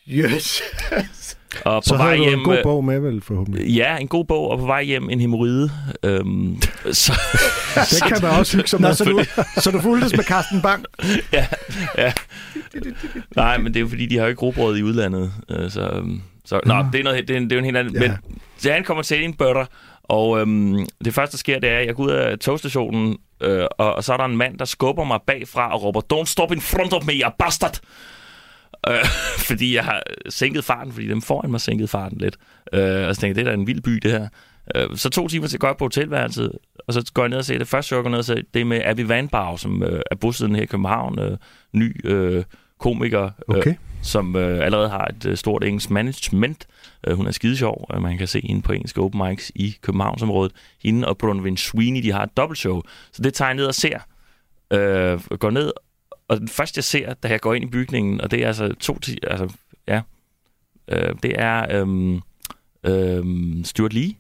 Yes. 0.09 0.61
Og 1.65 1.83
på 1.83 1.87
Så 1.87 1.97
vej 1.97 2.17
hjem... 2.17 2.39
en 2.39 2.45
god 2.45 2.57
øh, 2.57 2.63
bog 2.63 2.83
med, 2.83 2.99
vel, 2.99 3.21
forhåbentlig. 3.21 3.67
Ja, 3.67 3.97
en 3.97 4.07
god 4.07 4.25
bog, 4.25 4.51
og 4.51 4.59
på 4.59 4.65
vej 4.65 4.83
hjem 4.83 5.09
en 5.09 5.19
hemorride. 5.19 5.71
Øhm, 6.03 6.61
så, 6.91 7.13
Det 7.91 8.03
kan 8.07 8.17
man 8.21 8.31
også 8.31 8.57
hygge 8.57 8.69
sig 8.69 8.81
Nå, 8.81 8.87
med. 8.87 8.95
så 8.95 9.03
du, 9.03 9.23
så 9.61 9.71
du 9.71 9.79
fuldtes 9.81 10.15
med 10.15 10.23
Carsten 10.23 10.61
Bang? 10.61 10.85
ja, 11.33 11.45
ja. 11.97 12.13
Nej, 13.35 13.57
men 13.57 13.67
det 13.67 13.75
er 13.75 13.81
jo 13.81 13.87
fordi, 13.87 14.05
de 14.05 14.17
har 14.17 14.23
jo 14.23 14.29
ikke 14.29 14.39
grobrød 14.39 14.77
i 14.77 14.83
udlandet. 14.83 15.31
Øh, 15.49 15.71
så, 15.71 15.81
øhm, 15.81 16.21
så, 16.45 16.59
nå, 16.65 16.85
det 16.93 16.99
er, 16.99 17.03
noget, 17.03 17.27
det, 17.27 17.35
er, 17.35 17.39
det 17.39 17.51
er 17.51 17.55
jo 17.55 17.59
en 17.59 17.65
helt 17.65 17.77
anden... 17.77 17.93
Ja. 17.93 17.99
Men 17.99 18.17
så 18.57 18.71
han 18.71 18.83
kommer 18.83 19.03
til 19.03 19.23
en 19.23 19.33
bøtter, 19.33 19.65
og 20.03 20.39
øhm, 20.39 20.85
det 21.05 21.13
første, 21.13 21.31
der 21.31 21.37
sker, 21.37 21.59
det 21.59 21.69
er, 21.69 21.77
at 21.79 21.85
jeg 21.85 21.95
går 21.95 22.03
ud 22.03 22.11
af 22.11 22.39
togstationen, 22.39 23.17
øh, 23.41 23.65
og, 23.77 23.95
og 23.95 24.03
så 24.03 24.13
er 24.13 24.17
der 24.17 24.25
en 24.25 24.37
mand, 24.37 24.57
der 24.57 24.65
skubber 24.65 25.03
mig 25.03 25.19
bagfra 25.27 25.73
og 25.73 25.83
råber, 25.83 26.01
Don't 26.13 26.25
stop 26.25 26.51
in 26.51 26.61
front 26.61 26.93
of 26.93 27.05
me, 27.05 27.13
you 27.13 27.29
bastard! 27.39 27.79
Øh, 28.89 29.06
fordi 29.50 29.76
jeg 29.76 29.84
har 29.84 30.04
sænket 30.30 30.63
farten, 30.63 30.93
fordi 30.93 31.08
dem 31.08 31.22
foran 31.22 31.52
mig 31.52 31.62
sænkede 31.62 31.88
farten 31.88 32.17
lidt. 32.17 32.38
Øh, 32.74 33.08
og 33.08 33.15
så 33.15 33.22
tænkte 33.22 33.28
jeg, 33.28 33.36
det 33.36 33.52
er 33.52 33.56
da 33.56 33.62
en 33.62 33.67
vild 33.67 33.82
by, 33.82 33.91
det 33.91 34.12
her. 34.12 34.28
Øh, 34.76 34.98
så 34.98 35.10
to 35.10 35.28
timer 35.28 35.48
til 35.48 35.58
at 35.58 35.62
gå 35.62 35.67
op 35.67 35.78
på 35.78 35.86
hotelværelset, 35.86 36.52
og 36.88 36.93
så 36.93 37.12
går 37.13 37.24
jeg 37.24 37.30
ned 37.30 37.38
og 37.38 37.46
ser 37.46 37.58
det 37.58 37.67
første 37.67 37.88
show, 37.88 37.98
jeg 37.98 38.04
går 38.04 38.10
ned 38.10 38.19
og 38.19 38.26
ser, 38.26 38.41
det 38.54 38.62
er 38.62 38.65
med 38.65 38.82
Abby 38.86 39.02
Vanbau, 39.02 39.58
som 39.58 39.84
øh, 39.84 40.02
er 40.12 40.15
bosiddende 40.15 40.58
her 40.58 40.63
i 40.63 40.67
København, 40.67 41.19
øh, 41.19 41.38
ny 41.74 42.08
øh, 42.10 42.43
komiker, 42.80 43.24
øh, 43.24 43.58
Okay. 43.58 43.76
som 44.02 44.36
øh, 44.36 44.65
allerede 44.65 44.89
har 44.89 45.06
et 45.06 45.26
øh, 45.26 45.38
stort 45.38 45.63
engelsk 45.63 45.91
management. 45.91 46.67
Øh, 47.08 47.15
hun 47.15 47.28
er 47.28 47.32
skide 47.32 47.58
sjov, 47.58 47.89
øh, 47.93 48.02
man 48.02 48.17
kan 48.17 48.28
se 48.28 48.41
hende 48.48 48.62
på 48.62 48.72
engelske 48.74 49.02
open 49.02 49.22
mics 49.30 49.52
i 49.56 49.78
Københavnsområdet. 49.82 50.52
Hende 50.84 51.08
og 51.08 51.17
Bronwyn 51.17 51.58
Sweeney, 51.58 52.04
de 52.04 52.12
har 52.12 52.24
et 52.24 52.38
dobbeltshow. 52.38 52.82
Så 53.12 53.22
det 53.22 53.34
tager 53.34 53.50
jeg 53.50 53.56
ned 53.56 53.65
og 53.65 53.76
ser. 53.76 54.00
Øh, 54.74 55.19
går 55.39 55.50
ned, 55.50 55.72
og 56.27 56.39
den 56.39 56.47
første 56.47 56.77
jeg 56.77 56.83
ser, 56.83 57.13
da 57.13 57.27
jeg 57.27 57.39
går 57.41 57.53
ind 57.53 57.63
i 57.63 57.67
bygningen, 57.67 58.21
og 58.21 58.31
det 58.31 58.43
er 58.43 58.47
altså 58.47 58.73
to 58.79 58.99
ti, 58.99 59.17
altså, 59.27 59.53
ja, 59.88 60.01
øh, 60.88 61.15
det 61.23 61.31
er 61.39 61.79
øhm, 61.81 62.21
øhm, 62.83 63.63
Stuart 63.65 63.93
Lee. 63.93 64.13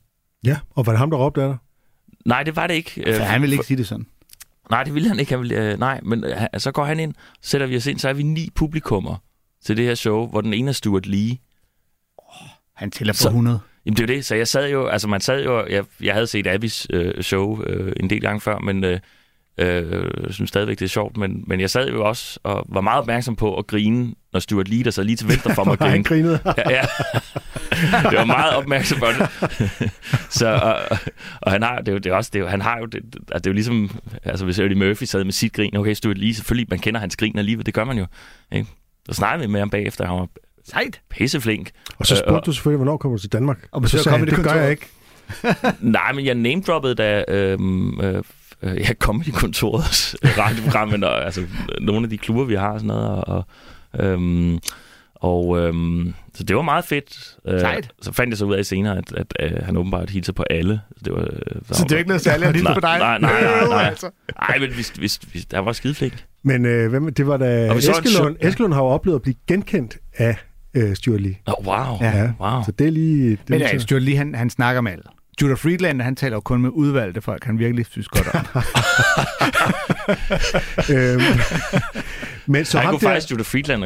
Ja, 0.45 0.57
og 0.69 0.85
var 0.85 0.91
det 0.91 0.99
ham, 0.99 1.09
der 1.09 1.17
råbte 1.17 1.41
af 1.43 1.47
dig? 1.49 1.57
Nej, 2.25 2.43
det 2.43 2.55
var 2.55 2.67
det 2.67 2.73
ikke. 2.73 3.03
Øh, 3.09 3.15
For 3.15 3.23
han 3.23 3.41
vil 3.41 3.51
ikke 3.53 3.65
sige 3.65 3.77
det 3.77 3.87
sådan. 3.87 4.05
Nej, 4.69 4.83
det 4.83 4.93
ville 4.93 5.09
han 5.09 5.19
ikke. 5.19 5.31
Han 5.31 5.39
ville, 5.39 5.71
øh, 5.71 5.79
nej, 5.79 5.99
men 6.03 6.23
øh, 6.23 6.37
så 6.57 6.71
går 6.71 6.85
han 6.85 6.99
ind, 6.99 7.13
sætter 7.41 7.67
vi 7.67 7.77
os 7.77 7.85
ind, 7.87 7.99
så 7.99 8.09
er 8.09 8.13
vi 8.13 8.23
ni 8.23 8.49
publikummer 8.55 9.15
til 9.65 9.77
det 9.77 9.85
her 9.85 9.95
show, 9.95 10.27
hvor 10.27 10.41
den 10.41 10.53
ene 10.53 10.69
er 10.69 10.73
Stuart 10.73 11.05
Lee. 11.05 11.37
Han 12.75 12.91
tæller 12.91 13.13
på 13.13 13.17
Så- 13.17 13.27
100. 13.29 13.59
Jamen 13.85 13.97
det 13.97 14.03
er 14.03 14.13
jo 14.13 14.17
det, 14.17 14.25
så 14.25 14.35
jeg 14.35 14.47
sad 14.47 14.69
jo, 14.69 14.87
altså 14.87 15.07
man 15.07 15.21
sad 15.21 15.43
jo, 15.43 15.65
jeg, 15.67 15.85
jeg 16.01 16.13
havde 16.13 16.27
set 16.27 16.47
Abbys 16.47 16.87
øh, 16.89 17.23
show 17.23 17.63
øh, 17.63 17.93
en 17.99 18.09
del 18.09 18.21
gange 18.21 18.41
før, 18.41 18.59
men 18.59 18.83
øh, 18.83 18.99
øh, 19.57 20.11
synes 20.29 20.49
stadigvæk, 20.49 20.79
det 20.79 20.85
er 20.85 20.89
sjovt, 20.89 21.17
men, 21.17 21.43
men 21.47 21.59
jeg 21.59 21.69
sad 21.69 21.89
jo 21.89 22.05
også 22.05 22.39
og 22.43 22.65
var 22.69 22.81
meget 22.81 22.99
opmærksom 22.99 23.35
på 23.35 23.57
at 23.57 23.67
grine, 23.67 24.13
når 24.33 24.39
Stuart 24.39 24.67
Lee, 24.67 24.83
der 24.83 24.91
sad 24.91 25.03
lige 25.03 25.15
til 25.15 25.27
venstre 25.27 25.55
for 25.55 25.63
mig, 25.63 25.77
han 25.89 26.03
grinede. 26.03 26.39
grinede. 26.39 26.53
Ja, 26.69 26.69
ja. 26.71 26.81
det 28.09 28.17
var 28.17 28.25
meget 28.25 28.55
opmærksom 28.55 28.99
på 28.99 29.05
det. 29.05 29.29
så, 30.29 30.47
og, 30.53 30.97
og, 31.41 31.51
han 31.51 31.63
har 31.63 31.77
det 31.79 31.87
er 31.87 31.91
jo, 31.91 31.97
det 31.97 32.11
er 32.11 32.15
også, 32.15 32.29
det 32.33 32.39
er 32.39 32.43
jo, 32.43 32.49
han 32.49 32.61
har 32.61 32.77
jo 32.79 32.85
det, 32.85 33.01
altså 33.15 33.39
det 33.39 33.47
er 33.47 33.49
jo 33.49 33.53
ligesom, 33.53 33.89
altså 34.23 34.45
hvis 34.45 34.59
Eddie 34.59 34.77
Murphy 34.77 35.03
sad 35.03 35.23
med 35.23 35.31
sit 35.33 35.53
grin, 35.53 35.77
okay, 35.77 35.93
Stuart 35.93 36.17
Lee, 36.17 36.33
selvfølgelig, 36.33 36.67
man 36.69 36.79
kender 36.79 36.99
hans 36.99 37.15
grin 37.15 37.37
alligevel, 37.37 37.65
det 37.65 37.73
gør 37.73 37.83
man 37.83 37.97
jo. 37.97 38.05
Ikke? 38.51 38.67
Så 39.09 39.13
snakkede 39.13 39.47
vi 39.47 39.51
med 39.51 39.59
ham 39.59 39.69
bagefter, 39.69 40.05
han 40.07 40.15
var 40.15 40.27
Sejt. 40.65 41.01
pisseflink. 41.09 41.69
Og 41.97 42.05
så 42.05 42.13
Øh, 42.13 42.17
spurgte 42.17 42.39
og- 42.41 42.45
du 42.45 42.51
selvfølgelig, 42.51 42.77
hvornår 42.77 42.97
kommer 42.97 43.17
du 43.17 43.21
til 43.21 43.31
Danmark? 43.33 43.57
Og 43.63 43.67
Og 43.71 43.81
så 43.89 43.97
besøger 43.97 44.03
sagde 44.03 44.17
han, 44.17 44.27
det 44.27 44.35
gør 44.35 44.43
Comedy-kontoret. 44.43 44.63
jeg 44.63 44.71
ikke. 44.71 45.79
Nej, 45.79 46.11
men 46.13 46.25
jeg 46.25 46.35
name-droppede 46.35 46.95
da 46.95 47.23
øhm, 47.27 48.01
øh, 48.01 48.23
øh, 48.63 48.77
ja, 48.79 48.93
Comedy-kontorets 48.93 50.15
radioprogram, 50.37 50.87
men 50.89 51.03
og, 51.03 51.25
altså, 51.25 51.41
nogle 51.81 52.03
af 52.03 52.09
de 52.09 52.17
klubber, 52.17 52.43
vi 52.43 52.55
har 52.55 52.69
og 52.69 52.79
sådan 52.79 52.87
noget. 52.87 53.23
Og, 53.23 53.45
og, 53.93 54.05
øhm, 54.05 54.59
og 55.15 55.59
øhm, 55.59 56.13
så 56.33 56.43
det 56.43 56.55
var 56.55 56.61
meget 56.61 56.85
fedt. 56.85 57.37
Øh, 57.47 57.59
Sejt. 57.59 57.91
Så 58.01 58.11
fandt 58.11 58.31
jeg 58.31 58.37
så 58.37 58.45
ud 58.45 58.55
af 58.55 58.65
senere, 58.65 58.97
at, 58.97 59.13
at, 59.17 59.33
at 59.39 59.65
han 59.65 59.77
åbenbart 59.77 60.09
hilser 60.09 60.33
på 60.33 60.43
alle. 60.49 60.81
Så 60.97 61.01
det 61.05 61.13
var, 61.13 61.21
øh, 61.21 61.61
Så 61.71 61.83
det 61.83 61.91
er 61.91 61.97
ikke 61.97 62.07
noget 62.07 62.21
særligt 62.21 62.47
at 62.47 62.55
hilse 62.55 62.63
Nej, 62.63 62.73
på 62.73 62.79
dig? 62.79 62.99
nej, 62.99 63.19
nej, 63.19 63.41
nej, 63.43 63.67
nej. 63.67 63.83
altså. 63.83 64.09
Nej, 64.49 64.57
men 64.59 64.69
vi, 64.69 64.85
vi, 64.99 65.11
vi, 65.33 65.39
der 65.51 65.59
var 65.59 65.71
skideflink. 65.73 66.25
Men 66.43 66.65
øh, 66.65 66.89
hvem, 66.89 67.13
det 67.13 67.27
var 67.27 67.37
da... 67.37 67.73
Eskelund, 67.75 68.37
ja. 68.41 68.47
Eskelund 68.47 68.73
har 68.73 68.81
jo 68.81 68.87
oplevet 68.87 69.15
at 69.15 69.21
blive 69.21 69.35
genkendt 69.47 69.97
af 70.17 70.37
øh, 70.73 70.95
Stuart 70.95 71.21
Lee. 71.21 71.35
Oh, 71.45 71.65
wow. 71.67 71.97
Ja. 72.01 72.31
Wow. 72.39 72.63
Så 72.65 72.71
det 72.71 72.87
er 72.87 72.91
lige... 72.91 73.29
Det 73.29 73.49
Men 73.49 73.59
ja, 73.59 73.77
Stuart 73.77 74.01
Lee, 74.01 74.17
han, 74.17 74.35
han 74.35 74.49
snakker 74.49 74.81
med 74.81 74.91
alle. 74.91 75.03
Judah 75.41 75.57
Friedland, 75.57 76.01
han 76.01 76.15
taler 76.15 76.35
jo 76.35 76.41
kun 76.41 76.61
med 76.61 76.69
udvalgte 76.69 77.21
folk, 77.21 77.43
han 77.43 77.59
virkelig 77.59 77.85
synes 77.85 78.07
godt 78.07 78.27
om. 78.27 78.45
øhm, 80.95 81.21
men 82.45 82.65
så 82.65 82.79
han 82.79 82.89
kunne 82.89 82.99
der, 82.99 83.07
faktisk, 83.07 83.31
Judah 83.31 83.45
Friedland, 83.45 83.83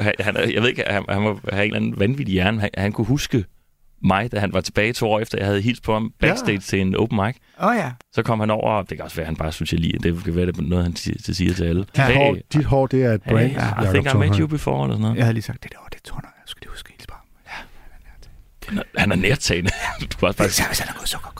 han, 0.00 0.14
han, 0.20 0.36
jeg 0.54 0.62
ved 0.62 0.68
ikke, 0.68 0.84
han, 0.86 1.04
han 1.08 1.22
må 1.22 1.40
have 1.52 1.64
en 1.64 1.74
eller 1.74 1.76
anden 1.76 2.00
vanvittig 2.00 2.32
hjerne. 2.32 2.60
Han, 2.60 2.70
han 2.76 2.92
kunne 2.92 3.06
huske 3.06 3.44
mig, 4.02 4.32
da 4.32 4.38
han 4.38 4.52
var 4.52 4.60
tilbage 4.60 4.92
to 4.92 5.10
år 5.10 5.20
efter, 5.20 5.38
jeg 5.38 5.46
havde 5.46 5.60
hilst 5.60 5.82
på 5.82 5.92
ham 5.92 6.12
backstage 6.20 6.52
ja. 6.52 6.58
til 6.58 6.80
en 6.80 6.96
open 6.96 7.20
mic. 7.26 7.36
Åh 7.60 7.68
oh, 7.68 7.76
ja. 7.76 7.92
Så 8.12 8.22
kom 8.22 8.40
han 8.40 8.50
over, 8.50 8.70
og 8.70 8.90
det 8.90 8.98
kan 8.98 9.04
også 9.04 9.16
være, 9.16 9.24
at 9.24 9.28
han 9.28 9.36
bare 9.36 9.52
synes, 9.52 9.72
jeg 9.72 9.80
lige, 9.80 9.98
det 10.02 10.24
kan 10.24 10.36
være, 10.36 10.46
det 10.46 10.58
er 10.58 10.62
noget, 10.62 10.84
han 10.84 10.96
siger, 10.96 11.18
til- 11.24 11.34
siger 11.34 11.54
til 11.54 11.64
alle. 11.64 11.84
dit, 11.96 12.04
hey, 12.04 12.14
hår, 12.14 12.36
dit 12.52 12.64
hår, 12.64 12.86
det 12.86 13.04
er 13.04 13.12
et 13.12 13.20
hey, 13.24 13.32
brand, 13.32 13.50
I 13.50 13.54
Jacob 13.54 13.94
think 13.94 14.14
I 14.14 14.16
met 14.16 14.36
you 14.36 14.46
before, 14.46 14.84
eller 14.84 14.94
sådan 14.94 15.02
noget. 15.02 15.16
Jeg 15.16 15.24
havde 15.24 15.34
lige 15.34 15.42
sagt, 15.42 15.62
det 15.62 15.72
der, 15.72 15.78
det 15.92 15.96
er 15.96 16.00
Tornøj, 16.04 16.30
jeg 16.36 16.42
skal 16.46 16.60
lige 16.60 16.70
huske 16.70 16.90
ham. 16.90 17.07
Han 18.68 18.78
er- 18.78 18.82
Han 19.00 19.12
er 19.12 19.16
nærtagende. 19.16 19.70
Du 20.00 20.16
kan 20.18 20.28
også 20.28 20.38
bare 20.38 20.48
sige, 20.48 20.66
hvis 20.68 20.78
han 20.78 20.88
er 20.94 20.98
gået 20.98 21.08
så 21.08 21.18
godt. 21.22 21.34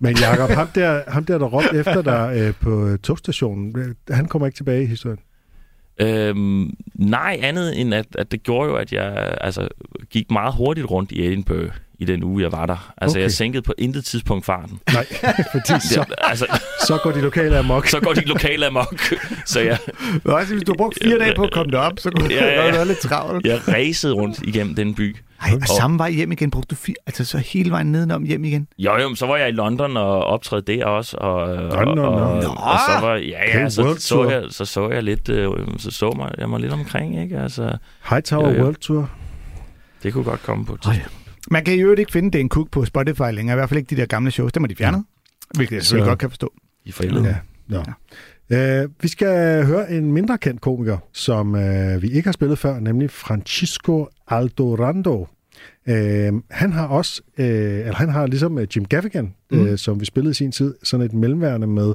Men 0.00 0.16
Jacob, 0.18 0.50
ham 0.50 0.68
der, 0.74 1.02
ham 1.08 1.24
der, 1.24 1.38
der 1.38 1.46
råbte 1.46 1.78
efter 1.78 2.02
dig 2.02 2.32
øh, 2.36 2.54
på 2.60 2.86
øh, 2.86 2.98
togstationen, 2.98 3.78
øh, 3.78 4.14
han 4.14 4.26
kommer 4.26 4.46
ikke 4.46 4.56
tilbage 4.56 4.82
i 4.82 4.86
historien. 4.86 5.18
Øhm, 6.00 6.70
nej, 6.94 7.38
andet 7.42 7.80
end 7.80 7.94
at, 7.94 8.06
at 8.18 8.32
det 8.32 8.42
gjorde 8.42 8.68
jo, 8.70 8.76
at 8.76 8.92
jeg 8.92 9.36
altså, 9.40 9.68
gik 10.10 10.30
meget 10.30 10.54
hurtigt 10.54 10.90
rundt 10.90 11.12
i 11.12 11.26
Edinburgh 11.26 11.70
i 11.98 12.04
den 12.04 12.22
uge, 12.24 12.42
jeg 12.42 12.52
var 12.52 12.66
der. 12.66 12.92
Altså, 12.98 13.16
Okay. 13.16 13.22
jeg 13.22 13.32
sænkede 13.32 13.62
på 13.62 13.74
intet 13.78 14.04
tidspunkt 14.04 14.44
farten. 14.44 14.80
Nej, 14.92 15.06
fordi 15.52 15.80
så, 15.80 15.88
Så, 15.94 16.04
altså, 16.18 16.46
så 16.86 16.98
går 17.02 17.12
de 17.12 17.20
lokale 17.20 17.58
amok. 17.58 17.86
så 17.86 18.00
går 18.00 18.12
de 18.12 18.20
lokale 18.24 18.66
amok. 18.66 19.00
Så 19.46 19.60
jeg, 19.60 19.78
Nå, 20.24 20.32
altså, 20.36 20.54
hvis 20.54 20.64
du 20.64 20.72
har 20.72 20.76
brugt 20.76 20.98
fire 21.02 21.18
dage 21.18 21.32
på 21.36 21.44
at 21.44 21.52
komme 21.52 21.72
derop, 21.72 21.92
så 21.98 22.10
kunne 22.10 22.34
Ja, 22.34 22.44
ja, 22.44 22.64
ja. 22.66 22.72
være 22.72 22.86
lidt 22.86 22.98
travlt. 22.98 23.46
jeg 23.46 23.60
racede 23.68 24.12
rundt 24.14 24.42
igennem 24.42 24.74
den 24.74 24.94
by. 24.94 25.16
Ej, 25.42 25.50
og 25.62 25.68
samme 25.68 25.98
vej 25.98 26.10
hjem 26.10 26.32
igen, 26.32 26.50
brugte 26.50 26.70
du 26.70 26.74
fire, 26.74 26.94
altså 27.06 27.24
så 27.24 27.38
hele 27.38 27.70
vejen 27.70 27.92
nedenom 27.92 28.22
hjem 28.24 28.44
igen. 28.44 28.68
Jo, 28.78 28.96
jo, 28.98 29.14
så 29.14 29.26
var 29.26 29.36
jeg 29.36 29.48
i 29.48 29.52
London 29.52 29.96
og 29.96 30.24
optrædte 30.24 30.72
der 30.76 30.84
også. 30.84 31.16
Og, 31.16 31.32
og, 31.34 31.56
London, 31.84 31.98
og, 31.98 32.14
og, 32.32 32.42
nå. 32.42 32.48
og, 32.48 32.78
så 32.88 33.06
var, 33.06 33.14
ja, 33.14 33.58
ja, 33.60 33.68
så, 33.68 33.96
så, 33.98 34.28
jeg, 34.30 34.42
så 34.50 34.64
så 34.64 34.88
jeg 34.90 35.02
lidt, 35.02 35.28
øh, 35.28 35.50
så 35.78 35.90
så 35.90 36.10
mig, 36.16 36.30
jeg 36.38 36.48
mig 36.48 36.60
lidt 36.60 36.72
omkring, 36.72 37.22
ikke? 37.22 37.38
Altså, 37.38 37.76
Hightower 38.10 38.48
Jo, 38.48 38.54
jo. 38.56 38.62
World 38.62 38.76
Tour. 38.76 39.10
det 40.02 40.12
kunne 40.12 40.24
godt 40.24 40.42
komme 40.42 40.64
på 40.66 40.74
et 40.74 40.80
tidspunkt. 40.82 41.25
Man 41.50 41.64
kan 41.64 41.74
jo 41.74 41.94
ikke 41.94 42.12
finde 42.12 42.38
Dan 42.38 42.48
Cook 42.48 42.70
på 42.70 42.84
Spotify 42.84 43.32
længere, 43.32 43.54
i 43.54 43.58
hvert 43.58 43.68
fald 43.68 43.78
ikke 43.78 43.96
de 43.96 44.00
der 44.00 44.06
gamle 44.06 44.30
shows, 44.30 44.52
dem 44.52 44.62
har 44.62 44.68
de 44.68 44.76
fjernet. 44.76 45.04
Hvilket 45.54 45.74
jeg 45.76 45.82
selvfølgelig 45.82 46.04
Så- 46.06 46.10
godt 46.10 46.18
kan 46.18 46.30
forstå. 46.30 46.52
i 46.84 46.92
forældre. 46.92 47.26
Ja. 47.26 47.36
Nå. 47.68 47.82
Uh, 48.50 48.90
vi 49.02 49.08
skal 49.08 49.64
høre 49.66 49.90
en 49.92 50.12
mindre 50.12 50.38
kendt 50.38 50.60
komiker, 50.60 50.98
som 51.12 51.54
uh, 51.54 52.02
vi 52.02 52.08
ikke 52.10 52.26
har 52.26 52.32
spillet 52.32 52.58
før, 52.58 52.80
nemlig 52.80 53.10
Francisco 53.10 54.08
Aldorando. 54.28 55.20
Uh, 55.88 55.94
han 56.50 56.72
har 56.72 56.86
også, 56.88 57.22
uh, 57.38 57.44
eller 57.44 57.94
han 57.94 58.08
har 58.08 58.26
ligesom 58.26 58.56
uh, 58.56 58.76
Jim 58.76 58.84
Gaffigan, 58.84 59.34
mm. 59.50 59.60
uh, 59.60 59.76
som 59.76 60.00
vi 60.00 60.04
spillede 60.04 60.30
i 60.30 60.34
sin 60.34 60.52
tid, 60.52 60.74
sådan 60.82 61.06
et 61.06 61.12
mellemværende 61.12 61.66
med 61.66 61.94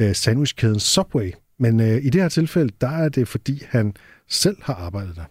uh, 0.00 0.12
sandwichkæden 0.12 0.80
Subway. 0.80 1.32
Men 1.58 1.80
uh, 1.80 1.86
i 1.86 2.10
det 2.10 2.20
her 2.20 2.28
tilfælde, 2.28 2.72
der 2.80 2.88
er 2.90 3.08
det, 3.08 3.28
fordi 3.28 3.62
han 3.68 3.94
selv 4.28 4.56
har 4.62 4.74
arbejdet 4.74 5.16
der. 5.16 5.24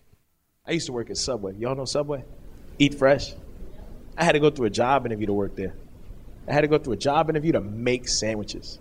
I 0.72 0.76
used 0.76 0.88
to 0.88 0.93
work 0.95 1.09
at 1.09 1.18
Subway. 1.18 1.51
Y'all 1.53 1.74
know 1.74 1.86
Subway? 1.86 2.20
Eat 2.80 2.91
fresh. 2.99 3.34
I 4.18 4.24
had 4.24 4.32
to 4.32 4.39
go 4.39 4.49
through 4.49 4.65
a 4.65 4.72
job 4.72 5.05
interview 5.05 5.28
to 5.28 5.34
work 5.34 5.55
there. 5.55 5.76
I 6.47 6.53
had 6.53 6.61
to 6.61 6.68
go 6.68 6.78
through 6.78 6.93
a 6.93 6.97
job 6.97 7.30
interview 7.30 7.51
to 7.51 7.61
make 7.61 8.07
sandwiches. 8.07 8.80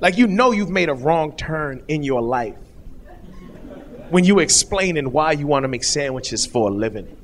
Like 0.00 0.16
you 0.16 0.26
know 0.26 0.52
you've 0.52 0.70
made 0.70 0.88
a 0.88 0.94
wrong 0.94 1.36
turn 1.36 1.82
in 1.88 2.02
your 2.02 2.22
life 2.22 2.56
when 4.10 4.24
you 4.24 4.38
explaining 4.38 5.12
why 5.12 5.32
you 5.32 5.46
want 5.46 5.64
to 5.64 5.68
make 5.68 5.84
sandwiches 5.84 6.46
for 6.46 6.70
a 6.70 6.72
living. 6.72 7.16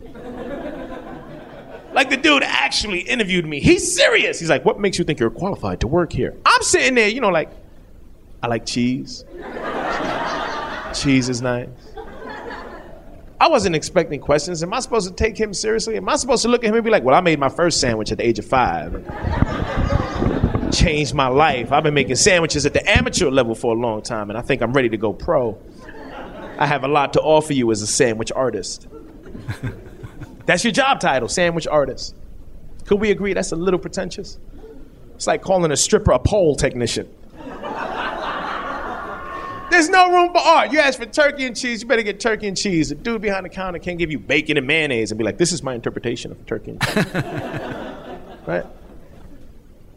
Like 1.93 2.11
the 2.11 2.17
dude 2.17 2.43
actually 2.43 3.01
interviewed 3.01 3.47
me. 3.47 3.61
He's 3.61 3.95
serious. 3.95 4.39
He's 4.39 4.51
like, 4.51 4.65
"What 4.67 4.79
makes 4.79 4.99
you 4.99 5.05
think 5.05 5.19
you're 5.19 5.31
qualified 5.31 5.81
to 5.81 5.87
work 5.87 6.13
here?" 6.13 6.35
I'm 6.45 6.63
sitting 6.63 6.95
there, 6.95 7.09
you 7.09 7.23
know, 7.23 7.31
like, 7.31 7.51
I 8.43 8.49
like 8.49 8.67
cheese. 8.67 9.25
cheese 10.93 11.31
is 11.31 11.41
nice. 11.41 11.69
I 13.39 13.49
wasn't 13.49 13.77
expecting 13.77 14.21
questions. 14.21 14.63
Am 14.63 14.73
I 14.73 14.81
supposed 14.81 15.09
to 15.09 15.15
take 15.15 15.39
him 15.39 15.53
seriously? 15.53 15.97
Am 15.97 16.09
I 16.09 16.17
supposed 16.17 16.43
to 16.43 16.49
look 16.49 16.65
at 16.65 16.69
him 16.69 16.75
and 16.75 16.85
be 16.85 16.91
like, 16.91 17.03
well, 17.03 17.15
I 17.15 17.21
made 17.21 17.39
my 17.39 17.51
first 17.51 17.81
sandwich 17.81 18.11
at 18.11 18.19
the 18.19 18.27
age 18.27 18.39
of 18.39 18.47
five. 18.47 18.93
Changed 20.73 21.15
my 21.15 21.29
life. 21.29 21.71
I've 21.71 21.83
been 21.83 21.95
making 21.95 22.17
sandwiches 22.17 22.65
at 22.65 22.73
the 22.73 22.89
amateur 22.91 23.31
level 23.31 23.55
for 23.55 23.75
a 23.75 23.79
long 23.79 24.03
time, 24.03 24.31
and 24.31 24.39
I 24.39 24.43
think 24.43 24.63
I'm 24.63 24.73
ready 24.73 24.89
to 24.89 24.97
go 24.97 25.13
pro. 25.13 25.59
I 26.59 26.67
have 26.67 26.85
a 26.85 26.89
lot 26.89 27.13
to 27.13 27.21
offer 27.21 27.53
you 27.53 27.71
as 27.71 27.83
a 27.83 27.87
sandwich 27.87 28.33
artist. 28.35 28.89
that's 30.47 30.65
your 30.65 30.73
job 30.73 31.01
title, 31.01 31.29
sandwich 31.29 31.67
artist. 31.67 32.15
Could 32.87 33.01
we 33.01 33.11
agree 33.11 33.35
that's 33.35 33.53
a 33.53 33.57
little 33.57 33.81
pretentious? 33.81 34.39
It's 35.15 35.27
like 35.27 35.43
calling 35.43 35.71
a 35.71 35.77
stripper 35.77 36.13
a 36.13 36.19
pole 36.19 36.57
technician. 36.57 37.09
There's 39.77 39.91
no 39.91 40.11
room 40.11 40.33
for 40.33 40.39
art. 40.39 40.73
You 40.73 40.79
ask 40.79 40.99
for 40.99 41.05
turkey 41.05 41.45
and 41.45 41.55
cheese, 41.55 41.83
you 41.83 41.87
better 41.87 42.01
get 42.01 42.19
turkey 42.19 42.49
and 42.49 42.57
cheese. 42.57 42.89
The 42.89 42.95
dude 42.95 43.21
behind 43.21 43.45
the 43.45 43.51
counter 43.51 43.79
can't 43.79 43.99
give 43.99 44.11
you 44.11 44.19
bacon 44.19 44.57
and 44.57 44.67
mayonnaise 44.67 45.11
and 45.11 45.19
be 45.19 45.25
like, 45.25 45.37
this 45.37 45.53
is 45.53 45.63
my 45.63 45.75
interpretation 45.75 46.33
of 46.33 46.47
turkey 46.47 46.71
and 46.71 46.81
cheese. 46.81 46.95
right? 48.47 48.65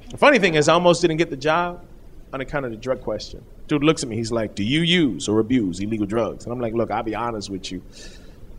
The 0.09 0.17
funny 0.17 0.37
thing 0.37 0.55
is, 0.55 0.67
I 0.67 0.73
almost 0.73 0.99
didn't 0.99 1.15
get 1.15 1.29
the 1.29 1.37
job 1.37 1.85
on 2.33 2.41
account 2.41 2.65
of 2.65 2.71
the 2.71 2.77
drug 2.77 2.99
question. 2.99 3.41
Dude 3.69 3.85
looks 3.85 4.03
at 4.03 4.09
me, 4.09 4.17
he's 4.17 4.33
like, 4.33 4.53
do 4.53 4.65
you 4.65 4.81
use 4.81 5.29
or 5.29 5.39
abuse 5.39 5.79
illegal 5.79 6.05
drugs? 6.05 6.43
And 6.43 6.51
I'm 6.51 6.59
like, 6.59 6.73
look, 6.73 6.91
I'll 6.91 7.03
be 7.03 7.15
honest 7.15 7.49
with 7.49 7.71
you. 7.71 7.81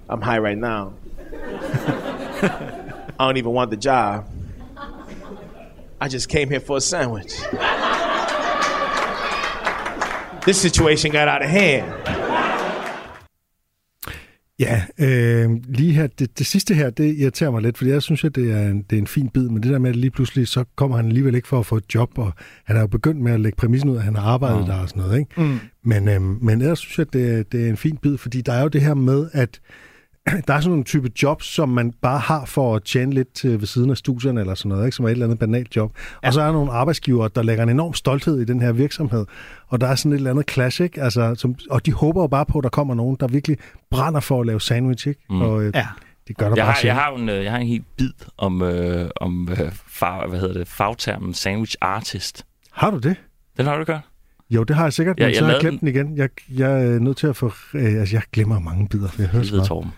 I'm 0.09 0.23
high 0.23 0.39
right 0.39 0.57
now. 0.57 0.95
I 1.35 3.03
don't 3.19 3.37
even 3.37 3.53
want 3.53 3.71
the 3.71 3.77
job. 3.77 4.27
I 6.01 6.09
just 6.09 6.31
came 6.31 6.49
here 6.49 6.61
for 6.61 6.79
a 6.79 6.81
sandwich. 6.81 7.35
This 10.43 10.57
situation 10.57 11.13
got 11.13 11.29
out 11.29 11.43
of 11.43 11.51
hand. 11.51 11.85
Ja, 14.59 14.83
øh, 14.99 15.51
lige 15.69 15.93
her, 15.93 16.07
det, 16.07 16.39
det 16.39 16.47
sidste 16.47 16.75
her, 16.75 16.91
det 16.91 17.17
irriterer 17.19 17.51
mig 17.51 17.63
lidt, 17.63 17.79
fordi 17.79 17.91
jeg 17.91 18.03
synes, 18.03 18.25
at 18.25 18.35
det 18.35 18.53
er, 18.53 18.69
en, 18.69 18.83
det 18.91 18.97
er 18.97 19.01
en 19.01 19.07
fin 19.07 19.29
bid, 19.29 19.49
men 19.49 19.63
det 19.63 19.73
der 19.73 19.79
med, 19.79 19.91
at 19.91 19.97
lige 19.97 20.11
pludselig, 20.11 20.49
så 20.49 20.65
kommer 20.77 20.97
han 20.97 21.07
alligevel 21.07 21.35
ikke 21.35 21.49
for 21.49 21.59
at 21.59 21.67
få 21.67 21.77
et 21.77 21.95
job, 21.95 22.19
og 22.19 22.33
han 22.65 22.77
har 22.77 22.83
jo 22.83 22.87
begyndt 22.87 23.21
med 23.21 23.33
at 23.33 23.41
lægge 23.41 23.57
præmissen 23.57 23.91
ud, 23.91 23.97
at 23.97 24.03
han 24.03 24.17
har 24.17 24.23
arbejdet 24.23 24.61
mm. 24.61 24.67
der 24.67 24.75
og 24.75 24.89
sådan 24.89 25.03
noget, 25.03 25.19
ikke? 25.19 25.43
Mm. 25.43 25.59
Men, 25.85 26.09
øh, 26.09 26.23
men 26.23 26.61
ellers 26.61 26.79
synes 26.79 26.99
jeg, 26.99 27.07
at 27.07 27.13
det, 27.13 27.53
det 27.53 27.65
er 27.65 27.69
en 27.69 27.77
fin 27.77 27.97
bid, 27.97 28.19
fordi 28.19 28.41
der 28.41 28.53
er 28.53 28.63
jo 28.63 28.69
det 28.69 28.81
her 28.81 28.95
med, 28.95 29.31
at 29.33 29.61
der 30.47 30.55
er 30.55 30.61
sådan 30.61 30.71
nogle 30.71 30.85
type 30.85 31.11
jobs, 31.23 31.47
som 31.47 31.69
man 31.69 31.93
bare 32.03 32.19
har 32.19 32.45
for 32.45 32.77
at 32.77 32.83
tjene 32.85 33.15
lidt 33.15 33.45
ved 33.45 33.67
siden 33.67 33.91
af 33.91 33.97
studierne 33.97 34.41
eller 34.41 34.55
sådan 34.55 34.69
noget, 34.69 34.85
ikke? 34.87 34.97
som 34.97 35.05
er 35.05 35.09
et 35.09 35.13
eller 35.13 35.27
andet 35.27 35.39
banalt 35.39 35.77
job. 35.77 35.93
Ja. 36.23 36.29
Og 36.29 36.35
så 36.35 36.41
er 36.41 36.45
der 36.45 36.53
nogle 36.53 36.73
arbejdsgivere, 36.73 37.31
der 37.35 37.43
lægger 37.43 37.63
en 37.63 37.69
enorm 37.69 37.95
stolthed 37.95 38.41
i 38.41 38.45
den 38.45 38.61
her 38.61 38.73
virksomhed. 38.73 39.27
Og 39.69 39.81
der 39.81 39.87
er 39.87 39.95
sådan 39.95 40.13
et 40.13 40.17
eller 40.17 40.31
andet 40.31 40.51
clash, 40.51 40.83
ikke? 40.83 41.03
Altså, 41.03 41.35
som, 41.35 41.55
og 41.71 41.87
de 41.87 41.93
håber 41.93 42.23
jo 42.23 42.27
bare 42.27 42.47
på, 42.47 42.59
at 42.59 42.63
der 42.63 42.71
kommer 42.71 42.95
nogen, 42.95 43.17
der 43.21 43.29
virkelig 43.29 43.59
brænder 43.91 44.21
for 44.21 44.41
at 44.41 44.47
lave 44.47 44.61
sandwich. 44.61 45.09
Ikke? 45.09 45.21
Mm. 45.31 45.43
Og, 45.43 45.63
øh, 45.63 45.73
ja. 45.75 45.87
Det 46.29 46.37
gør 46.37 46.49
der 46.49 46.57
jeg 46.57 46.65
bare 46.65 46.73
har, 46.73 46.81
jeg 46.85 46.95
har, 46.95 47.11
en, 47.17 47.29
øh, 47.29 47.45
jeg 47.45 47.53
har 47.53 47.59
en 47.59 47.67
helt 47.67 47.85
bid 47.97 48.13
om, 48.39 48.63
øh, 48.63 49.11
om 49.17 49.49
øh, 49.51 49.73
fag, 49.87 50.29
hvad 50.29 50.41
hedder 50.41 50.55
det, 50.55 50.69
fagtermen 50.69 51.35
sandwich 51.35 51.77
artist. 51.81 52.47
Har 52.73 52.91
du 52.91 52.99
det? 52.99 53.17
Den 53.57 53.67
har 53.67 53.79
du 53.79 53.85
godt? 53.85 54.01
Jo, 54.51 54.63
det 54.65 54.77
har 54.77 54.83
jeg 54.83 54.93
sikkert, 54.93 55.17
men 55.19 55.23
Ja, 55.23 55.29
jeg 55.29 55.37
så 55.37 55.45
har 55.45 55.53
jeg 55.53 55.61
glemt 55.61 55.81
den 55.81 55.89
igen. 55.89 56.17
Jeg, 56.17 56.29
jeg 56.49 56.85
er 56.87 56.99
nødt 56.99 57.17
til 57.17 57.27
at 57.27 57.37
få... 57.37 57.53
Øh, 57.75 58.01
altså, 58.01 58.17
jeg 58.17 58.23
glemmer 58.33 58.59
mange 58.59 58.89
bidder, 58.89 59.09
for 59.09 59.23
jeg 59.23 59.29
hører 59.29 59.45
så 59.45 59.55
meget. 59.55 59.69
Torben. 59.69 59.93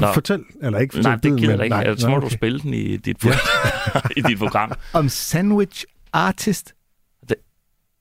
Ja, 0.00 0.06
Nå. 0.06 0.12
fortæl, 0.12 0.44
eller 0.62 0.78
ikke 0.78 0.92
fortæl 0.92 1.10
Nej, 1.10 1.16
det 1.16 1.38
gider 1.40 1.54
jeg 1.54 1.64
ikke. 1.64 1.76
nej, 1.76 1.84
Jeg 1.86 1.98
tror, 1.98 2.08
nej, 2.08 2.18
du 2.18 2.26
okay. 2.26 2.34
spille 2.36 2.60
den 2.60 2.74
i 2.74 2.96
dit, 2.96 3.24
i 4.16 4.20
dit 4.20 4.38
program. 4.38 4.72
Om 4.92 5.08
sandwich 5.08 5.84
artist. 6.12 6.74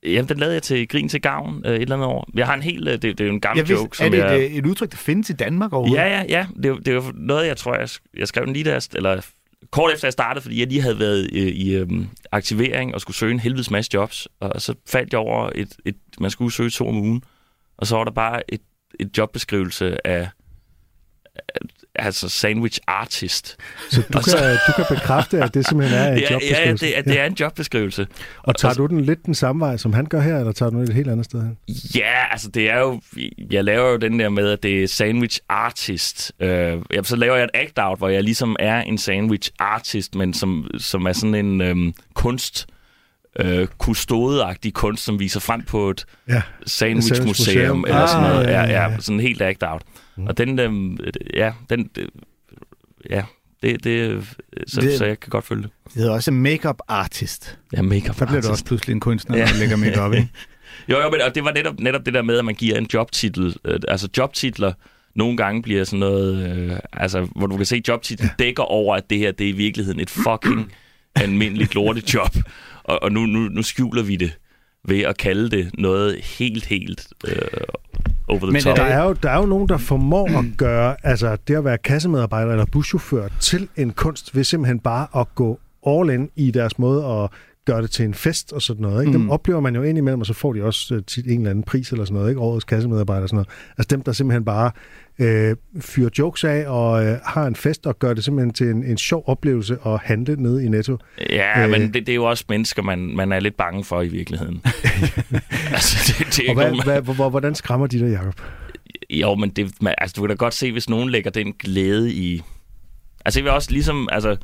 Jamen, 0.03 0.29
den 0.29 0.37
lavede 0.39 0.53
jeg 0.53 0.63
til 0.63 0.87
Grin 0.87 1.09
til 1.09 1.21
Gavn 1.21 1.61
øh, 1.65 1.75
et 1.75 1.81
eller 1.81 1.95
andet 1.95 2.07
år. 2.07 2.27
Jeg 2.33 2.45
har 2.45 2.53
en 2.53 2.61
helt... 2.61 2.87
øh, 2.87 2.93
Det, 2.93 3.01
det 3.03 3.19
er 3.19 3.25
jo 3.25 3.31
en 3.33 3.41
gammel 3.41 3.57
Jeg 3.59 3.67
vidste, 3.69 3.81
joke, 3.83 3.97
som 3.97 4.05
er 4.05 4.09
det 4.09 4.17
jeg... 4.17 4.39
et, 4.45 4.57
et 4.57 4.65
udtryk, 4.65 4.91
der 4.91 4.97
findes 4.97 5.29
i 5.29 5.33
Danmark 5.33 5.73
overhovedet? 5.73 6.03
Ja, 6.03 6.09
ja, 6.19 6.25
ja. 6.29 6.47
Det, 6.63 6.77
det 6.85 6.87
er 6.87 6.93
jo 6.95 7.03
noget, 7.15 7.47
jeg 7.47 7.57
tror, 7.57 7.75
jeg, 7.75 7.89
jeg 8.17 8.27
skrev 8.27 8.45
den 8.45 8.53
lige 8.53 8.63
der, 8.65 8.87
eller 8.95 9.21
kort 9.71 9.93
efter 9.93 10.07
jeg 10.07 10.13
startede, 10.13 10.41
fordi 10.41 10.59
jeg 10.59 10.67
lige 10.67 10.81
havde 10.81 10.99
været 10.99 11.29
øh, 11.33 11.39
i 11.47 11.73
øhm, 11.75 12.07
aktivering 12.31 12.93
og 12.95 13.01
skulle 13.01 13.17
søge 13.17 13.31
en 13.31 13.39
helvedes 13.39 13.71
masse 13.71 13.91
jobs, 13.93 14.27
og 14.39 14.61
så 14.61 14.73
faldt 14.89 15.13
jeg 15.13 15.19
over 15.19 15.49
et, 15.55 15.75
et 15.85 15.95
man 16.19 16.31
skulle 16.31 16.51
søge 16.53 16.69
to 16.69 16.87
om 16.87 16.95
ugen, 16.97 17.23
og 17.77 17.87
så 17.87 17.95
var 17.95 18.03
der 18.03 18.11
bare 18.11 18.53
et, 18.53 18.61
et 18.99 19.17
jobbeskrivelse 19.17 20.07
af 20.07 20.29
altså 21.95 22.29
sandwich 22.29 22.79
artist. 22.87 23.57
Så 23.89 24.01
du 24.13 24.19
kan, 24.19 24.33
du 24.67 24.71
kan 24.75 24.85
bekræfte, 24.89 25.43
at 25.43 25.53
det 25.53 25.67
simpelthen 25.67 25.99
er 25.99 26.11
en 26.11 26.17
ja, 26.19 26.23
ja, 26.23 26.31
jobbeskrivelse? 26.33 26.85
det, 26.85 26.97
er, 26.97 27.01
det 27.01 27.19
er 27.19 27.25
en 27.25 27.33
jobbeskrivelse. 27.39 28.07
Og 28.43 28.55
tager 28.55 28.73
du 28.73 28.85
den 28.85 29.01
lidt 29.01 29.25
den 29.25 29.35
samme 29.35 29.59
vej, 29.65 29.77
som 29.77 29.93
han 29.93 30.05
gør 30.05 30.21
her, 30.21 30.37
eller 30.39 30.51
tager 30.51 30.69
du 30.69 30.75
den 30.77 30.83
et 30.83 30.93
helt 30.93 31.09
andet 31.09 31.25
sted 31.25 31.41
hen? 31.41 31.57
Ja, 31.95 32.31
altså 32.31 32.49
det 32.49 32.69
er 32.69 32.79
jo... 32.79 33.01
Jeg 33.51 33.63
laver 33.63 33.89
jo 33.89 33.97
den 33.97 34.19
der 34.19 34.29
med, 34.29 34.49
at 34.49 34.63
det 34.63 34.83
er 34.83 34.87
sandwich 34.87 35.39
artist. 35.49 36.31
Øh, 36.39 36.77
ja, 36.93 37.03
så 37.03 37.15
laver 37.15 37.35
jeg 37.35 37.43
et 37.43 37.49
act-out, 37.53 37.97
hvor 37.97 38.09
jeg 38.09 38.23
ligesom 38.23 38.55
er 38.59 38.81
en 38.81 38.97
sandwich 38.97 39.51
artist, 39.59 40.15
men 40.15 40.33
som, 40.33 40.67
som 40.77 41.05
er 41.05 41.13
sådan 41.13 41.35
en 41.35 41.61
øhm, 41.61 41.93
kunst... 42.13 42.67
Øh, 43.39 43.67
kustodeagtig 43.77 44.73
kunst, 44.73 45.03
som 45.03 45.19
viser 45.19 45.39
frem 45.39 45.61
på 45.61 45.89
et 45.89 46.05
Ja, 46.27 46.41
sandwichmuseum 46.65 47.33
sandwichmuseum. 47.33 47.85
eller 47.87 48.05
sådan 48.07 48.23
Ah, 48.25 48.31
noget. 48.31 48.47
ja, 48.47 48.51
Ja, 48.51 48.61
ja, 48.61 48.71
ja, 48.83 48.89
ja. 48.89 48.97
sådan 48.99 49.19
helt 49.19 49.41
act-out. 50.29 50.29
Og 50.29 50.37
den... 50.37 50.59
Øhm, 50.59 50.97
ja, 51.33 51.53
den... 51.69 51.89
øh, 51.97 52.07
Ja, 53.09 53.23
det, 53.63 53.83
det, 53.83 54.23
så, 54.67 54.81
Det- 54.81 54.97
så 54.97 55.05
jeg 55.05 55.19
kan 55.19 55.29
godt 55.29 55.45
følge 55.45 55.61
det. 55.63 55.71
Det 55.85 55.93
hedder 55.93 56.11
også 56.11 56.31
makeup 56.31 56.77
artist. 56.87 57.59
Ja, 57.73 57.81
makeup 57.81 58.19
Der 58.19 58.25
bliver 58.25 58.29
du 58.29 58.35
artist. 58.37 58.49
også 58.51 58.65
pludselig 58.65 58.93
en 58.93 58.99
kunstner, 58.99 59.37
Ja. 59.37 59.45
du 59.45 59.59
lægger 59.59 59.75
makeup, 59.75 60.13
ikke? 60.13 60.29
Jo, 60.89 60.99
jo, 61.01 61.09
men 61.09 61.21
og 61.21 61.35
det 61.35 61.43
var 61.43 61.51
netop, 61.51 61.79
netop 61.79 62.05
det 62.05 62.13
der 62.13 62.21
med, 62.21 62.37
at 62.37 62.45
man 62.45 62.55
giver 62.55 62.77
en 62.77 62.87
jobtitel. 62.93 63.55
Øh, 63.65 63.79
altså 63.87 64.09
jobtitler 64.17 64.73
nogle 65.15 65.37
gange 65.37 65.61
bliver 65.61 65.83
sådan 65.83 65.99
noget, 65.99 66.49
øh, 66.57 66.77
altså, 66.93 67.27
hvor 67.35 67.47
du 67.47 67.57
kan 67.57 67.65
se, 67.65 67.75
at 67.75 67.87
jobtitlen 67.87 68.29
ja. 68.39 68.43
dækker 68.43 68.63
over, 68.63 68.95
at 68.95 69.09
det 69.09 69.17
her, 69.17 69.31
det 69.31 69.45
er 69.45 69.49
i 69.49 69.55
virkeligheden 69.55 69.99
et 69.99 70.09
fucking 70.09 70.71
almindeligt 71.15 71.75
lortejob. 71.75 72.35
Og, 72.83 73.03
og 73.03 73.11
nu, 73.11 73.25
nu, 73.25 73.39
nu 73.39 73.61
skjuler 73.61 74.03
vi 74.03 74.15
det 74.15 74.37
ved 74.87 74.99
at 75.01 75.17
kalde 75.17 75.49
det 75.49 75.69
noget 75.77 76.19
helt, 76.23 76.65
helt 76.65 77.07
øh, 77.27 77.35
over 78.27 78.39
the 78.39 78.51
Men 78.51 78.61
top. 78.61 78.77
Der 78.77 78.83
er, 78.83 79.03
jo, 79.03 79.13
der 79.13 79.29
er 79.29 79.37
jo 79.37 79.45
nogen, 79.45 79.69
der 79.69 79.77
formår 79.77 80.39
at 80.39 80.45
gøre 80.57 80.95
altså, 81.03 81.37
det 81.47 81.55
at 81.55 81.65
være 81.65 81.77
kassemedarbejder 81.77 82.51
eller 82.51 82.65
buschauffør 82.65 83.27
til 83.39 83.67
en 83.77 83.91
kunst, 83.91 84.35
ved 84.35 84.43
simpelthen 84.43 84.79
bare 84.79 85.07
at 85.15 85.35
gå 85.35 85.59
all 85.87 86.09
in 86.09 86.29
i 86.35 86.51
deres 86.51 86.79
måde 86.79 87.05
at 87.05 87.29
gøre 87.65 87.81
det 87.81 87.91
til 87.91 88.05
en 88.05 88.13
fest 88.13 88.53
og 88.53 88.61
sådan 88.61 88.81
noget. 88.81 89.01
Ikke? 89.01 89.13
Dem 89.13 89.21
Mm. 89.21 89.29
oplever 89.29 89.59
man 89.59 89.75
jo 89.75 89.81
indimellem, 89.83 90.19
og 90.19 90.25
så 90.25 90.33
får 90.33 90.53
de 90.53 90.63
også 90.63 90.95
øh, 90.95 91.03
tit 91.07 91.25
en 91.27 91.37
eller 91.37 91.49
anden 91.49 91.63
pris 91.63 91.91
eller 91.91 92.05
sådan 92.05 92.13
noget. 92.15 92.29
Ikke? 92.29 92.41
Årets 92.41 92.65
kassemedarbejder 92.65 93.21
og 93.23 93.29
sådan 93.29 93.35
noget. 93.35 93.49
Altså 93.77 93.95
dem, 93.95 94.01
der 94.01 94.11
simpelthen 94.11 94.45
bare 94.45 94.71
øh, 95.19 95.55
fyrer 95.79 96.09
jokes 96.19 96.43
af 96.43 96.63
og 96.67 97.05
øh, 97.05 97.17
har 97.25 97.47
en 97.47 97.55
fest 97.55 97.87
og 97.87 97.99
gør 97.99 98.13
det 98.13 98.23
simpelthen 98.23 98.53
til 98.53 98.67
en, 98.67 98.83
en 98.83 98.97
sjov 98.97 99.23
oplevelse 99.27 99.77
at 99.85 99.99
handle 100.03 100.35
nede 100.35 100.65
i 100.65 100.69
Netto. 100.69 100.97
Ja, 101.29 101.63
Øh. 101.63 101.69
men 101.71 101.81
det, 101.81 101.93
det 101.93 102.09
er 102.09 102.15
jo 102.15 102.23
også 102.25 102.43
mennesker, 102.49 102.81
man, 102.81 102.99
man 103.15 103.31
er 103.31 103.39
lidt 103.39 103.57
bange 103.57 103.83
for 103.83 104.01
i 104.01 104.07
virkeligheden. 104.07 104.61
altså, 105.75 106.13
det, 106.19 106.27
det 106.37 106.45
Og 106.49 106.53
hvad, 106.53 106.65
nogen, 106.65 106.83
hvad, 106.83 107.01
hvor, 107.01 107.29
hvordan 107.29 107.55
skræmmer 107.55 107.87
de 107.87 107.99
dig, 107.99 108.11
Jacob? 108.11 108.41
Jo, 109.09 109.35
men 109.35 109.49
det, 109.49 109.71
man, 109.81 109.93
altså, 109.97 110.13
du 110.17 110.21
kan 110.21 110.29
da 110.29 110.35
godt 110.35 110.53
se, 110.53 110.71
hvis 110.71 110.89
nogen 110.89 111.09
lægger 111.09 111.31
den 111.31 111.53
glæde 111.59 112.13
i... 112.13 112.41
Altså, 113.25 113.39
jeg 113.39 113.43
vil 113.43 113.51
også 113.53 113.71
ligesom... 113.71 114.09
Altså, 114.11 114.35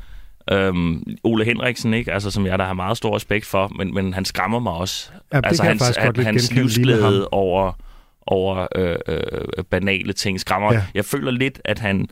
øhm, 0.52 1.04
Ole 1.24 1.46
Henriksen, 1.46 1.94
ikke? 1.94 2.14
Altså, 2.14 2.32
som 2.32 2.46
jeg 2.46 2.60
der 2.60 2.66
har 2.66 2.74
meget 2.74 2.98
stor 2.98 3.16
respekt 3.16 3.46
for, 3.46 3.72
men, 3.78 3.94
men 3.94 4.14
han 4.14 4.26
skræmmer 4.26 4.60
mig 4.60 4.74
også. 4.74 5.12
Ja, 5.34 5.40
altså, 5.44 5.64
hans, 5.64 5.84
lidt 6.16 6.28
hans 6.28 6.52
livsglæde 6.52 7.28
over, 7.28 7.72
over 8.28 8.68
øh, 8.76 8.96
øh, 9.08 9.64
banale 9.70 10.14
ting 10.14 10.40
skræmmer. 10.40 10.74
Ja. 10.74 10.84
Jeg 10.94 11.06
føler 11.06 11.32
lidt, 11.32 11.62
at 11.66 11.80
han, 11.80 12.08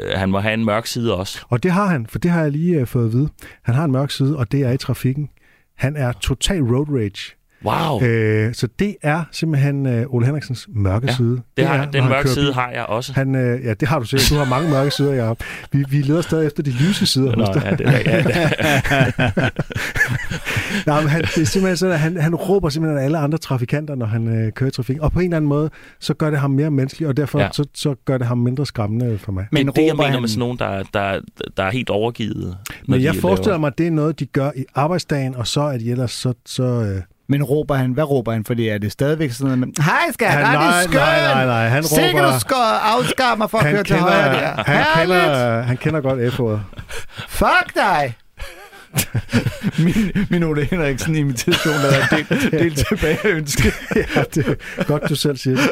øh, 0.00 0.12
han 0.18 0.30
må 0.30 0.38
have 0.38 0.54
en 0.54 0.64
mørk 0.64 0.86
side 0.86 1.16
også. 1.16 1.44
Og 1.48 1.62
det 1.62 1.70
har 1.70 1.86
han, 1.86 2.06
for 2.06 2.18
det 2.18 2.30
har 2.30 2.42
jeg 2.42 2.52
lige 2.52 2.80
øh, 2.80 2.86
fået 2.86 3.06
at 3.06 3.12
vide. 3.12 3.28
Han 3.62 3.74
har 3.74 3.84
en 3.84 3.92
mørk 3.92 4.10
side, 4.10 4.36
og 4.36 4.52
det 4.52 4.60
er 4.60 4.70
i 4.70 4.76
trafikken. 4.76 5.30
Han 5.76 5.96
er 5.96 6.12
total 6.12 6.62
road 6.62 6.88
rage. 6.88 7.36
Wow. 7.66 8.02
Øh, 8.02 8.54
så 8.54 8.68
det 8.78 8.96
er 9.02 9.22
simpelthen 9.32 9.86
øh, 9.86 10.04
Ole 10.08 10.26
Henriksens 10.26 10.68
mørke 10.74 11.06
Ja, 11.06 11.12
side. 11.14 11.40
Det 11.56 11.66
har, 11.66 11.74
er, 11.76 11.90
den 11.90 12.08
mørke 12.08 12.28
side 12.28 12.44
bil. 12.46 12.54
har 12.54 12.70
jeg 12.70 12.84
også. 12.84 13.12
Han, 13.12 13.34
øh, 13.34 13.64
ja, 13.64 13.74
det 13.74 13.88
har 13.88 13.98
du 13.98 14.04
sikkert. 14.04 14.30
Du 14.30 14.34
har 14.34 14.44
mange 14.44 14.70
mørke 14.70 14.90
sider, 14.90 15.12
Jacob. 15.14 15.42
Vi, 15.72 15.84
vi 15.88 15.96
leder 16.02 16.20
stadig 16.20 16.46
efter 16.46 16.62
de 16.62 16.70
lyse 16.70 17.06
sider. 17.06 17.36
Nå, 17.36 17.46
ja, 17.64 17.70
det 17.70 17.86
er, 17.86 17.92
ja, 17.92 18.22
det, 18.22 19.52
Nej, 20.86 21.00
men 21.00 21.08
han, 21.10 21.22
det 21.22 21.38
er 21.38 21.44
simpelthen 21.44 21.76
sådan, 21.76 21.94
at 21.94 22.00
han, 22.00 22.16
han 22.16 22.34
råber 22.34 22.68
simpelthen 22.68 23.04
alle 23.04 23.18
andre 23.18 23.38
trafikanter, 23.38 23.94
når 23.94 24.06
han 24.06 24.28
øh, 24.28 24.52
kører 24.52 24.68
i 24.68 24.72
trafik. 24.72 24.98
Og 25.00 25.12
på 25.12 25.18
en 25.20 25.24
eller 25.24 25.36
anden 25.36 25.48
måde, 25.48 25.70
så 26.00 26.14
gør 26.14 26.30
det 26.30 26.38
ham 26.38 26.50
mere 26.50 26.70
menneskelig, 26.70 27.08
og 27.08 27.16
derfor 27.16 27.38
Ja. 27.38 27.44
ja. 27.44 27.50
så, 27.52 27.64
så 27.74 27.94
gør 28.04 28.18
det 28.18 28.26
ham 28.26 28.38
mindre 28.38 28.66
skræmmende 28.66 29.18
for 29.18 29.32
mig. 29.32 29.46
Men 29.52 29.66
det, 29.66 29.72
er 29.72 29.72
det, 29.80 29.86
jeg 29.86 29.96
mener 29.96 30.10
han- 30.10 30.20
med 30.20 30.28
sådan 30.28 30.38
nogen, 30.38 30.58
der, 30.58 30.82
der, 30.94 31.20
der 31.56 31.62
er 31.62 31.70
helt 31.70 31.90
overgivet. 31.90 32.56
Men 32.88 33.02
jeg 33.02 33.14
forestiller 33.14 33.50
laver- 33.52 33.58
mig, 33.60 33.66
at 33.66 33.78
det 33.78 33.86
er 33.86 33.90
noget, 33.90 34.20
de 34.20 34.26
gør 34.26 34.50
i 34.56 34.64
arbejdsdagen, 34.74 35.34
og 35.34 35.46
så 35.46 35.60
er 35.60 35.78
de 35.78 35.90
ellers 35.90 36.10
så... 36.12 36.32
så 36.46 36.62
øh, 36.62 37.02
Men 37.28 37.42
råber 37.42 37.74
han, 37.74 37.92
hvad 37.92 38.04
råber 38.04 38.32
han? 38.32 38.44
Fordi 38.44 38.68
er 38.68 38.78
det 38.78 38.92
stadigvæk 38.92 39.30
sådan 39.30 39.58
noget 39.58 39.74
Hej 39.78 40.12
skat, 40.12 40.30
Han- 40.30 40.44
er 40.44 40.52
nej, 40.52 40.76
det 40.80 40.84
skøn! 40.84 41.00
nej, 41.00 41.20
nej, 41.34 41.46
nej, 41.46 41.68
han 41.68 41.84
råber- 41.84 42.32
du 42.32 42.40
skal 42.40 42.56
afskaffe 42.82 43.38
mig 43.38 43.50
for 43.50 43.58
at 43.58 43.64
køre 43.74 43.84
til 43.84 43.96
højre 43.96 44.32
der. 44.34 44.62
han, 44.66 44.84
Herligt! 44.94 45.20
kender, 45.24 45.62
han 45.62 45.76
kender 45.76 46.00
godt 46.00 46.32
F-ordet. 46.34 46.62
Fuck 47.28 47.74
dig! 47.74 48.14
min, 49.84 50.26
min 50.30 50.42
Ole 50.42 50.64
Henriksen 50.64 51.14
imitation, 51.16 51.74
der 51.74 51.90
er 51.90 52.16
delt, 52.16 52.50
delt 52.52 52.86
tilbage 52.88 53.18
ønske. 53.28 53.72
ja, 53.96 54.22
det 54.34 54.58
er 54.78 54.84
godt, 54.84 55.02
du 55.08 55.14
selv 55.16 55.36
siger 55.36 55.56
det. 55.56 55.70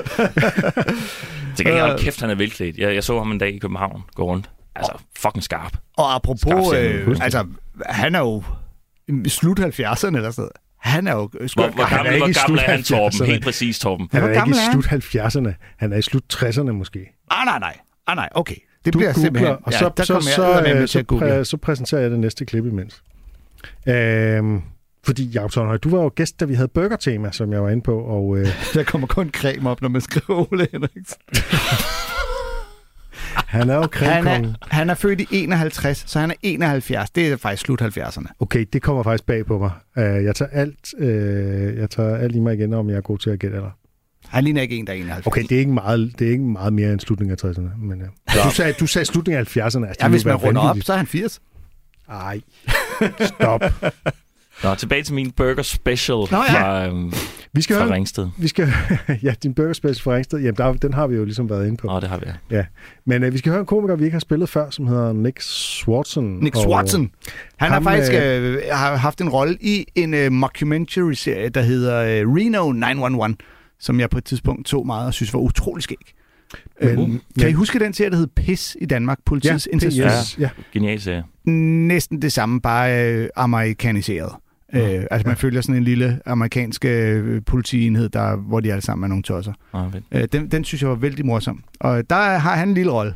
Til 1.56 1.66
gengæld, 1.66 1.80
hold 1.86 1.98
kæft, 1.98 2.20
han 2.20 2.30
er 2.30 2.34
velklædt. 2.34 2.76
Jeg, 2.76 2.94
jeg 2.94 3.04
så 3.04 3.18
ham 3.18 3.32
en 3.32 3.38
dag 3.38 3.54
i 3.54 3.58
København 3.58 4.02
gå 4.14 4.22
rundt. 4.24 4.50
Altså, 4.76 4.92
fucking 5.18 5.42
skarp. 5.44 5.76
Og 5.96 6.14
apropos, 6.14 6.40
Skarpscenen, 6.66 7.10
øh, 7.12 7.16
altså, 7.20 7.46
han 7.86 8.14
er 8.14 8.18
jo 8.18 8.42
i 9.24 9.28
slut 9.28 9.60
70'erne 9.60 9.66
eller 10.16 10.30
sådan 10.30 10.32
noget. 10.36 10.52
Han 10.84 11.06
er 11.06 11.12
jo 11.12 11.28
Hvor, 11.32 11.46
skøn. 11.46 11.72
hvor 11.74 11.84
han 11.84 11.98
er 11.98 12.02
gammel, 12.02 12.14
ikke 12.14 12.28
i 12.28 12.32
hvor 12.32 12.40
gammel 12.42 12.58
er 12.58 12.62
slut 12.62 12.70
han, 12.70 12.82
Torben? 12.82 13.20
70'erne. 13.20 13.24
Helt 13.24 13.44
præcis, 13.44 13.78
Torben. 13.78 14.08
Han 14.12 14.20
Hvor 14.20 14.28
er 14.28 14.32
ikke 14.32 14.40
gammel 14.40 14.56
i 14.56 14.58
er 14.58 14.62
han? 14.90 15.00
slut 15.00 15.46
70'erne. 15.46 15.52
Han 15.78 15.92
er 15.92 15.96
i 15.96 16.02
slut 16.02 16.22
60'erne 16.34 16.70
måske. 16.72 16.98
Ah, 17.30 17.44
nej, 17.46 17.58
nej. 17.58 17.76
Ah, 18.06 18.16
nej, 18.16 18.28
okay. 18.34 18.54
Det 18.84 18.92
Du 18.94 18.98
bliver 18.98 19.12
googler, 19.12 19.24
simpelthen... 19.24 19.56
og 19.62 19.72
så, 19.72 19.90
der 19.96 20.04
så, 20.04 20.12
kommer 20.12 20.28
jeg 20.30 20.34
så, 20.64 20.80
øh, 20.80 20.88
så, 20.88 21.18
præ, 21.18 21.44
så 21.44 21.56
præsenterer 21.56 22.00
jeg 22.00 22.10
det 22.10 22.18
næste 22.18 22.44
klip 22.44 22.64
imens. 22.66 23.02
Øhm, 23.88 24.62
fordi, 25.04 25.30
Jacob 25.34 25.50
Tornhøj, 25.50 25.76
du 25.76 25.88
var 25.96 26.02
jo 26.02 26.10
gæst, 26.16 26.40
da 26.40 26.44
vi 26.44 26.54
havde 26.54 26.68
burger-tema, 26.68 27.32
som 27.32 27.52
jeg 27.52 27.62
var 27.62 27.68
inde 27.70 27.82
på, 27.82 27.98
og 28.00 28.36
øh, 28.38 28.46
Der 28.74 28.82
kommer 28.84 29.06
kun 29.06 29.30
creme 29.34 29.70
op, 29.70 29.82
når 29.82 29.88
man 29.88 30.00
skriver 30.00 30.52
Ole 30.52 30.68
Henriksen. 30.72 31.20
han 33.34 33.70
er 33.70 33.74
jo 33.74 33.88
Han 33.92 34.26
er, 34.26 34.54
han 34.62 34.90
er 34.90 34.94
født 34.94 35.20
i 35.20 35.26
51, 35.30 36.04
så 36.06 36.20
han 36.20 36.30
er 36.30 36.34
71. 36.42 37.10
Det 37.10 37.32
er 37.32 37.36
faktisk 37.36 37.62
slut 37.64 37.82
70'erne. 37.82 38.26
Okay, 38.40 38.66
det 38.72 38.82
kommer 38.82 39.02
faktisk 39.02 39.26
bag 39.26 39.46
på 39.46 39.58
mig. 39.58 39.70
Uh, 39.96 40.24
jeg, 40.24 40.34
tager 40.36 40.50
alt, 40.52 40.94
uh, 40.98 41.78
jeg 41.78 41.90
tager 41.90 42.16
alt 42.16 42.36
i 42.36 42.40
mig 42.40 42.54
igen, 42.54 42.74
om 42.74 42.88
jeg 42.88 42.96
er 42.96 43.00
god 43.00 43.18
til 43.18 43.30
at 43.30 43.38
gætte 43.38 43.56
eller. 43.56 43.70
Han 44.28 44.44
ligner 44.44 44.62
ikke 44.62 44.76
en, 44.76 44.86
der 44.86 44.92
er 44.92 44.96
71. 44.96 45.26
Okay, 45.26 45.42
det 45.42 45.52
er 45.52 45.58
ikke 45.58 45.72
meget, 45.72 46.14
det 46.18 46.26
er 46.26 46.30
ikke 46.30 46.44
meget 46.44 46.72
mere 46.72 46.92
end 46.92 47.00
slutningen 47.00 47.38
af 47.42 47.50
60'erne. 47.50 47.84
Men, 47.84 48.02
uh, 48.02 48.44
du, 48.44 48.50
sagde, 48.50 48.72
du 48.72 48.86
sagde 48.86 49.04
slutningen 49.04 49.40
af 49.40 49.56
70'erne. 49.56 49.62
Altså, 49.62 49.94
Ja, 50.00 50.08
hvis 50.08 50.24
man 50.24 50.36
runder 50.36 50.60
op, 50.60 50.76
så 50.82 50.92
er 50.92 50.96
han 50.96 51.06
80. 51.06 51.40
Ej, 52.08 52.40
stop. 53.20 53.62
Nå, 54.64 54.74
tilbage 54.74 55.02
til 55.02 55.14
min 55.14 55.30
burger 55.30 55.62
special 55.62 56.16
Nå, 56.16 56.26
ja. 56.30 56.62
fra, 56.62 56.86
øhm, 56.86 57.12
Vi 57.54 57.62
skal 57.62 57.76
fra 57.76 57.84
høre, 57.84 57.94
Ringsted. 57.94 58.28
vi 58.38 58.48
skal, 58.48 58.68
ja, 59.22 59.34
din 59.42 59.54
burger 59.54 59.72
special 59.72 60.02
fra 60.02 60.14
Ringsted, 60.14 60.38
jamen 60.38 60.56
der, 60.56 60.72
den 60.72 60.94
har 60.94 61.06
vi 61.06 61.16
jo 61.16 61.24
ligesom 61.24 61.50
været 61.50 61.66
inde 61.66 61.76
på. 61.76 61.86
Nå, 61.86 62.00
det 62.00 62.08
har 62.08 62.18
vi. 62.18 62.24
Ja. 62.50 62.64
Men 63.04 63.24
uh, 63.24 63.32
vi 63.32 63.38
skal 63.38 63.50
høre 63.50 63.60
en 63.60 63.66
komiker, 63.66 63.96
vi 63.96 64.04
ikke 64.04 64.14
har 64.14 64.20
spillet 64.20 64.48
før, 64.48 64.70
som 64.70 64.86
hedder 64.86 65.12
Nick 65.12 65.40
Swartzen. 65.40 66.38
Nick 66.38 66.56
Og, 66.56 66.62
Swartzen. 66.62 67.10
Han 67.56 67.68
har 67.68 67.74
ham, 67.74 67.84
faktisk 67.84 68.12
øh, 68.14 68.58
har 68.72 68.96
haft 68.96 69.20
en 69.20 69.28
rolle 69.28 69.58
i 69.60 69.86
en 69.94 70.14
øh, 70.14 70.32
mockumentary-serie, 70.32 71.48
der 71.48 71.62
hedder 71.62 72.00
øh, 72.22 72.34
Reno 72.34 72.72
911, 72.72 73.36
som 73.80 74.00
jeg 74.00 74.10
på 74.10 74.18
et 74.18 74.24
tidspunkt 74.24 74.66
tog 74.66 74.86
meget 74.86 75.06
og 75.06 75.14
synes 75.14 75.32
var 75.34 75.40
utrolig 75.40 75.82
skæg. 75.82 75.96
Men, 76.82 76.90
Øh, 76.90 77.20
kan 77.40 77.48
I 77.48 77.52
huske 77.52 77.78
den 77.78 77.94
serie, 77.94 78.10
der 78.10 78.16
hed 78.16 78.26
PIS 78.26 78.76
i 78.80 78.86
Danmark? 78.86 79.18
Politiets 79.26 79.68
ja, 79.72 79.88
ja, 79.88 80.06
yes, 80.06 80.38
ja. 80.38 80.48
Genial 80.72 81.00
serie. 81.00 81.24
Næsten 81.44 82.22
det 82.22 82.32
samme, 82.32 82.60
bare 82.60 83.04
øh, 83.14 83.28
amerikaniseret. 83.36 84.32
Øh, 84.74 85.04
altså 85.10 85.28
man 85.28 85.36
følger 85.36 85.60
sådan 85.60 85.74
en 85.74 85.84
lille 85.84 86.20
amerikansk 86.26 86.84
øh, 86.84 87.42
politienhed, 87.46 88.08
der, 88.08 88.36
hvor 88.36 88.60
de 88.60 88.72
alle 88.72 88.82
sammen 88.82 89.04
er 89.04 89.08
nogle 89.08 89.22
tosser. 89.22 89.52
Fedt. 89.92 90.04
Øh, 90.12 90.28
den, 90.32 90.50
den 90.50 90.64
synes 90.64 90.82
jeg 90.82 90.90
var 90.90 90.96
vældig 90.96 91.26
morsom. 91.26 91.64
Og 91.80 92.10
der 92.10 92.16
har 92.16 92.56
han 92.56 92.68
en 92.68 92.74
lille 92.74 92.92
rolle. 92.92 93.14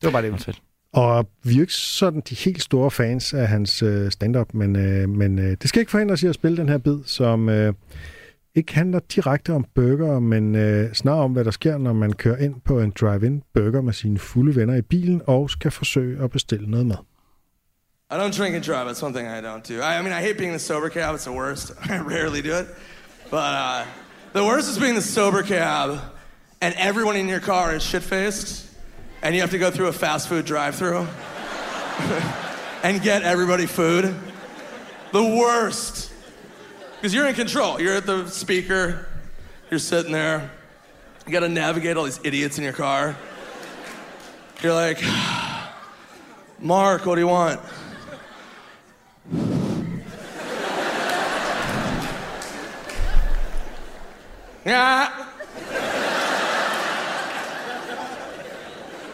Det 0.00 0.06
var 0.06 0.10
bare 0.10 0.22
det. 0.22 0.44
fedt. 0.44 0.62
Og 0.92 1.30
vi 1.44 1.50
er 1.50 1.56
jo 1.56 1.60
ikke 1.60 1.72
sådan 1.72 2.22
de 2.28 2.34
helt 2.34 2.62
store 2.62 2.90
fans 2.90 3.34
af 3.34 3.48
hans 3.48 3.82
øh, 3.82 4.10
stand-up, 4.10 4.54
men, 4.54 4.76
øh, 4.76 5.08
men 5.08 5.38
øh, 5.38 5.56
det 5.62 5.68
skal 5.68 5.80
ikke 5.80 5.90
forhindre 5.90 6.12
os 6.12 6.22
i 6.22 6.26
at 6.26 6.34
spille 6.34 6.56
den 6.56 6.68
her 6.68 6.78
bid, 6.78 6.98
som 7.04 7.48
øh, 7.48 7.72
ikke 8.54 8.74
handler 8.74 9.00
direkte 9.14 9.52
om 9.52 9.64
burger, 9.74 10.20
men 10.20 10.54
øh, 10.54 10.92
snarere 10.92 11.24
om, 11.24 11.32
hvad 11.32 11.44
der 11.44 11.50
sker, 11.50 11.78
når 11.78 11.92
man 11.92 12.12
kører 12.12 12.36
ind 12.36 12.54
på 12.64 12.80
en 12.80 12.92
drive-in 13.00 13.42
burger 13.54 13.80
med 13.80 13.92
sine 13.92 14.18
fulde 14.18 14.56
venner 14.56 14.74
i 14.74 14.82
bilen 14.82 15.22
og 15.26 15.50
skal 15.50 15.70
forsøge 15.70 16.22
at 16.24 16.30
bestille 16.30 16.70
noget 16.70 16.86
mad. 16.86 16.96
I 18.12 18.16
don't 18.16 18.34
drink 18.34 18.56
and 18.56 18.64
drive. 18.64 18.88
That's 18.88 19.00
one 19.00 19.12
thing 19.12 19.28
I 19.28 19.40
don't 19.40 19.62
do. 19.62 19.80
I, 19.80 19.96
I 19.96 20.02
mean, 20.02 20.12
I 20.12 20.20
hate 20.20 20.36
being 20.36 20.52
the 20.52 20.58
sober 20.58 20.90
cab. 20.90 21.14
It's 21.14 21.26
the 21.26 21.32
worst. 21.32 21.70
I 21.88 21.98
rarely 21.98 22.42
do 22.42 22.54
it. 22.54 22.66
But 23.30 23.36
uh, 23.36 23.86
the 24.32 24.44
worst 24.44 24.68
is 24.68 24.78
being 24.78 24.96
the 24.96 25.02
sober 25.02 25.44
cab, 25.44 26.00
and 26.60 26.74
everyone 26.74 27.14
in 27.14 27.28
your 27.28 27.38
car 27.38 27.72
is 27.72 27.84
shit 27.84 28.02
faced, 28.02 28.68
and 29.22 29.32
you 29.32 29.42
have 29.42 29.52
to 29.52 29.58
go 29.58 29.70
through 29.70 29.86
a 29.86 29.92
fast 29.92 30.28
food 30.28 30.44
drive 30.44 30.74
through 30.74 31.06
and 32.82 33.00
get 33.00 33.22
everybody 33.22 33.66
food. 33.66 34.12
The 35.12 35.22
worst. 35.22 36.12
Because 36.96 37.14
you're 37.14 37.28
in 37.28 37.34
control. 37.34 37.80
You're 37.80 37.94
at 37.94 38.06
the 38.06 38.26
speaker, 38.26 39.06
you're 39.70 39.78
sitting 39.78 40.10
there, 40.10 40.50
you 41.26 41.32
gotta 41.32 41.48
navigate 41.48 41.96
all 41.96 42.04
these 42.04 42.20
idiots 42.24 42.58
in 42.58 42.64
your 42.64 42.72
car. 42.72 43.16
You're 44.62 44.74
like, 44.74 45.00
Mark, 46.58 47.06
what 47.06 47.14
do 47.14 47.20
you 47.20 47.28
want? 47.28 47.60
Yeah. 54.64 55.26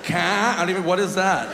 Cat? 0.03 0.57
I 0.57 0.61
don't 0.61 0.71
even, 0.71 0.85
what 0.85 0.99
is 1.01 1.15
that? 1.15 1.49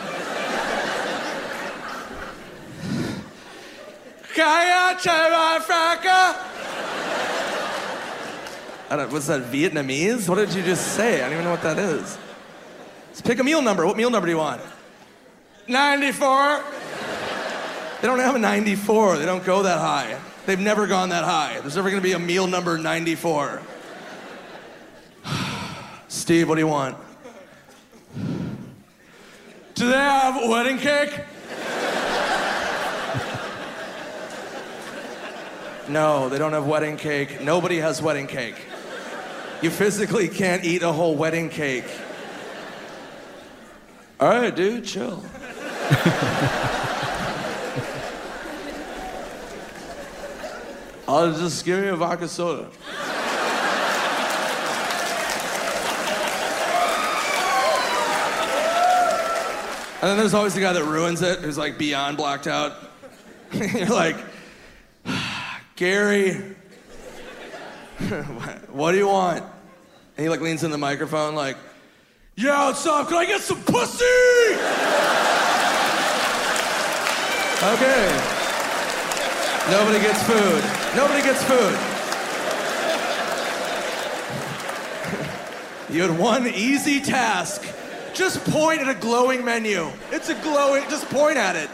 I 8.91 8.97
don't, 8.97 9.13
what's 9.13 9.27
that, 9.27 9.43
Vietnamese? 9.45 10.29
What 10.29 10.37
did 10.37 10.55
you 10.55 10.63
just 10.63 10.95
say? 10.95 11.17
I 11.17 11.25
don't 11.25 11.33
even 11.33 11.45
know 11.45 11.51
what 11.51 11.63
that 11.63 11.79
is. 11.79 12.19
Let's 13.09 13.21
pick 13.21 13.39
a 13.39 13.45
meal 13.45 13.63
number. 13.63 13.87
What 13.87 13.97
meal 13.97 14.11
number 14.11 14.27
do 14.27 14.33
you 14.33 14.39
want? 14.39 14.63
94? 15.69 16.63
They 18.01 18.09
don't 18.09 18.19
have 18.19 18.35
a 18.35 18.39
94. 18.39 19.19
They 19.19 19.27
don't 19.27 19.45
go 19.45 19.63
that 19.63 19.79
high. 19.79 20.19
They've 20.45 20.59
never 20.59 20.87
gone 20.87 21.11
that 21.11 21.25
high. 21.25 21.61
There's 21.61 21.77
never 21.77 21.91
going 21.91 22.03
to 22.03 22.07
be 22.07 22.13
a 22.13 22.19
meal 22.19 22.47
number 22.47 22.77
94. 22.77 23.63
Steve, 26.13 26.47
what 26.47 26.57
do 26.57 26.61
you 26.61 26.67
want? 26.67 26.95
Do 29.75 29.89
they 29.89 29.97
have 29.97 30.47
wedding 30.47 30.77
cake? 30.77 31.19
no, 35.89 36.29
they 36.29 36.37
don't 36.37 36.53
have 36.53 36.67
wedding 36.67 36.99
cake. 36.99 37.41
Nobody 37.41 37.79
has 37.79 38.03
wedding 38.03 38.27
cake. 38.27 38.57
You 39.63 39.71
physically 39.71 40.29
can't 40.29 40.63
eat 40.65 40.83
a 40.83 40.93
whole 40.93 41.17
wedding 41.17 41.49
cake. 41.49 41.91
All 44.21 44.29
right, 44.29 44.55
dude, 44.55 44.85
chill. 44.85 45.17
I'll 51.09 51.33
just 51.33 51.65
give 51.65 51.81
me 51.81 51.89
a 51.89 51.97
vodka 51.97 52.29
soda. 52.29 52.69
And 60.03 60.11
then 60.11 60.19
there's 60.19 60.35
always 60.35 60.53
the 60.53 60.61
guy 60.61 60.73
that 60.73 60.85
ruins 60.85 61.23
it, 61.23 61.39
who's 61.39 61.57
like 61.57 61.79
beyond 61.79 62.17
blacked 62.17 62.49
out. 62.49 62.73
You're 63.53 63.87
like, 63.87 64.17
Gary, 65.77 66.33
what 68.73 68.91
do 68.91 68.99
you 68.99 69.07
want? 69.07 69.45
And 70.17 70.25
he 70.25 70.29
like 70.29 70.41
leans 70.41 70.65
in 70.65 70.73
the 70.73 70.79
microphone, 70.79 71.37
like, 71.37 71.57
yeah, 72.35 72.67
what's 72.67 72.85
up? 72.85 73.07
Can 73.07 73.19
I 73.19 73.27
get 73.27 73.43
some 73.43 73.63
pussy? 73.63 74.05
okay. 77.63 78.21
Nobody 79.71 80.01
gets 80.01 80.21
food. 80.25 80.65
Nobody 80.97 81.23
gets 81.23 81.45
food. 81.45 81.79
you 85.95 86.03
had 86.03 86.19
one 86.19 86.49
easy 86.49 87.01
task. 87.01 87.63
Just 88.15 88.45
point 88.45 88.81
at 88.81 88.89
a 88.89 88.99
glowing 89.07 89.45
menu. 89.45 89.81
It's 90.11 90.29
a 90.29 90.39
glowing, 90.43 90.85
just 90.91 91.07
point 91.09 91.39
at 91.49 91.57
it. 91.57 91.71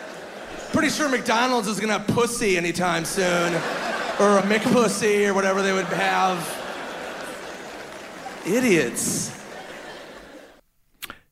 Pretty 0.73 0.91
sure 0.91 1.09
McDonald's 1.09 1.69
is 1.69 1.81
gonna 1.81 1.99
have 1.99 2.07
pussy 2.07 2.57
anytime 2.57 3.05
soon. 3.05 3.53
or 4.21 4.39
a 4.39 4.43
McPussy 4.43 5.29
or 5.29 5.35
whatever 5.35 5.63
they 5.63 5.73
would 5.73 5.87
have. 5.87 6.39
Idiots. 8.47 9.35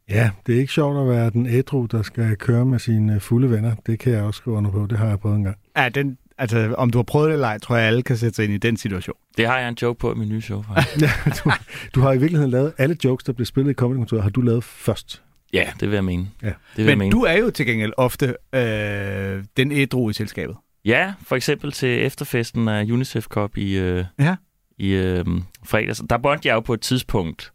Ja, 0.09 0.31
det 0.47 0.55
er 0.55 0.59
ikke 0.61 0.73
sjovt 0.73 0.99
at 1.01 1.09
være 1.09 1.31
den 1.31 1.47
ædru, 1.47 1.87
der 1.87 2.03
skal 2.03 2.37
køre 2.37 2.65
med 2.65 2.79
sine 2.79 3.21
fulde 3.21 3.51
venner. 3.51 3.75
Det 3.87 3.99
kan 3.99 4.13
jeg 4.13 4.23
også 4.23 4.39
skrive 4.39 4.57
under 4.57 4.71
på. 4.71 4.87
Det 4.91 4.99
har 4.99 5.07
jeg 5.09 5.21
prøvet 5.21 5.37
en 5.37 5.45
gang. 5.45 5.57
Ja, 5.77 5.89
den, 5.89 6.19
altså, 6.39 6.75
om 6.79 6.91
du 6.91 6.99
har 6.99 7.03
prøvet 7.03 7.27
det 7.29 7.33
eller 7.33 7.47
ej, 7.49 7.59
tror 7.59 7.77
jeg, 7.77 7.87
alle 7.87 8.03
kan 8.03 8.17
sætte 8.17 8.37
sig 8.37 8.45
ind 8.45 8.55
i 8.55 8.59
den 8.59 8.77
situation. 8.77 9.17
Det 9.37 9.47
har 9.47 9.59
jeg 9.59 9.69
en 9.69 9.77
joke 9.83 9.99
på 9.99 10.13
i 10.13 10.15
min 10.17 10.29
nye 10.29 10.41
show, 10.43 10.63
faktisk. 10.75 11.05
Du, 11.45 11.51
du 11.95 12.01
har 12.01 12.13
i 12.13 12.19
virkeligheden 12.19 12.51
lavet 12.51 12.73
alle 12.79 12.97
jokes, 13.05 13.25
der 13.25 13.33
bliver 13.33 13.47
spillet 13.47 13.71
i 13.71 13.75
Comedy 13.75 14.21
har 14.23 14.29
du 14.31 14.41
lavet 14.41 14.65
først. 14.65 15.23
ja, 15.53 15.71
det 15.81 15.89
vil 15.89 15.95
jeg 15.95 16.05
mene. 16.05 16.27
Ja. 16.43 16.47
Det 16.47 16.55
vil 16.77 16.85
jeg 16.85 16.91
Men 16.93 16.99
mene. 16.99 17.13
du 17.13 17.21
er 17.23 17.33
jo 17.39 17.51
til 17.51 17.67
gengæld 17.67 17.93
ofte 17.97 18.37
øh, 18.55 19.45
den 19.57 19.73
ædru 19.73 20.11
i 20.11 20.13
selskabet. 20.13 20.57
Ja, 20.85 21.13
for 21.23 21.37
eksempel 21.37 21.73
til 21.73 22.05
efterfesten 22.05 22.69
af 22.69 22.83
UNICEF 22.85 23.25
Cup 23.27 23.57
i, 23.57 23.77
øh, 23.79 24.05
Ja. 24.19 24.37
i 24.79 24.89
øh, 24.93 25.25
fredags. 25.65 26.03
Der 26.11 26.19
bondte 26.19 26.49
jeg 26.49 26.55
jo 26.55 26.61
på 26.61 26.75
et 26.75 26.81
tidspunkt 26.81 27.53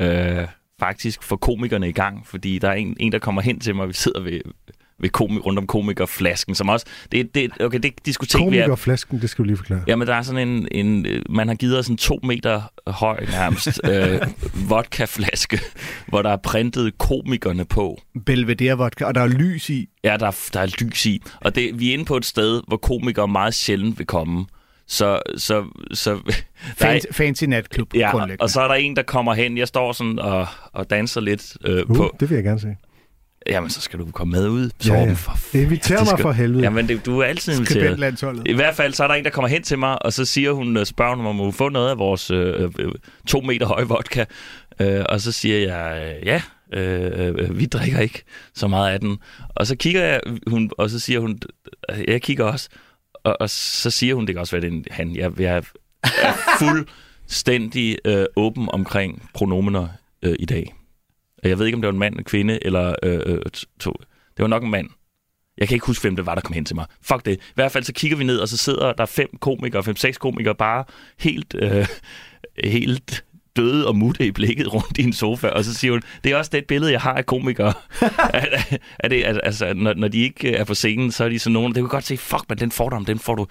øh, 0.00 0.46
faktisk 0.80 1.22
for 1.22 1.36
komikerne 1.36 1.88
i 1.88 1.92
gang, 1.92 2.26
fordi 2.26 2.58
der 2.58 2.68
er 2.68 2.72
en, 2.74 2.96
en 3.00 3.12
der 3.12 3.18
kommer 3.18 3.42
hen 3.42 3.60
til 3.60 3.74
mig, 3.74 3.82
og 3.82 3.88
vi 3.88 3.94
sidder 3.94 4.20
ved, 4.20 4.40
ved 5.00 5.08
komi, 5.10 5.38
rundt 5.38 5.58
om 5.58 5.66
komikerflasken, 5.66 6.54
som 6.54 6.68
også... 6.68 6.86
Det, 7.12 7.34
det, 7.34 7.50
okay, 7.62 7.78
det 7.78 8.06
diskotek, 8.06 8.40
vi 8.40 8.44
er, 8.44 8.62
Komikerflasken, 8.64 9.20
det 9.20 9.30
skal 9.30 9.42
du 9.42 9.46
lige 9.46 9.56
forklare. 9.56 9.82
Jamen, 9.86 10.06
der 10.08 10.14
er 10.14 10.22
sådan 10.22 10.48
en, 10.48 10.68
en 10.72 11.06
man 11.30 11.48
har 11.48 11.54
givet 11.54 11.78
os 11.78 11.88
en 11.88 11.96
to 11.96 12.20
meter 12.22 12.62
høj 12.86 13.24
nærmest 13.30 13.80
øh, 13.92 14.20
vodkaflaske, 14.68 15.60
hvor 16.06 16.22
der 16.22 16.30
er 16.30 16.36
printet 16.36 16.98
komikerne 16.98 17.64
på. 17.64 18.00
Belvedere 18.26 18.78
vodka, 18.78 19.04
og 19.04 19.14
der 19.14 19.20
er 19.20 19.26
lys 19.26 19.70
i. 19.70 19.88
Ja, 20.04 20.16
der, 20.16 20.26
er- 20.26 20.48
der 20.52 20.60
er 20.60 20.66
lys 20.84 21.06
i. 21.06 21.22
Og 21.40 21.54
det, 21.54 21.78
vi 21.80 21.88
er 21.88 21.92
inde 21.92 22.04
på 22.04 22.16
et 22.16 22.24
sted, 22.24 22.62
hvor 22.68 22.76
komikere 22.76 23.28
meget 23.28 23.54
sjældent 23.54 23.98
vil 23.98 24.06
komme. 24.06 24.46
Så, 24.90 25.20
så, 25.36 25.64
så 25.92 26.10
der 26.14 26.18
er, 26.86 26.92
Fancy, 26.92 27.06
fancy 27.12 27.44
natklub, 27.44 27.94
ja, 27.94 28.10
og 28.40 28.50
så 28.50 28.60
er 28.60 28.68
der 28.68 28.74
en, 28.74 28.96
der 28.96 29.02
kommer 29.02 29.34
hen. 29.34 29.58
Jeg 29.58 29.68
står 29.68 29.92
sådan 29.92 30.18
og, 30.18 30.46
og 30.72 30.90
danser 30.90 31.20
lidt 31.20 31.56
øh, 31.64 31.82
Uh, 31.90 31.96
på. 31.96 32.16
det 32.20 32.30
vil 32.30 32.34
jeg 32.34 32.44
gerne 32.44 32.60
se. 32.60 32.76
Jamen, 33.48 33.70
så 33.70 33.80
skal 33.80 33.98
du 33.98 34.10
komme 34.10 34.32
med 34.32 34.48
ud. 34.48 34.70
Ja, 34.84 34.88
Torben, 34.88 35.08
ja. 35.08 35.12
for 35.14 35.56
Inviter 35.56 35.96
det 35.96 36.00
mig 36.00 36.06
skal- 36.08 36.22
for 36.22 36.32
helvede. 36.32 36.62
Jamen, 36.62 36.88
det, 36.88 37.06
du 37.06 37.18
er 37.18 37.24
altid 37.24 37.52
inviteret. 37.52 38.42
I 38.46 38.52
hvert 38.52 38.74
fald, 38.76 38.92
så 38.94 39.04
er 39.04 39.08
der 39.08 39.14
en, 39.14 39.24
der 39.24 39.30
kommer 39.30 39.48
hen 39.48 39.62
til 39.62 39.78
mig, 39.78 40.02
og 40.02 40.12
så 40.12 40.24
siger 40.24 40.52
hun, 40.52 40.76
øh, 40.76 40.86
spørger 40.86 41.16
hun, 41.16 41.26
om 41.26 41.36
hun 41.36 41.52
få 41.52 41.68
noget 41.68 41.90
af 41.90 41.98
vores 41.98 42.30
øh, 42.30 42.70
øh, 42.78 42.92
to 43.26 43.40
meter 43.40 43.66
høje 43.66 43.84
vodka. 43.84 44.24
Øh, 44.80 45.04
og 45.08 45.20
så 45.20 45.32
siger 45.32 45.58
jeg, 45.58 46.16
øh, 46.20 46.26
ja, 46.26 46.42
øh, 46.74 47.28
øh, 47.38 47.58
vi 47.58 47.66
drikker 47.66 47.98
ikke 48.00 48.22
så 48.54 48.68
meget 48.68 48.92
af 48.92 49.00
den. 49.00 49.18
Og 49.48 49.66
så 49.66 49.76
kigger 49.76 50.04
jeg, 50.04 50.20
hun, 50.46 50.70
og 50.78 50.90
så 50.90 50.98
siger 50.98 51.20
hun, 51.20 51.38
øh, 51.90 52.04
jeg 52.08 52.22
kigger 52.22 52.44
også. 52.44 52.68
Og, 53.24 53.36
og 53.40 53.50
så 53.50 53.90
siger 53.90 54.14
hun, 54.14 54.26
det 54.26 54.34
kan 54.34 54.40
også 54.40 54.56
være, 54.56 54.60
det 54.60 54.68
er 54.68 54.72
en 54.72 54.84
han. 54.90 55.16
Jeg, 55.16 55.40
jeg 55.40 55.56
er 55.56 55.62
fuldstændig 56.60 57.98
øh, 58.04 58.24
åben 58.36 58.68
omkring 58.72 59.28
pronomener 59.34 59.88
øh, 60.22 60.34
i 60.38 60.44
dag. 60.44 60.74
Jeg 61.42 61.58
ved 61.58 61.66
ikke, 61.66 61.76
om 61.76 61.82
det 61.82 61.86
var 61.88 61.92
en 61.92 61.98
mand, 61.98 62.16
en 62.18 62.24
kvinde, 62.24 62.58
eller 62.64 62.94
øh, 63.02 63.20
øh, 63.26 63.38
to. 63.80 63.92
Det 64.36 64.42
var 64.42 64.46
nok 64.46 64.62
en 64.64 64.70
mand. 64.70 64.88
Jeg 65.58 65.68
kan 65.68 65.74
ikke 65.74 65.86
huske, 65.86 66.02
hvem 66.02 66.16
det 66.16 66.26
var, 66.26 66.34
der 66.34 66.42
kom 66.42 66.52
hen 66.54 66.64
til 66.64 66.76
mig. 66.76 66.86
Fuck 67.02 67.24
det. 67.24 67.36
I 67.36 67.52
hvert 67.54 67.72
fald 67.72 67.84
så 67.84 67.92
kigger 67.92 68.16
vi 68.16 68.24
ned, 68.24 68.38
og 68.38 68.48
så 68.48 68.56
sidder 68.56 68.92
der 68.92 69.06
fem 69.06 69.28
komikere, 69.40 69.82
fem-seks 69.84 70.18
komikere, 70.18 70.54
bare 70.54 70.84
helt, 71.18 71.54
øh, 71.58 71.86
helt 72.64 73.24
døde 73.56 73.86
og 73.86 73.96
mutte 73.96 74.26
i 74.26 74.30
blikket 74.30 74.72
rundt 74.74 74.98
i 74.98 75.02
en 75.02 75.12
sofa. 75.12 75.48
Og 75.48 75.64
så 75.64 75.74
siger 75.74 75.92
hun, 75.92 76.02
det 76.24 76.32
er 76.32 76.36
også 76.36 76.50
det 76.54 76.66
billede, 76.66 76.92
jeg 76.92 77.00
har 77.00 77.12
af 77.12 77.26
komikere. 77.26 77.72
er, 78.34 78.46
er 78.98 79.08
det, 79.08 79.24
al- 79.24 79.40
altså, 79.42 79.74
når, 79.74 79.94
når 79.94 80.08
de 80.08 80.18
ikke 80.18 80.54
er 80.54 80.64
på 80.64 80.74
scenen, 80.74 81.12
så 81.12 81.24
er 81.24 81.28
de 81.28 81.38
sådan 81.38 81.52
nogen, 81.52 81.74
det 81.74 81.82
kan 81.82 81.88
godt 81.88 82.04
se, 82.04 82.16
fuck, 82.16 82.44
men 82.48 82.58
den 82.58 82.70
fordom, 82.72 83.04
den 83.04 83.18
får 83.18 83.34
du 83.34 83.46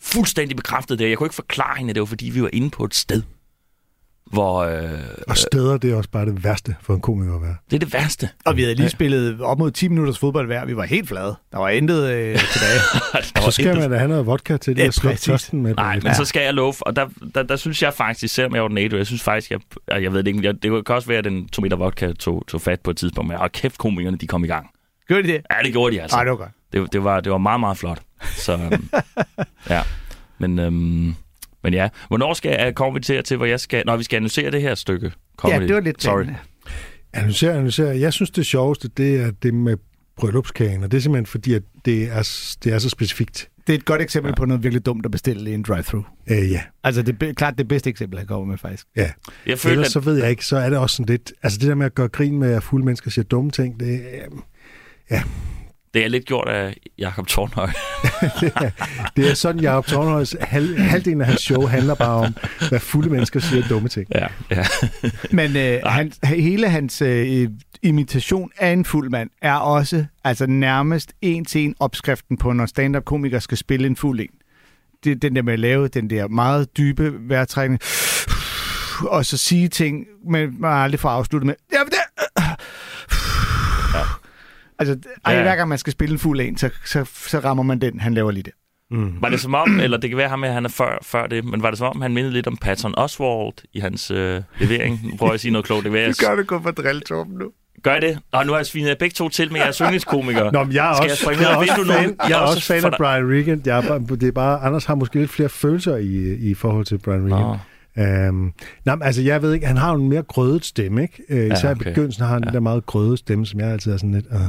fuldstændig 0.00 0.56
bekræftet 0.56 0.98
der. 0.98 1.06
Jeg 1.08 1.18
kunne 1.18 1.26
ikke 1.26 1.34
forklare 1.34 1.76
hende, 1.78 1.90
at 1.90 1.94
det 1.94 2.00
var 2.00 2.06
fordi, 2.06 2.30
vi 2.30 2.42
var 2.42 2.50
inde 2.52 2.70
på 2.70 2.84
et 2.84 2.94
sted, 2.94 3.22
hvor... 4.32 4.58
Øh, 4.64 4.90
Og 5.28 5.36
steder, 5.36 5.76
det 5.76 5.92
er 5.92 5.96
også 5.96 6.10
bare 6.10 6.26
det 6.26 6.44
værste 6.44 6.76
for 6.82 6.94
en 6.94 7.00
komiker 7.00 7.34
at 7.36 7.42
være. 7.42 7.56
det 7.70 7.76
er 7.76 7.80
det 7.80 7.92
værste. 7.94 8.28
Og 8.44 8.56
vi 8.56 8.62
havde 8.62 8.74
lige 8.74 8.88
spillet 8.88 9.40
op 9.40 9.58
mod 9.58 9.70
10 9.70 9.88
minutters 9.88 10.18
fodbold 10.18 10.46
hver. 10.46 10.64
Vi 10.64 10.76
var 10.76 10.84
helt 10.84 11.08
flade. 11.08 11.36
Der 11.52 11.58
var 11.58 11.68
intet 11.68 12.10
øh, 12.10 12.38
tilbage. 12.52 13.24
Så 13.44 13.50
skal 13.50 13.78
man 13.78 13.90
da 13.90 13.96
have 13.96 14.08
noget 14.08 14.26
vodka 14.26 14.56
til 14.56 14.76
det 14.76 14.82
Ja, 14.82 15.08
præcis. 15.08 15.20
tørsten 15.20 15.62
med. 15.62 15.74
Nej, 15.74 16.00
men 16.02 16.14
så 16.14 16.24
skal 16.24 16.42
jeg 16.42 16.54
love, 16.54 16.74
og 16.80 16.96
der, 16.96 17.08
der, 17.34 17.42
der 17.42 17.56
synes 17.56 17.82
jeg 17.82 17.94
faktisk, 17.94 18.34
selvom 18.34 18.54
jeg 18.54 18.62
var 18.62 18.68
den 18.68 18.78
jeg 18.92 19.06
synes 19.06 19.22
faktisk, 19.22 19.50
jeg, 19.50 19.60
jeg, 20.02 20.12
ved 20.12 20.18
det 20.22 20.26
ikke, 20.26 20.46
jeg, 20.46 20.62
det 20.62 20.86
kan 20.86 20.94
også 20.94 21.08
være, 21.08 21.18
at 21.18 21.24
den 21.24 21.48
to 21.48 21.62
meter 21.62 21.76
vodka 21.76 22.12
tog, 22.12 22.44
tog 22.48 22.60
fat 22.60 22.80
på 22.80 22.90
et 22.90 22.96
tidspunkt, 22.96 23.28
men 23.28 23.36
og 23.38 23.52
kæft, 23.52 23.78
komikerne, 23.78 24.16
de 24.16 24.26
kom 24.26 24.44
i 24.44 24.46
gang. 24.46 24.66
Gør 25.08 25.16
de 25.16 25.22
det? 25.28 25.40
Ja, 25.50 25.56
det 25.64 25.72
gjorde 25.72 25.96
de 25.96 26.02
altså. 26.02 26.16
Nej, 26.16 26.24
det 26.24 26.30
var 26.30 26.36
godt. 26.36 26.50
det, 26.72 26.92
det, 26.92 27.04
var, 27.04 27.20
det 27.20 27.32
var 27.32 27.38
meget, 27.38 27.60
meget 27.60 27.76
flot. 27.76 27.98
Så, 28.36 28.52
øhm, 28.52 28.88
ja. 29.70 29.82
Men, 30.38 30.58
øhm, 30.58 31.14
men 31.62 31.74
ja, 31.74 31.88
hvornår 32.08 32.34
skal 32.34 32.56
jeg, 32.58 32.74
kommer 32.74 32.98
vi 32.98 33.04
til, 33.04 33.22
til, 33.24 33.36
hvor 33.36 33.46
jeg 33.46 33.60
skal... 33.60 33.82
Når 33.86 33.96
vi 33.96 34.04
skal 34.04 34.16
analysere 34.16 34.50
det 34.50 34.62
her 34.62 34.74
stykke 34.74 35.12
comedy. 35.36 35.60
Ja, 35.60 35.66
det 35.66 35.74
var 35.74 35.80
lidt 35.80 36.02
Sorry. 36.02 36.22
spændende. 36.22 36.38
Analyser, 37.12 37.52
analyser. 37.52 37.92
Jeg 37.92 38.12
synes, 38.12 38.30
det 38.30 38.46
sjoveste, 38.46 38.88
det 38.88 39.20
er 39.20 39.30
det 39.30 39.54
med 39.54 39.76
bryllupskagen, 40.16 40.84
og 40.84 40.90
det 40.90 40.96
er 40.96 41.00
simpelthen 41.00 41.26
fordi, 41.26 41.54
at 41.54 41.62
det 41.84 42.02
er, 42.02 42.54
det 42.64 42.72
er 42.72 42.78
så 42.78 42.88
specifikt. 42.88 43.48
Det 43.66 43.72
er 43.72 43.78
et 43.78 43.84
godt 43.84 44.02
eksempel 44.02 44.28
ja. 44.28 44.34
på 44.34 44.44
noget 44.44 44.62
virkelig 44.62 44.86
dumt 44.86 45.04
at 45.04 45.10
bestille 45.10 45.50
i 45.50 45.54
en 45.54 45.62
drive-thru. 45.62 46.02
Øh, 46.30 46.50
ja, 46.50 46.62
Altså, 46.84 47.02
det 47.02 47.22
er 47.22 47.32
klart 47.32 47.58
det 47.58 47.68
bedste 47.68 47.90
eksempel, 47.90 48.18
han 48.18 48.26
kommer 48.26 48.46
med, 48.46 48.58
faktisk. 48.58 48.86
ja. 48.96 49.10
Jeg 49.46 49.58
føler, 49.58 49.72
Ellers 49.72 49.86
at, 49.86 49.92
så 49.92 50.00
ved 50.00 50.16
jeg 50.16 50.30
ikke, 50.30 50.46
så 50.46 50.56
er 50.56 50.70
det 50.70 50.78
også 50.78 50.96
sådan 50.96 51.06
lidt... 51.12 51.32
Altså 51.42 51.58
det 51.58 51.68
der 51.68 51.74
med 51.74 51.86
at 51.86 51.94
gøre 51.94 52.08
grin 52.08 52.38
med, 52.38 52.52
at 52.52 52.62
fulde 52.62 52.84
mennesker 52.84 53.10
siger 53.10 53.24
dumme 53.24 53.50
ting, 53.50 53.80
det, 53.80 54.00
øh, 55.12 55.18
det 55.94 56.04
er 56.04 56.08
lidt 56.08 56.26
gjort 56.26 56.48
af 56.48 56.76
Jakob 56.98 57.26
Tornhøj. 57.26 57.66
det 59.16 59.30
er 59.30 59.34
sådan, 59.34 59.60
Jacob 59.60 59.86
Tornhøjs 59.86 60.36
halv, 60.40 60.78
halvdelen 60.78 61.20
af 61.20 61.26
hans 61.26 61.40
show 61.40 61.66
handler 61.66 61.94
bare 61.94 62.26
om, 62.26 62.36
hvad 62.68 62.80
fulde 62.80 63.10
mennesker 63.10 63.40
siger 63.40 63.68
dumme 63.68 63.88
ting. 63.88 64.06
ja, 64.14 64.26
ja. 64.50 64.64
Men 65.30 65.56
øh, 65.56 65.80
han, 65.84 66.12
hele 66.24 66.68
hans 66.68 67.02
øh, 67.02 67.48
imitation 67.82 68.50
af 68.58 68.70
en 68.70 68.84
fuld 68.84 69.10
mand 69.10 69.30
er 69.42 69.54
også 69.54 70.04
altså 70.24 70.46
nærmest 70.46 71.12
en 71.22 71.44
til 71.44 71.64
en 71.64 71.74
opskriften 71.80 72.36
på, 72.36 72.52
når 72.52 72.66
stand-up-komikere 72.66 73.40
skal 73.40 73.58
spille 73.58 73.86
en 73.86 73.96
fuld 73.96 74.20
en. 74.20 74.30
Det 75.04 75.12
er 75.12 75.16
den 75.16 75.36
der 75.36 75.42
med 75.42 75.52
at 75.52 75.58
lave 75.58 75.88
den 75.88 76.10
der 76.10 76.28
meget 76.28 76.76
dybe 76.76 77.28
vejrtrækning, 77.28 77.80
og 79.08 79.26
så 79.26 79.36
sige 79.36 79.68
ting, 79.68 80.06
men 80.30 80.60
man 80.60 80.72
aldrig 80.72 81.00
får 81.00 81.08
afsluttet 81.08 81.46
med... 81.46 81.54
Ja, 81.72 81.78
det. 81.78 82.11
Altså, 84.88 85.10
ej, 85.24 85.34
Ja. 85.34 85.42
hver 85.42 85.56
gang 85.56 85.68
man 85.68 85.78
skal 85.78 85.92
spille 85.92 86.12
en 86.12 86.18
fuld 86.18 86.40
en, 86.40 86.56
så, 86.56 86.70
så, 86.84 87.04
så 87.04 87.38
rammer 87.38 87.62
man 87.62 87.78
den, 87.78 88.00
han 88.00 88.14
laver 88.14 88.30
lige 88.30 88.42
der. 88.42 88.50
Mm. 88.90 89.22
Var 89.22 89.28
det 89.28 89.40
som 89.40 89.54
om, 89.54 89.80
eller 89.80 89.96
det 89.96 90.10
kan 90.10 90.16
være 90.16 90.28
ham, 90.28 90.44
at 90.44 90.52
han 90.52 90.64
er 90.64 90.68
før, 90.68 90.98
før 91.02 91.26
det, 91.26 91.44
men 91.44 91.62
var 91.62 91.70
det 91.70 91.78
som 91.78 91.86
om, 91.96 92.02
han 92.02 92.14
mindede 92.14 92.32
lidt 92.32 92.46
om 92.46 92.56
Patton 92.56 92.94
Oswald 92.96 93.52
i 93.72 93.80
hans 93.80 94.10
øh, 94.10 94.42
levering? 94.58 95.00
Nu 95.04 95.16
prøver 95.16 95.30
jeg 95.30 95.34
at 95.34 95.40
sige 95.40 95.52
noget 95.52 95.66
klogt. 95.66 95.84
Det 95.84 95.90
kan 95.90 95.92
være, 95.92 96.02
jeg... 96.28 96.36
det 96.36 96.46
kun 96.46 96.62
for 96.62 97.00
Torben, 97.06 97.34
nu. 97.34 97.50
Gør 97.82 97.92
jeg 97.92 98.02
det? 98.02 98.18
Og 98.32 98.46
nu 98.46 98.52
har 98.52 98.58
jeg 98.58 98.66
svinet 98.66 98.98
begge 98.98 99.14
to 99.14 99.28
til, 99.28 99.52
men 99.52 99.56
jeg 99.56 99.68
er 99.68 99.82
yndlingskomiker. 99.82 100.50
Nå, 100.50 100.64
men 100.64 100.72
jeg 100.72 100.90
er 100.90 100.94
Skal 100.94 101.04
jeg 101.04 101.12
også, 101.12 101.30
jeg 101.30 101.58
ud? 101.58 101.68
også 101.68 101.74
du 101.76 101.92
fan, 101.92 102.16
jeg 102.28 102.38
er 102.38 102.46
også 102.46 102.62
fan 102.66 102.84
af 102.84 102.92
Brian 102.98 103.30
Regan. 103.30 103.62
Jeg 103.66 103.78
er 103.78 103.88
bare, 103.88 104.16
det 104.16 104.28
er 104.28 104.32
bare, 104.32 104.60
Anders 104.60 104.84
har 104.84 104.94
måske 104.94 105.18
lidt 105.18 105.30
flere 105.30 105.48
følelser 105.48 105.96
i, 105.96 106.34
i 106.34 106.54
forhold 106.54 106.84
til 106.84 106.98
Brian 106.98 107.32
Regan. 107.32 107.58
Nå. 107.96 108.28
Um, 108.28 108.52
nej, 108.84 108.96
altså, 109.02 109.22
jeg 109.22 109.42
ved 109.42 109.52
ikke, 109.52 109.66
han 109.66 109.76
har 109.76 109.92
jo 109.92 110.02
en 110.02 110.08
mere 110.08 110.22
grødet 110.22 110.64
stemme, 110.64 111.02
ikke? 111.02 111.22
Uh, 111.30 111.36
især 111.36 111.70
okay. 111.70 111.80
i 111.80 111.84
begyndelsen 111.84 112.24
har 112.24 112.32
han 112.32 112.42
ja. 112.42 112.46
den 112.46 112.54
der 112.54 112.60
meget 112.60 112.86
grøde 112.86 113.16
stemme, 113.16 113.46
som 113.46 113.60
jeg 113.60 113.68
altid 113.68 113.92
er 113.92 113.96
sådan 113.96 114.14
lidt... 114.14 114.26
Uh, 114.30 114.40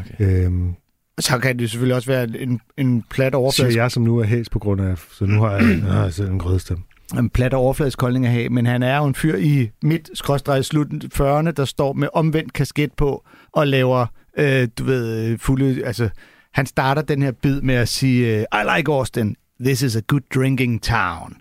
Okay. 0.00 0.46
um, 0.46 0.76
Så 1.20 1.38
kan 1.38 1.58
det 1.58 1.70
selvfølgelig 1.70 1.96
også 1.96 2.10
være 2.10 2.28
en, 2.38 2.60
en 2.76 3.02
plat 3.10 3.32
siger 3.32 3.38
overfladisk, 3.38 3.76
jeg, 3.76 3.90
som 3.90 4.02
nu 4.02 4.18
er 4.18 4.24
hæs 4.24 4.48
på 4.48 4.58
grund 4.58 4.80
af... 4.80 4.98
Så 5.12 5.26
nu 5.26 5.40
har 5.40 5.50
jeg, 5.50 5.78
jeg 5.84 5.92
har 5.92 6.10
selv 6.10 6.30
en 6.30 6.38
grøde 6.38 6.58
stemme. 6.58 6.84
en 7.18 7.30
plat 7.30 7.54
overfladisk 7.54 8.00
holdning 8.00 8.26
at 8.26 8.32
have, 8.32 8.48
men 8.48 8.66
han 8.66 8.82
er 8.82 8.96
jo 8.98 9.04
en 9.04 9.14
fyr 9.14 9.36
i 9.36 9.70
midt 9.82 10.10
skråstrej 10.14 10.62
slut 10.62 10.86
40'erne, 11.14 11.50
der 11.50 11.64
står 11.64 11.92
med 11.92 12.08
omvendt 12.14 12.52
kasket 12.52 12.92
på 12.96 13.24
og 13.52 13.66
laver, 13.66 14.06
øh, 14.38 14.68
du 14.78 14.84
ved, 14.84 15.30
øh, 15.30 15.38
fulde... 15.38 15.84
Altså, 15.84 16.08
han 16.54 16.66
starter 16.66 17.02
den 17.02 17.22
her 17.22 17.32
bid 17.42 17.60
med 17.60 17.74
at 17.74 17.88
sige, 17.88 18.36
øh, 18.36 18.40
I 18.52 18.76
like 18.76 18.92
Austin. 18.92 19.36
This 19.64 19.82
is 19.82 19.96
a 19.96 20.00
good 20.06 20.20
drinking 20.34 20.82
town. 20.82 21.36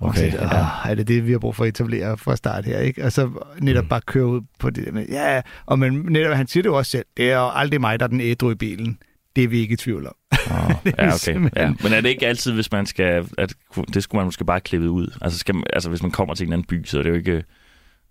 Okay, 0.00 0.26
Og 0.26 0.32
så, 0.32 0.38
ja. 0.56 0.60
"Åh, 0.60 0.90
er 0.90 0.94
det 0.94 1.08
det, 1.08 1.26
vi 1.26 1.32
har 1.32 1.38
brug 1.38 1.56
for 1.56 1.64
at 1.64 1.68
etablere 1.68 2.18
fra 2.18 2.36
start 2.36 2.64
her, 2.64 2.78
ikke? 2.78 3.04
Og 3.04 3.12
så 3.12 3.30
netop 3.58 3.84
Mm. 3.84 3.88
bare 3.88 4.00
køre 4.06 4.26
ud 4.26 4.40
på 4.58 4.70
det 4.70 4.86
der 4.86 4.92
med, 4.92 5.06
ja, 5.08 5.40
og 5.66 5.78
men 5.78 5.92
netop, 5.92 6.36
han 6.36 6.46
siger 6.46 6.62
det 6.62 6.68
jo 6.68 6.76
også 6.76 6.90
selv, 6.90 7.04
det 7.16 7.30
er 7.30 7.36
jo 7.36 7.50
aldrig 7.54 7.80
mig, 7.80 8.00
der 8.00 8.04
er 8.06 8.08
den 8.08 8.20
ædru 8.20 8.50
i 8.50 8.54
bilen. 8.54 8.98
Det 9.36 9.44
er 9.44 9.48
vi 9.48 9.58
ikke 9.58 9.72
i 9.72 9.76
tvivl 9.76 10.06
om. 10.06 10.14
Oh, 10.50 10.72
ja, 10.98 11.14
okay. 11.14 11.50
Ja. 11.56 11.72
Men 11.82 11.92
er 11.92 12.00
det 12.00 12.08
ikke 12.08 12.26
altid, 12.26 12.52
hvis 12.52 12.72
man 12.72 12.86
skal... 12.86 13.26
At, 13.38 13.54
det 13.94 14.02
skulle 14.02 14.18
man 14.18 14.24
måske 14.26 14.44
bare 14.44 14.60
klippe 14.60 14.90
ud. 14.90 15.18
Altså, 15.22 15.38
skal 15.38 15.54
man, 15.54 15.64
altså, 15.72 15.88
hvis 15.88 16.02
man 16.02 16.10
kommer 16.10 16.34
til 16.34 16.46
en 16.46 16.52
anden 16.52 16.66
by, 16.66 16.84
så 16.84 16.98
er 16.98 17.02
det 17.02 17.10
jo 17.10 17.14
ikke... 17.14 17.44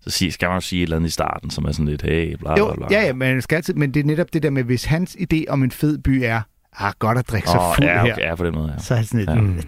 Så 0.02 0.10
sig, 0.10 0.34
skal 0.34 0.48
man 0.48 0.56
jo 0.56 0.62
sige 0.62 0.80
et 0.80 0.84
eller 0.84 0.96
andet 0.96 1.08
i 1.10 1.12
starten, 1.12 1.50
som 1.50 1.66
er 1.66 1.72
sådan 1.72 1.86
lidt, 1.88 2.02
hey, 2.02 2.36
bla 2.36 2.54
bla 2.56 2.58
Jo, 2.66 2.74
bla. 2.76 2.88
ja, 2.92 3.02
ja, 3.06 3.14
men, 3.14 3.42
skal 3.42 3.56
altid, 3.56 3.74
men 3.74 3.94
det 3.94 4.00
er 4.00 4.04
netop 4.04 4.34
det 4.34 4.44
der 4.44 4.50
med, 4.50 4.64
hvis 4.64 4.84
hans 4.84 5.18
idé 5.34 5.44
om 5.48 5.64
en 5.64 5.72
fed 5.72 5.98
by 5.98 6.22
er, 6.24 6.42
ah, 6.78 6.94
godt 7.00 7.18
at 7.18 7.30
drikke 7.30 7.48
sig 7.50 7.60
Åh, 7.60 7.76
fuld 7.76 7.88
ja, 7.88 8.04
her, 8.06 8.14
okay, 8.14 8.22
ja, 8.22 8.36
på 8.36 8.46
den 8.46 8.54
måde, 8.56 8.72
ja. 8.78 8.84
så 8.84 8.94
er 8.94 8.98
det 8.98 9.08
sådan 9.08 9.20
lidt, 9.20 9.30
Ja. 9.30 9.36
mm. 9.36 9.62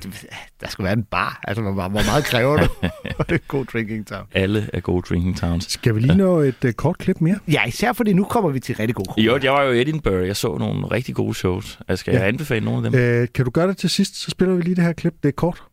der 0.61 0.67
skal 0.67 0.83
være 0.85 0.93
en 0.93 1.03
bar. 1.03 1.39
Altså, 1.43 1.61
hvor, 1.61 1.71
hvor 1.71 1.89
meget 1.89 2.23
kræver 2.23 2.57
du? 2.57 2.67
det 3.29 3.31
er 3.31 3.37
god 3.47 3.65
drinking 3.65 4.07
town. 4.07 4.25
Alle 4.31 4.69
er 4.73 4.79
gode 4.79 5.01
drinking 5.01 5.37
towns. 5.37 5.71
Skal 5.71 5.95
vi 5.95 5.99
lige 5.99 6.15
nå 6.15 6.39
et 6.39 6.63
uh, 6.65 6.71
kort 6.71 6.97
klip 6.97 7.21
mere? 7.21 7.39
Ja, 7.47 7.65
især 7.65 7.93
fordi 7.93 8.13
nu 8.13 8.23
kommer 8.23 8.49
vi 8.49 8.59
til 8.59 8.75
rigtig 8.75 8.95
god 8.95 9.05
I 9.17 9.27
øvrigt, 9.27 9.43
jeg 9.45 9.53
var 9.53 9.63
jo 9.63 9.71
i 9.71 9.81
Edinburgh. 9.81 10.27
Jeg 10.27 10.35
så 10.35 10.57
nogle 10.57 10.87
rigtig 10.87 11.15
gode 11.15 11.33
shows. 11.33 11.79
Altså, 11.87 12.01
skal 12.01 12.13
Ja. 12.13 12.19
jeg 12.19 12.27
anbefale 12.27 12.65
nogle 12.65 12.85
af 12.87 12.91
dem? 12.91 13.21
Uh, 13.21 13.27
kan 13.35 13.45
du 13.45 13.51
gøre 13.51 13.67
det 13.67 13.77
til 13.77 13.89
sidst, 13.89 14.15
så 14.15 14.31
spiller 14.31 14.55
vi 14.55 14.61
lige 14.61 14.75
det 14.75 14.83
her 14.83 14.93
klip. 14.93 15.13
Det 15.23 15.29
er 15.29 15.33
kort. 15.33 15.63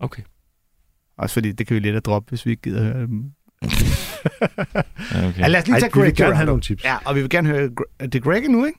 Okay. 0.00 0.22
Også 1.18 1.34
fordi 1.34 1.52
det 1.52 1.66
kan 1.66 1.74
vi 1.74 1.80
let 1.80 1.96
at 1.96 2.06
droppe, 2.06 2.28
hvis 2.28 2.46
vi 2.46 2.50
ikke 2.50 2.62
gider 2.62 2.82
høre 2.82 3.06
dem. 3.06 3.22
okay. 5.28 5.38
Ja, 5.38 5.46
lad 5.48 5.60
os 5.60 5.66
lige 5.66 5.74
Ej, 5.74 5.80
tage 5.80 5.92
vi 5.94 6.00
vil 6.00 6.06
Greg 6.08 6.14
gerne 6.16 6.34
have 6.36 6.46
nogle 6.46 6.62
tips. 6.62 6.84
Ja, 6.84 6.96
og 7.04 7.14
vi 7.16 7.20
vil 7.20 7.30
gerne 7.30 7.48
høre... 7.48 7.70
Det 8.00 8.14
er 8.14 8.20
Greg 8.20 8.48
nu, 8.48 8.64
ikke? 8.64 8.78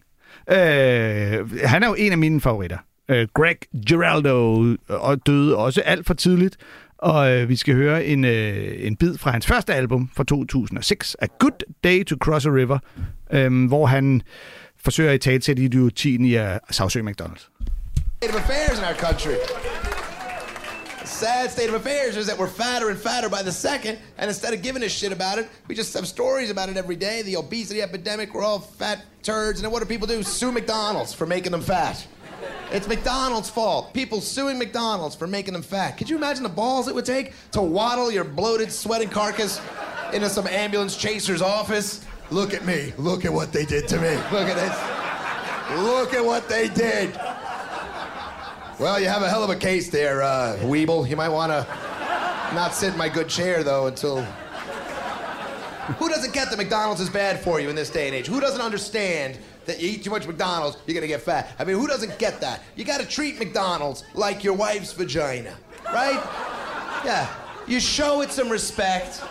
Øh, 0.52 1.62
han 1.64 1.84
er 1.84 1.88
jo 1.88 1.96
en 1.98 2.12
af 2.12 2.18
mine 2.18 2.42
favoritter. 2.42 2.78
Øh, 3.10 3.28
Greg 3.34 3.58
Giraldo 3.88 4.66
øh, 4.66 4.78
og 4.88 5.28
døde 5.28 5.58
også 5.58 5.82
alt 5.82 6.06
for 6.06 6.14
tidligt. 6.14 6.58
Og 6.98 7.32
øh, 7.32 7.50
vi 7.50 7.56
skal 7.56 7.76
høre 7.76 8.06
en, 8.06 8.26
øh, 8.26 8.76
en 8.78 8.96
bid 8.96 9.18
fra 9.18 9.32
hans 9.32 9.48
første 9.48 9.74
album 9.74 10.10
fra 10.16 10.24
2006, 10.24 11.16
A 11.22 11.28
Good 11.40 11.74
Day 11.84 12.06
to 12.06 12.16
Cross 12.20 12.46
a 12.46 12.50
River, 12.50 12.80
øh, 13.32 13.68
hvor 13.68 13.86
han 13.86 14.22
forsøger 14.84 15.12
at 15.12 15.22
talsætte 15.22 15.64
idiotien 15.64 16.26
i 16.26 16.34
at 16.36 16.60
sagsøge 16.72 17.10
McDonald's. 17.10 17.50
affairs 18.22 18.80
in 18.80 18.84
our 18.84 18.94
country. 18.94 19.95
Sad 21.26 21.50
state 21.50 21.70
of 21.70 21.74
affairs 21.74 22.18
is 22.18 22.28
that 22.28 22.38
we're 22.38 22.46
fatter 22.46 22.92
and 22.92 23.00
fatter 23.00 23.30
by 23.30 23.42
the 23.42 23.52
second, 23.52 23.98
and 24.20 24.28
instead 24.30 24.54
of 24.54 24.62
giving 24.62 24.84
a 24.84 24.88
shit 24.88 25.12
about 25.12 25.40
it, 25.40 25.50
we 25.68 25.74
just 25.74 25.92
have 25.96 26.08
stories 26.08 26.52
about 26.52 26.70
it 26.70 26.78
every 26.78 26.96
day. 26.96 27.24
The 27.24 27.38
obesity 27.38 27.82
epidemic, 27.82 28.36
we're 28.36 28.44
all 28.44 28.60
fat 28.60 29.04
turds, 29.24 29.58
and 29.58 29.66
then 29.66 29.72
what 29.72 29.80
do 29.80 29.88
people 29.88 30.06
do? 30.06 30.22
Sue 30.22 30.52
McDonald's 30.52 31.16
for 31.16 31.26
making 31.26 31.52
them 31.52 31.62
fat. 31.62 32.06
It's 32.72 32.88
McDonald's 32.88 33.50
fault. 33.50 33.92
People 33.92 34.22
suing 34.22 34.60
McDonald's 34.60 35.16
for 35.16 35.26
making 35.26 35.54
them 35.54 35.64
fat. 35.64 35.98
Could 35.98 36.12
you 36.12 36.16
imagine 36.16 36.44
the 36.44 36.50
balls 36.50 36.88
it 36.88 36.94
would 36.94 37.06
take 37.06 37.34
to 37.54 37.62
waddle 37.64 38.12
your 38.12 38.24
bloated, 38.24 38.72
sweating 38.72 39.10
carcass 39.10 39.60
into 40.14 40.30
some 40.30 40.46
ambulance 40.46 40.96
chaser's 40.96 41.42
office? 41.42 42.06
Look 42.30 42.54
at 42.54 42.68
me. 42.68 42.94
Look 43.00 43.26
at 43.26 43.34
what 43.34 43.52
they 43.52 43.66
did 43.66 43.88
to 43.88 44.00
me. 44.00 44.12
Look 44.32 44.48
at 44.48 44.58
this. 44.58 45.82
Look 45.82 46.14
at 46.14 46.24
what 46.24 46.48
they 46.48 46.68
did. 46.68 47.20
Well, 48.78 49.00
you 49.00 49.08
have 49.08 49.22
a 49.22 49.30
hell 49.30 49.42
of 49.42 49.50
a 49.50 49.56
case 49.56 49.90
there, 49.90 50.22
uh, 50.22 50.58
Weeble. 50.64 51.08
You 51.10 51.16
might 51.16 51.30
want 51.30 51.50
to 51.50 51.66
not 52.54 52.74
sit 52.74 52.92
in 52.92 52.98
my 52.98 53.08
good 53.08 53.30
chair, 53.30 53.64
though, 53.64 53.88
until. 53.88 54.22
Who 55.98 56.10
doesn't 56.10 56.34
get 56.34 56.50
that 56.50 56.58
McDonald's 56.58 57.00
is 57.00 57.10
bad 57.10 57.40
for 57.40 57.62
you 57.62 57.70
in 57.70 57.76
this 57.76 57.90
day 57.90 58.08
and 58.08 58.16
age? 58.16 58.28
Who 58.28 58.42
doesn't 58.42 58.60
understand 58.60 59.38
that 59.66 59.80
you 59.80 59.92
eat 59.92 60.04
too 60.04 60.10
much 60.10 60.28
McDonald's, 60.28 60.78
you're 60.86 60.94
going 60.94 61.04
to 61.04 61.08
get 61.08 61.22
fat? 61.22 61.56
I 61.58 61.64
mean, 61.64 61.78
who 61.78 61.88
doesn't 61.88 62.20
get 62.20 62.42
that? 62.42 62.64
You 62.76 62.84
got 62.84 63.00
to 63.00 63.08
treat 63.08 63.40
McDonald's 63.40 64.04
like 64.14 64.44
your 64.44 64.56
wife's 64.56 64.92
vagina, 64.92 65.56
right? 65.86 66.22
Yeah. 67.06 67.30
You 67.68 67.80
show 67.80 68.22
it 68.22 68.32
some 68.32 68.50
respect, 68.50 69.24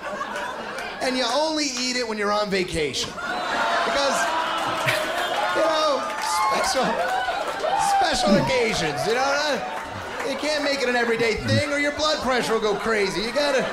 and 1.02 1.18
you 1.18 1.24
only 1.30 1.66
eat 1.66 1.96
it 1.96 2.08
when 2.08 2.16
you're 2.16 2.32
on 2.32 2.48
vacation. 2.48 3.10
Because, 3.10 4.26
you 5.54 5.62
know, 5.62 6.02
special 6.48 7.23
special 8.14 8.36
occasions, 8.44 8.98
you 9.08 9.14
know. 9.14 9.30
uh, 9.48 10.30
You 10.30 10.36
can't 10.46 10.62
make 10.70 10.78
it 10.82 10.88
an 10.88 10.96
everyday 11.04 11.34
thing, 11.48 11.66
or 11.74 11.78
your 11.86 11.92
blood 12.00 12.18
pressure 12.26 12.52
will 12.54 12.66
go 12.70 12.74
crazy. 12.74 13.20
You 13.26 13.32
gotta. 13.42 13.64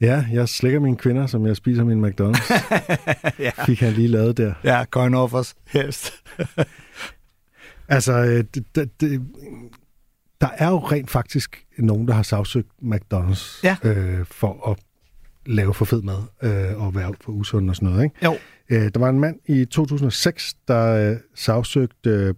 Ja, 0.00 0.24
jeg 0.32 0.48
slikker 0.48 0.80
mine 0.80 0.96
kvinder, 0.96 1.26
som 1.26 1.46
jeg 1.46 1.56
spiser 1.56 1.84
min 1.84 2.04
McDonald's. 2.04 2.52
ja. 3.46 3.50
Fik 3.66 3.80
han 3.80 3.92
lige 3.92 4.08
lavet 4.08 4.36
der. 4.36 4.54
Ja, 4.64 4.84
coin 4.90 5.14
offers, 5.14 5.54
helst. 5.66 6.12
Altså, 7.88 8.12
øh, 8.12 8.44
det, 8.54 8.64
det, 8.74 9.00
det, 9.00 9.22
der 10.40 10.48
er 10.58 10.68
jo 10.68 10.78
rent 10.78 11.10
faktisk 11.10 11.64
nogen, 11.78 12.08
der 12.08 12.14
har 12.14 12.22
sagsøgt 12.22 12.68
McDonald's 12.82 13.60
Ja. 13.62 13.76
øh, 13.82 14.26
for 14.26 14.70
at 14.70 14.76
lave 15.46 15.74
for 15.74 15.84
fed 15.84 16.02
mad 16.02 16.22
øh, 16.42 16.82
og 16.86 16.94
være 16.94 17.14
for 17.20 17.32
usund 17.32 17.70
og 17.70 17.76
sådan 17.76 17.88
noget. 17.88 18.04
Ikke? 18.04 18.16
Jo. 18.24 18.36
Øh, 18.70 18.90
der 18.94 18.98
var 19.00 19.08
en 19.08 19.20
mand 19.20 19.36
i 19.46 19.64
2006, 19.64 20.54
der 20.68 21.10
øh, 21.10 21.16
sagsøgte, 21.34 22.10
øh, 22.10 22.34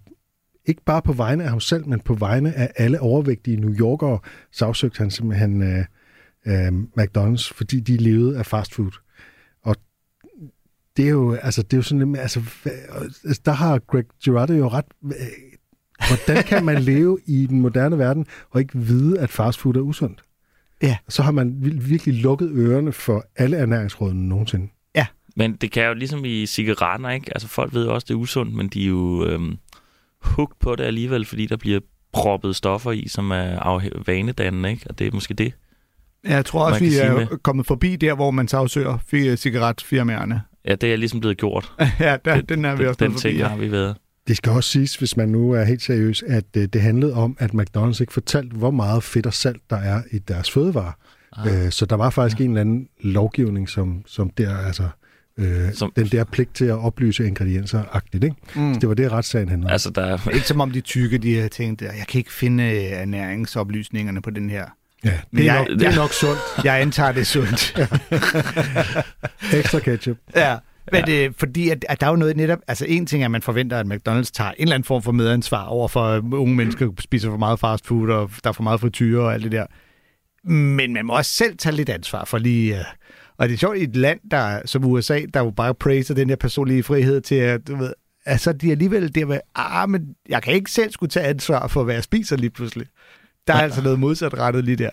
ikke 0.64 0.82
bare 0.84 1.02
på 1.02 1.12
vegne 1.12 1.44
af 1.44 1.50
ham 1.50 1.60
selv, 1.60 1.88
men 1.88 2.00
på 2.00 2.14
vegne 2.14 2.54
af 2.54 2.72
alle 2.76 3.00
overvægtige 3.00 3.56
New 3.56 3.74
Yorkere, 3.74 4.18
sagsøgte 4.52 4.98
han 4.98 5.10
simpelthen 5.10 5.62
øh, 5.62 5.84
øh, 6.46 6.72
McDonald's, 6.98 7.52
fordi 7.54 7.80
de 7.80 7.96
levede 7.96 8.38
af 8.38 8.46
fast 8.46 8.74
food. 8.74 8.90
Og 9.62 9.76
det 10.96 11.04
er 11.04 11.10
jo, 11.10 11.34
altså, 11.34 11.62
det 11.62 11.72
er 11.72 11.76
jo 11.76 11.82
sådan 11.82 12.08
lidt, 12.12 12.20
altså, 12.20 12.40
altså, 13.24 13.40
der 13.44 13.52
har 13.52 13.78
Greg 13.78 14.04
Girardo 14.24 14.52
jo 14.52 14.68
ret, 14.68 14.84
øh, 15.04 15.10
hvordan 16.08 16.42
kan 16.44 16.64
man 16.64 16.82
leve 16.82 17.18
i 17.26 17.46
den 17.46 17.60
moderne 17.60 17.98
verden 17.98 18.26
og 18.50 18.60
ikke 18.60 18.78
vide, 18.78 19.20
at 19.20 19.30
fast 19.30 19.58
food 19.58 19.76
er 19.76 19.80
usundt? 19.80 20.22
Ja. 20.82 20.96
Så 21.08 21.22
har 21.22 21.32
man 21.32 21.60
vir- 21.62 21.88
virkelig 21.88 22.14
lukket 22.14 22.50
ørerne 22.52 22.92
for 22.92 23.24
alle 23.36 23.56
ernæringsrådene 23.56 24.28
nogensinde. 24.28 24.68
Men 25.36 25.56
det 25.56 25.70
kan 25.70 25.86
jo 25.86 25.94
ligesom 25.94 26.24
i 26.24 26.46
cigaretter, 26.46 27.10
ikke? 27.10 27.26
Altså 27.34 27.48
folk 27.48 27.74
ved 27.74 27.84
jo 27.86 27.94
også, 27.94 28.04
det 28.08 28.14
er 28.14 28.18
usundt, 28.18 28.54
men 28.54 28.68
de 28.68 28.82
er 28.82 28.88
jo 28.88 29.26
øhm, 29.26 29.56
hooked 30.22 30.56
på 30.60 30.76
det 30.76 30.84
alligevel, 30.84 31.24
fordi 31.24 31.46
der 31.46 31.56
bliver 31.56 31.80
proppet 32.12 32.56
stoffer 32.56 32.92
i, 32.92 33.08
som 33.08 33.30
er 33.30 33.58
afhæ- 33.58 34.02
vanedannende, 34.06 34.70
ikke? 34.70 34.86
Og 34.88 34.98
det 34.98 35.06
er 35.06 35.10
måske 35.12 35.34
det. 35.34 35.52
Jeg 36.24 36.44
tror 36.44 36.64
også, 36.66 36.80
vi 36.80 36.96
er 36.96 37.14
med. 37.14 37.26
kommet 37.42 37.66
forbi 37.66 37.96
der, 37.96 38.14
hvor 38.14 38.30
man 38.30 38.48
sagsøger 38.48 38.98
fi- 39.14 39.36
cigaretfirmaerne. 39.36 40.42
Ja, 40.64 40.74
det 40.74 40.92
er 40.92 40.96
ligesom 40.96 41.20
blevet 41.20 41.38
gjort. 41.38 41.72
ja, 42.00 42.16
der, 42.24 42.40
den 42.40 42.64
er 42.64 42.74
vi 42.74 42.78
den, 42.82 42.88
også 42.88 43.04
den 43.04 43.14
ting 43.14 43.38
ja. 43.38 43.48
har 43.48 43.56
vi 43.56 43.72
været. 43.72 43.96
Det 44.28 44.36
skal 44.36 44.52
også 44.52 44.70
siges, 44.70 44.96
hvis 44.96 45.16
man 45.16 45.28
nu 45.28 45.52
er 45.52 45.64
helt 45.64 45.82
seriøs, 45.82 46.22
at 46.22 46.44
øh, 46.56 46.68
det 46.72 46.80
handlede 46.82 47.14
om, 47.14 47.36
at 47.38 47.50
McDonald's 47.50 48.00
ikke 48.00 48.12
fortalte, 48.12 48.56
hvor 48.56 48.70
meget 48.70 49.02
fedt 49.02 49.26
og 49.26 49.34
salt 49.34 49.62
der 49.70 49.76
er 49.76 50.02
i 50.12 50.18
deres 50.18 50.50
fødevarer. 50.50 50.92
Ah. 51.36 51.64
Øh, 51.66 51.70
så 51.72 51.86
der 51.86 51.96
var 51.96 52.10
faktisk 52.10 52.40
en 52.40 52.50
eller 52.50 52.60
anden 52.60 52.88
lovgivning, 53.00 53.68
som, 53.68 54.02
som 54.06 54.30
der, 54.30 54.56
altså, 54.56 54.88
øh, 55.38 55.72
Som- 55.72 55.92
den 55.96 56.06
der 56.06 56.24
pligt 56.24 56.54
til 56.54 56.64
at 56.64 56.78
oplyse 56.78 57.26
ingredienser-agtigt. 57.26 58.24
Ikke? 58.24 58.36
Mm. 58.54 58.74
Så 58.74 58.80
det 58.80 58.88
var 58.88 58.94
det, 58.94 59.12
retssagen 59.12 59.48
handlede 59.48 59.68
om. 59.68 59.72
Altså, 59.72 59.90
der 59.90 60.02
er, 60.02 60.28
Ikke 60.34 60.46
som 60.46 60.60
om 60.60 60.70
de 60.70 60.80
tykke, 60.80 61.18
de 61.18 61.40
har 61.40 61.48
tænkt, 61.48 61.82
jeg 61.82 62.04
kan 62.08 62.18
ikke 62.18 62.32
finde 62.32 62.64
øh, 62.64 62.82
ernæringsoplysningerne 62.82 64.22
på 64.22 64.30
den 64.30 64.50
her. 64.50 64.64
Ja, 65.04 65.12
Men 65.30 65.42
det 65.42 65.48
er, 65.50 65.54
jeg- 65.54 65.68
nok, 65.68 65.78
det 65.80 65.86
er 65.88 65.94
nok 65.96 66.12
sundt. 66.12 66.38
Jeg 66.64 66.80
antager, 66.80 67.12
det 67.12 67.20
er 67.20 67.24
sundt. 67.24 67.78
Ekstra 69.58 69.78
ketchup. 69.78 70.16
ja. 70.36 70.56
Men 70.92 71.04
øh, 71.10 71.32
fordi 71.38 71.68
at, 71.68 71.84
at 71.88 72.00
der 72.00 72.06
er 72.06 72.10
jo 72.10 72.16
noget 72.16 72.36
netop, 72.36 72.58
altså 72.68 72.84
en 72.88 73.06
ting 73.06 73.22
er, 73.22 73.26
at 73.26 73.30
man 73.30 73.42
forventer, 73.42 73.78
at 73.78 73.86
McDonald's 73.86 74.30
tager 74.34 74.50
en 74.50 74.54
eller 74.58 74.74
anden 74.74 74.84
form 74.84 75.02
for 75.02 75.12
medansvar 75.12 75.64
over 75.64 75.88
for 75.88 76.00
at 76.04 76.22
unge 76.32 76.54
mennesker, 76.54 76.90
spiser 77.00 77.30
for 77.30 77.36
meget 77.36 77.60
fast 77.60 77.86
food, 77.86 78.10
og 78.10 78.30
der 78.44 78.48
er 78.48 78.52
for 78.52 78.62
meget 78.62 78.80
frityre 78.80 79.20
og 79.22 79.34
alt 79.34 79.44
det 79.44 79.52
der. 79.52 79.66
Men 80.50 80.92
man 80.92 81.06
må 81.06 81.12
også 81.16 81.30
selv 81.32 81.56
tage 81.58 81.74
lidt 81.76 81.88
ansvar 81.88 82.24
for 82.24 82.38
lige... 82.38 82.78
Øh, 82.78 82.84
og 83.38 83.48
det 83.48 83.54
er 83.54 83.58
sjovt 83.58 83.78
i 83.78 83.82
et 83.82 83.96
land, 83.96 84.20
der, 84.30 84.60
som 84.64 84.84
USA, 84.84 85.20
der 85.34 85.40
jo 85.40 85.50
bare 85.50 85.74
praiser 85.74 86.14
den 86.14 86.28
der 86.28 86.36
personlige 86.36 86.82
frihed 86.82 87.20
til, 87.20 87.34
at 87.34 87.68
du 87.68 87.76
ved, 87.76 87.92
altså 88.24 88.52
de 88.52 88.66
er 88.66 88.70
alligevel 88.70 89.14
der 89.14 89.26
med, 89.26 89.40
ah, 89.54 89.88
men 89.88 90.14
jeg 90.28 90.42
kan 90.42 90.54
ikke 90.54 90.70
selv 90.70 90.90
skulle 90.90 91.10
tage 91.10 91.26
ansvar 91.26 91.66
for, 91.66 91.84
hvad 91.84 91.94
jeg 91.94 92.04
spiser 92.04 92.36
lige 92.36 92.50
pludselig. 92.50 92.86
Der 93.46 93.54
er 93.54 93.60
altså 93.60 93.82
noget 93.82 93.98
modsatrettet 93.98 94.64
lige 94.64 94.76
der. 94.76 94.90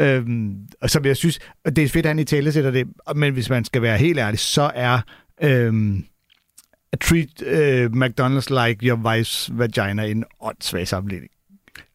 Øhm, 0.00 0.56
og 0.80 0.90
som 0.90 1.04
jeg 1.04 1.16
synes, 1.16 1.38
og 1.64 1.76
det 1.76 1.84
er 1.84 1.88
fedt, 1.88 2.06
at 2.06 2.10
han 2.10 2.18
i 2.18 2.24
tale 2.24 2.52
sætter 2.52 2.70
det, 2.70 2.86
men 3.16 3.32
hvis 3.32 3.50
man 3.50 3.64
skal 3.64 3.82
være 3.82 3.98
helt 3.98 4.18
ærlig, 4.18 4.38
så 4.38 4.70
er 4.74 5.00
øhm, 5.42 6.04
treat 7.00 7.42
øh, 7.42 7.90
McDonald's 7.90 8.66
like 8.66 8.86
your 8.86 8.98
wife's 8.98 9.58
vagina 9.58 10.06
en 10.06 10.24
åndssvag 10.40 10.88
sammenligning. 10.88 11.30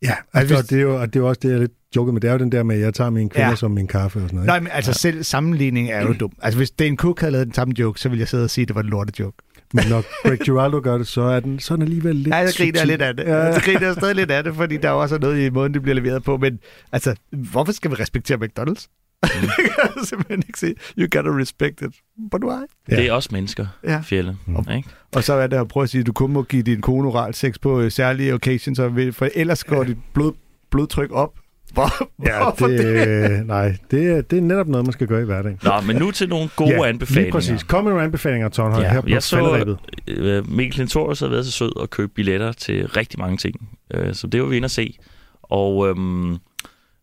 Ja, 0.02 0.16
Altså, 0.34 0.56
altså, 0.56 0.76
det 0.76 0.78
er 0.78 0.84
jo, 0.84 1.02
og 1.02 1.08
det 1.08 1.16
er 1.16 1.24
jo 1.24 1.28
også 1.30 1.40
det, 1.44 1.52
jeg 1.52 1.60
lidt 1.60 1.72
joket 1.96 2.14
med. 2.14 2.22
Det 2.22 2.28
er 2.28 2.32
jo 2.34 2.40
den 2.40 2.52
der 2.52 2.64
med, 2.64 2.76
at 2.76 2.82
jeg 2.82 2.94
tager 2.94 3.10
min 3.10 3.30
kvinder 3.30 3.46
Ja. 3.46 3.50
ja. 3.50 3.56
som 3.56 3.72
min 3.72 3.88
kaffe 3.88 4.20
og 4.20 4.22
sådan 4.22 4.36
noget. 4.36 4.48
Nej, 4.48 4.60
men 4.60 4.70
altså 4.72 4.94
selv 4.94 5.24
sammenligning 5.24 5.92
er 5.92 6.02
jo 6.02 6.14
dum. 6.20 6.32
Altså 6.42 6.58
hvis 6.58 6.72
Dane 6.72 6.98
Cook 6.98 7.20
havde 7.20 7.32
lavet 7.32 7.48
den 7.48 7.54
samme 7.54 7.74
joke, 7.80 8.00
så 8.00 8.10
ville 8.10 8.20
jeg 8.20 8.28
sidde 8.28 8.44
og 8.44 8.50
sige, 8.50 8.62
at 8.64 8.68
det 8.68 8.76
var 8.76 8.82
en 8.82 8.88
lortet 8.90 9.20
joke. 9.20 9.38
Men 9.74 9.84
når 9.90 10.28
Greg 10.28 10.40
Giraldo 10.40 10.80
gør 10.84 10.98
det, 10.98 11.08
så 11.08 11.22
er 11.22 11.40
den, 11.40 11.60
så 11.60 11.74
er 11.74 11.76
den 11.76 11.84
alligevel 11.84 12.16
lidt 12.16 12.28
Nej, 12.28 12.40
jeg 12.40 12.50
griner 12.58 12.80
subtil. 12.80 12.88
lidt 12.88 13.02
af 13.02 13.16
det. 13.16 13.24
Ja. 13.24 13.36
Ja. 13.36 13.44
Jeg 13.44 13.62
griner 13.62 13.82
jeg 13.86 13.94
stadig 13.96 14.16
lidt 14.16 14.32
af 14.32 14.44
det, 14.44 14.56
fordi 14.56 14.78
der 14.78 14.88
er 14.90 14.94
også 14.94 15.18
noget 15.18 15.46
i 15.46 15.50
måden, 15.50 15.74
det 15.74 15.82
bliver 15.82 15.96
leveret 15.96 16.24
på. 16.24 16.38
Men 16.38 16.60
altså, 16.92 17.16
hvorfor 17.32 17.72
skal 17.72 17.92
vi 17.92 17.96
respektere 17.96 18.38
McDonald's? 18.38 18.88
Mm. 19.24 19.30
det 19.42 19.50
kan 19.58 19.74
jeg 19.78 20.06
simpelthen 20.06 20.44
ikke 20.48 20.60
se. 20.60 20.74
You 21.00 21.08
gotta 21.12 21.30
respect 21.42 21.82
it. 21.82 21.96
But 22.32 22.44
why? 22.44 22.62
Ja. 22.92 22.96
det 22.96 23.06
er 23.08 23.12
også 23.14 23.30
mennesker, 23.32 23.66
Ja. 23.84 24.02
Fjelle. 24.04 24.38
Mm. 24.46 24.56
Ikke? 24.76 24.90
Og 25.16 25.24
så 25.24 25.34
er 25.34 25.48
det 25.48 25.58
at 25.58 25.68
prøve 25.68 25.84
at 25.84 25.90
sige, 25.90 26.00
at 26.02 26.08
du 26.08 26.14
kun 26.14 26.32
må 26.32 26.44
give 26.44 26.64
din 26.64 26.82
kone 26.82 27.08
oral 27.08 27.34
sex 27.34 27.56
på 27.62 27.82
øh, 27.82 27.92
særlige 27.92 28.34
occasions, 28.34 28.80
for 29.16 29.28
ellers 29.36 29.64
går 29.64 29.84
dit 29.84 29.98
blod, 30.14 30.34
blodtryk 30.72 31.12
op. 31.12 31.30
Hvor, 31.74 32.10
Ja, 32.26 32.44
hvorfor 32.44 32.68
det, 32.68 32.80
det? 32.80 33.48
nej, 33.48 33.78
det, 33.92 34.08
er- 34.12 34.22
det 34.22 34.38
er 34.38 34.42
netop 34.42 34.68
noget, 34.68 34.86
man 34.86 34.94
skal 34.94 35.08
gøre 35.08 35.22
i 35.22 35.26
hverdagen. 35.26 35.60
Nå, 35.64 35.72
men 35.88 35.96
nu 35.96 36.12
til 36.12 36.30
nogle 36.30 36.50
gode 36.56 36.70
ja, 36.70 36.84
anbefalinger. 36.88 37.24
Lige 37.24 37.32
præcis. 37.32 37.64
Kom 37.64 37.84
med 37.84 37.92
nogle 37.92 38.04
anbefalinger, 38.06 38.50
Tonhøj, 38.50 38.82
Ja, 38.84 38.92
her 38.92 39.02
på 39.02 39.10
jeg 39.10 39.24
så- 39.24 39.78
øh, 40.08 40.50
Mikkel 40.52 40.74
Klintorius 40.76 41.20
havde 41.20 41.32
været 41.32 41.46
så 41.46 41.52
sød 41.52 41.72
at 41.82 41.90
købe 41.90 42.12
billetter 42.16 42.52
til 42.52 42.88
rigtig 42.88 43.20
mange 43.20 43.38
ting. 43.38 43.70
Øh, 43.94 44.14
så 44.14 44.28
det 44.28 44.42
var 44.42 44.48
vi 44.48 44.56
inde 44.56 44.66
at 44.66 44.72
se. 44.72 44.98
Og 45.44 45.88
øhm, 45.90 46.38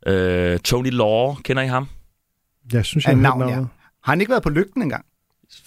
øh, 0.06 0.58
Tony 0.58 0.90
Law, 0.90 1.34
kender 1.34 1.62
I 1.62 1.66
ham? 1.66 1.86
Jeg 2.72 2.84
synes, 2.84 3.04
jeg 3.04 3.14
har 3.16 3.22
navn, 3.22 3.48
ja. 3.48 3.54
Har 3.54 3.66
han 4.12 4.20
ikke 4.20 4.30
været 4.30 4.42
på 4.42 4.50
lygten 4.50 4.82
engang? 4.82 5.04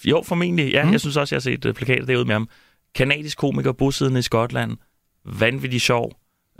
Jo, 0.04 0.22
formentlig. 0.26 0.72
Ja, 0.72 0.84
Mm. 0.84 0.92
jeg 0.92 1.00
synes 1.00 1.16
også, 1.16 1.34
jeg 1.34 1.36
har 1.36 1.40
set 1.40 1.64
uh, 1.64 1.72
plakater 1.72 2.06
derude 2.06 2.24
med 2.24 2.34
ham. 2.34 2.48
Kanadisk 2.94 3.38
komiker, 3.38 3.72
bosiddende 3.72 4.18
i 4.18 4.22
Skotland. 4.22 4.76
Vanvittig 5.40 5.80
sjov. 5.80 6.12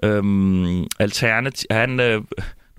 Øhm, 0.03 0.84
alternativ... 0.99 1.66
Han, 1.70 2.01
øh, 2.01 2.22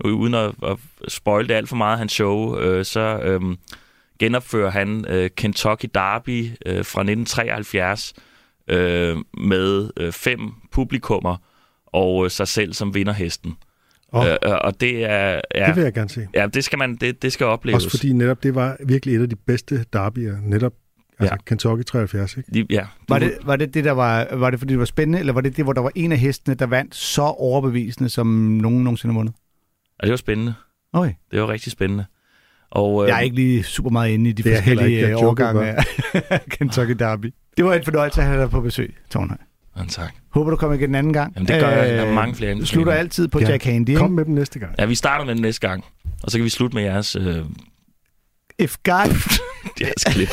nu 0.04 0.10
uden 0.10 0.34
at, 0.34 0.52
at 0.66 0.76
spoil 1.08 1.48
det 1.48 1.54
alt 1.54 1.68
for 1.68 1.76
meget, 1.76 1.98
hans 1.98 2.12
show, 2.12 2.58
øh, 2.58 2.84
så 2.84 3.20
øhm, 3.22 3.56
genopfører 4.18 4.70
han 4.70 5.04
øh, 5.08 5.30
Kentucky 5.36 5.86
Derby 5.94 6.46
øh, 6.66 6.84
fra 6.84 7.00
1973 7.00 8.12
øh, 8.70 9.16
med 9.38 9.90
øh, 9.96 10.12
fem 10.12 10.40
publikummer. 10.72 11.36
og 11.86 12.24
øh, 12.24 12.30
sig 12.30 12.48
selv 12.48 12.72
som 12.72 12.94
vinderhesten. 12.94 13.54
Øh, 14.16 14.22
øh, 14.26 14.36
og 14.42 14.80
det 14.80 15.04
er... 15.04 15.40
Ja, 15.54 15.66
Det 15.66 15.76
vil 15.76 15.82
jeg 15.84 15.92
gerne 15.94 16.08
se. 16.08 16.26
ja, 16.34 16.46
det 16.46 16.64
skal 16.64 16.78
man, 16.78 16.96
det, 16.96 17.22
det 17.22 17.32
skal 17.32 17.46
opleves. 17.46 17.84
Også 17.84 17.90
fordi 17.90 18.12
netop 18.12 18.42
det 18.42 18.54
var 18.54 18.76
virkelig 18.86 19.16
et 19.16 19.22
af 19.22 19.28
de 19.28 19.36
bedste 19.36 19.84
derbyer. 19.92 20.36
Netop 20.42 20.72
altså 21.18 21.34
Ja. 21.34 21.36
Kentucky 21.46 21.82
73, 21.84 22.36
ikke? 22.36 22.50
De, 22.54 22.66
ja, 22.70 22.86
Var 23.08 23.18
det, 23.18 23.38
var 23.44 23.56
det 23.56 23.74
det, 23.74 23.84
der 23.84 23.92
var, 23.92 24.28
var 24.32 24.50
det 24.50 24.58
fordi 24.58 24.72
det 24.72 24.78
var 24.78 24.84
spændende, 24.84 25.18
eller 25.18 25.32
var 25.32 25.40
det 25.40 25.56
det, 25.56 25.64
hvor 25.64 25.72
der 25.72 25.80
var 25.80 25.90
en 25.94 26.12
af 26.12 26.18
hestene, 26.18 26.54
der 26.54 26.66
vandt 26.66 26.94
så 26.94 27.22
overbevisende, 27.22 28.08
som 28.08 28.26
nogen 28.26 28.84
nogensinde 28.84 29.12
har 29.14 29.18
vundet? 29.18 29.34
Og 29.98 30.02
det 30.02 30.10
var 30.10 30.16
spændende. 30.16 30.54
Okay. 30.92 31.12
Det 31.30 31.40
var 31.40 31.48
rigtig 31.48 31.72
spændende. 31.72 32.04
Og, 32.70 33.02
øh, 33.04 33.08
Jeg 33.08 33.16
er 33.16 33.20
ikke 33.20 33.36
lige 33.36 33.62
super 33.62 33.90
meget 33.90 34.10
inde 34.10 34.30
i 34.30 34.32
de 34.32 34.42
forskellige 34.42 34.90
ikke. 34.90 35.08
Øh, 35.08 35.22
årgange 35.22 35.66
af 35.66 35.84
Kentucky 36.58 36.90
Derby. 36.98 37.34
Det 37.56 37.64
var 37.64 37.74
en 37.74 37.84
fornøjelse 37.84 38.20
at 38.20 38.26
have 38.26 38.40
dig 38.42 38.50
på 38.50 38.60
besøg, 38.60 38.94
Tornhøj. 39.10 39.36
Ja, 39.78 39.82
tak. 39.88 40.14
Håber, 40.30 40.50
du 40.50 40.56
kommer 40.56 40.76
igen 40.76 40.88
en 40.90 40.94
anden 40.94 41.12
gang. 41.12 41.32
Jamen, 41.34 41.48
det 41.48 41.60
gør 41.60 41.68
jeg. 41.68 41.88
Der 41.98 42.02
er 42.02 42.12
mange 42.14 42.34
flere 42.34 42.54
Du 42.54 42.66
slutter 42.66 42.92
altid 42.92 43.28
på 43.28 43.40
Ja. 43.40 43.48
Jack 43.50 43.64
Handy, 43.64 43.96
Kom 43.96 44.10
med 44.10 44.24
dem 44.24 44.34
næste 44.34 44.58
gang. 44.58 44.74
Ja, 44.78 44.84
vi 44.84 44.94
starter 44.94 45.24
med 45.24 45.34
den 45.34 45.42
næste 45.42 45.68
gang. 45.68 45.84
Og 46.22 46.30
så 46.30 46.38
kan 46.38 46.44
vi 46.44 46.48
slutte 46.50 46.74
med 46.74 46.82
jeres, 46.84 47.16
øh, 47.16 47.36
If 48.58 48.76
God... 48.84 49.16
jeres 49.80 50.04
klip. 50.04 50.28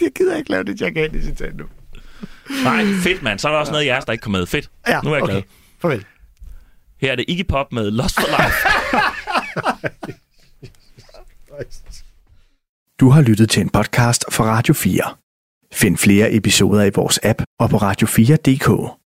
jeg 0.04 0.10
gider 0.16 0.36
ikke 0.36 0.50
lave 0.50 0.64
det 0.64 0.80
Jack 0.80 0.96
Handy 0.96 1.22
citat 1.22 1.56
nu. 1.56 1.64
Nej, 2.64 2.84
fedt 3.02 3.22
mand. 3.22 3.38
Så 3.38 3.48
er 3.48 3.52
der 3.52 3.58
også 3.58 3.72
noget 3.72 3.84
af 3.84 3.88
jeres, 3.88 4.04
der 4.04 4.12
ikke 4.12 4.22
kom 4.22 4.32
med. 4.32 4.46
Fedt. 4.46 4.70
Ja, 4.88 5.00
Nu 5.04 5.10
er 5.10 5.14
jeg 5.14 5.22
okay. 5.22 5.32
glad. 5.32 5.42
Farvel. 5.80 6.04
Her 7.00 7.12
er 7.12 7.16
det 7.16 7.24
Iggy 7.28 7.46
Pop 7.48 7.72
med 7.72 7.90
Lost 7.90 8.14
for 8.14 8.26
Life. 8.42 8.56
Du 13.00 13.08
har 13.10 13.22
lyttet 13.22 13.50
til 13.50 13.60
en 13.62 13.70
podcast 13.70 14.24
fra 14.30 14.44
Radio 14.44 14.74
4. 14.74 15.02
Find 15.72 15.96
flere 15.96 16.32
episoder 16.34 16.84
i 16.84 16.90
vores 16.94 17.18
app 17.22 17.42
og 17.60 17.70
på 17.70 17.76
radio4.dk. 17.76 18.90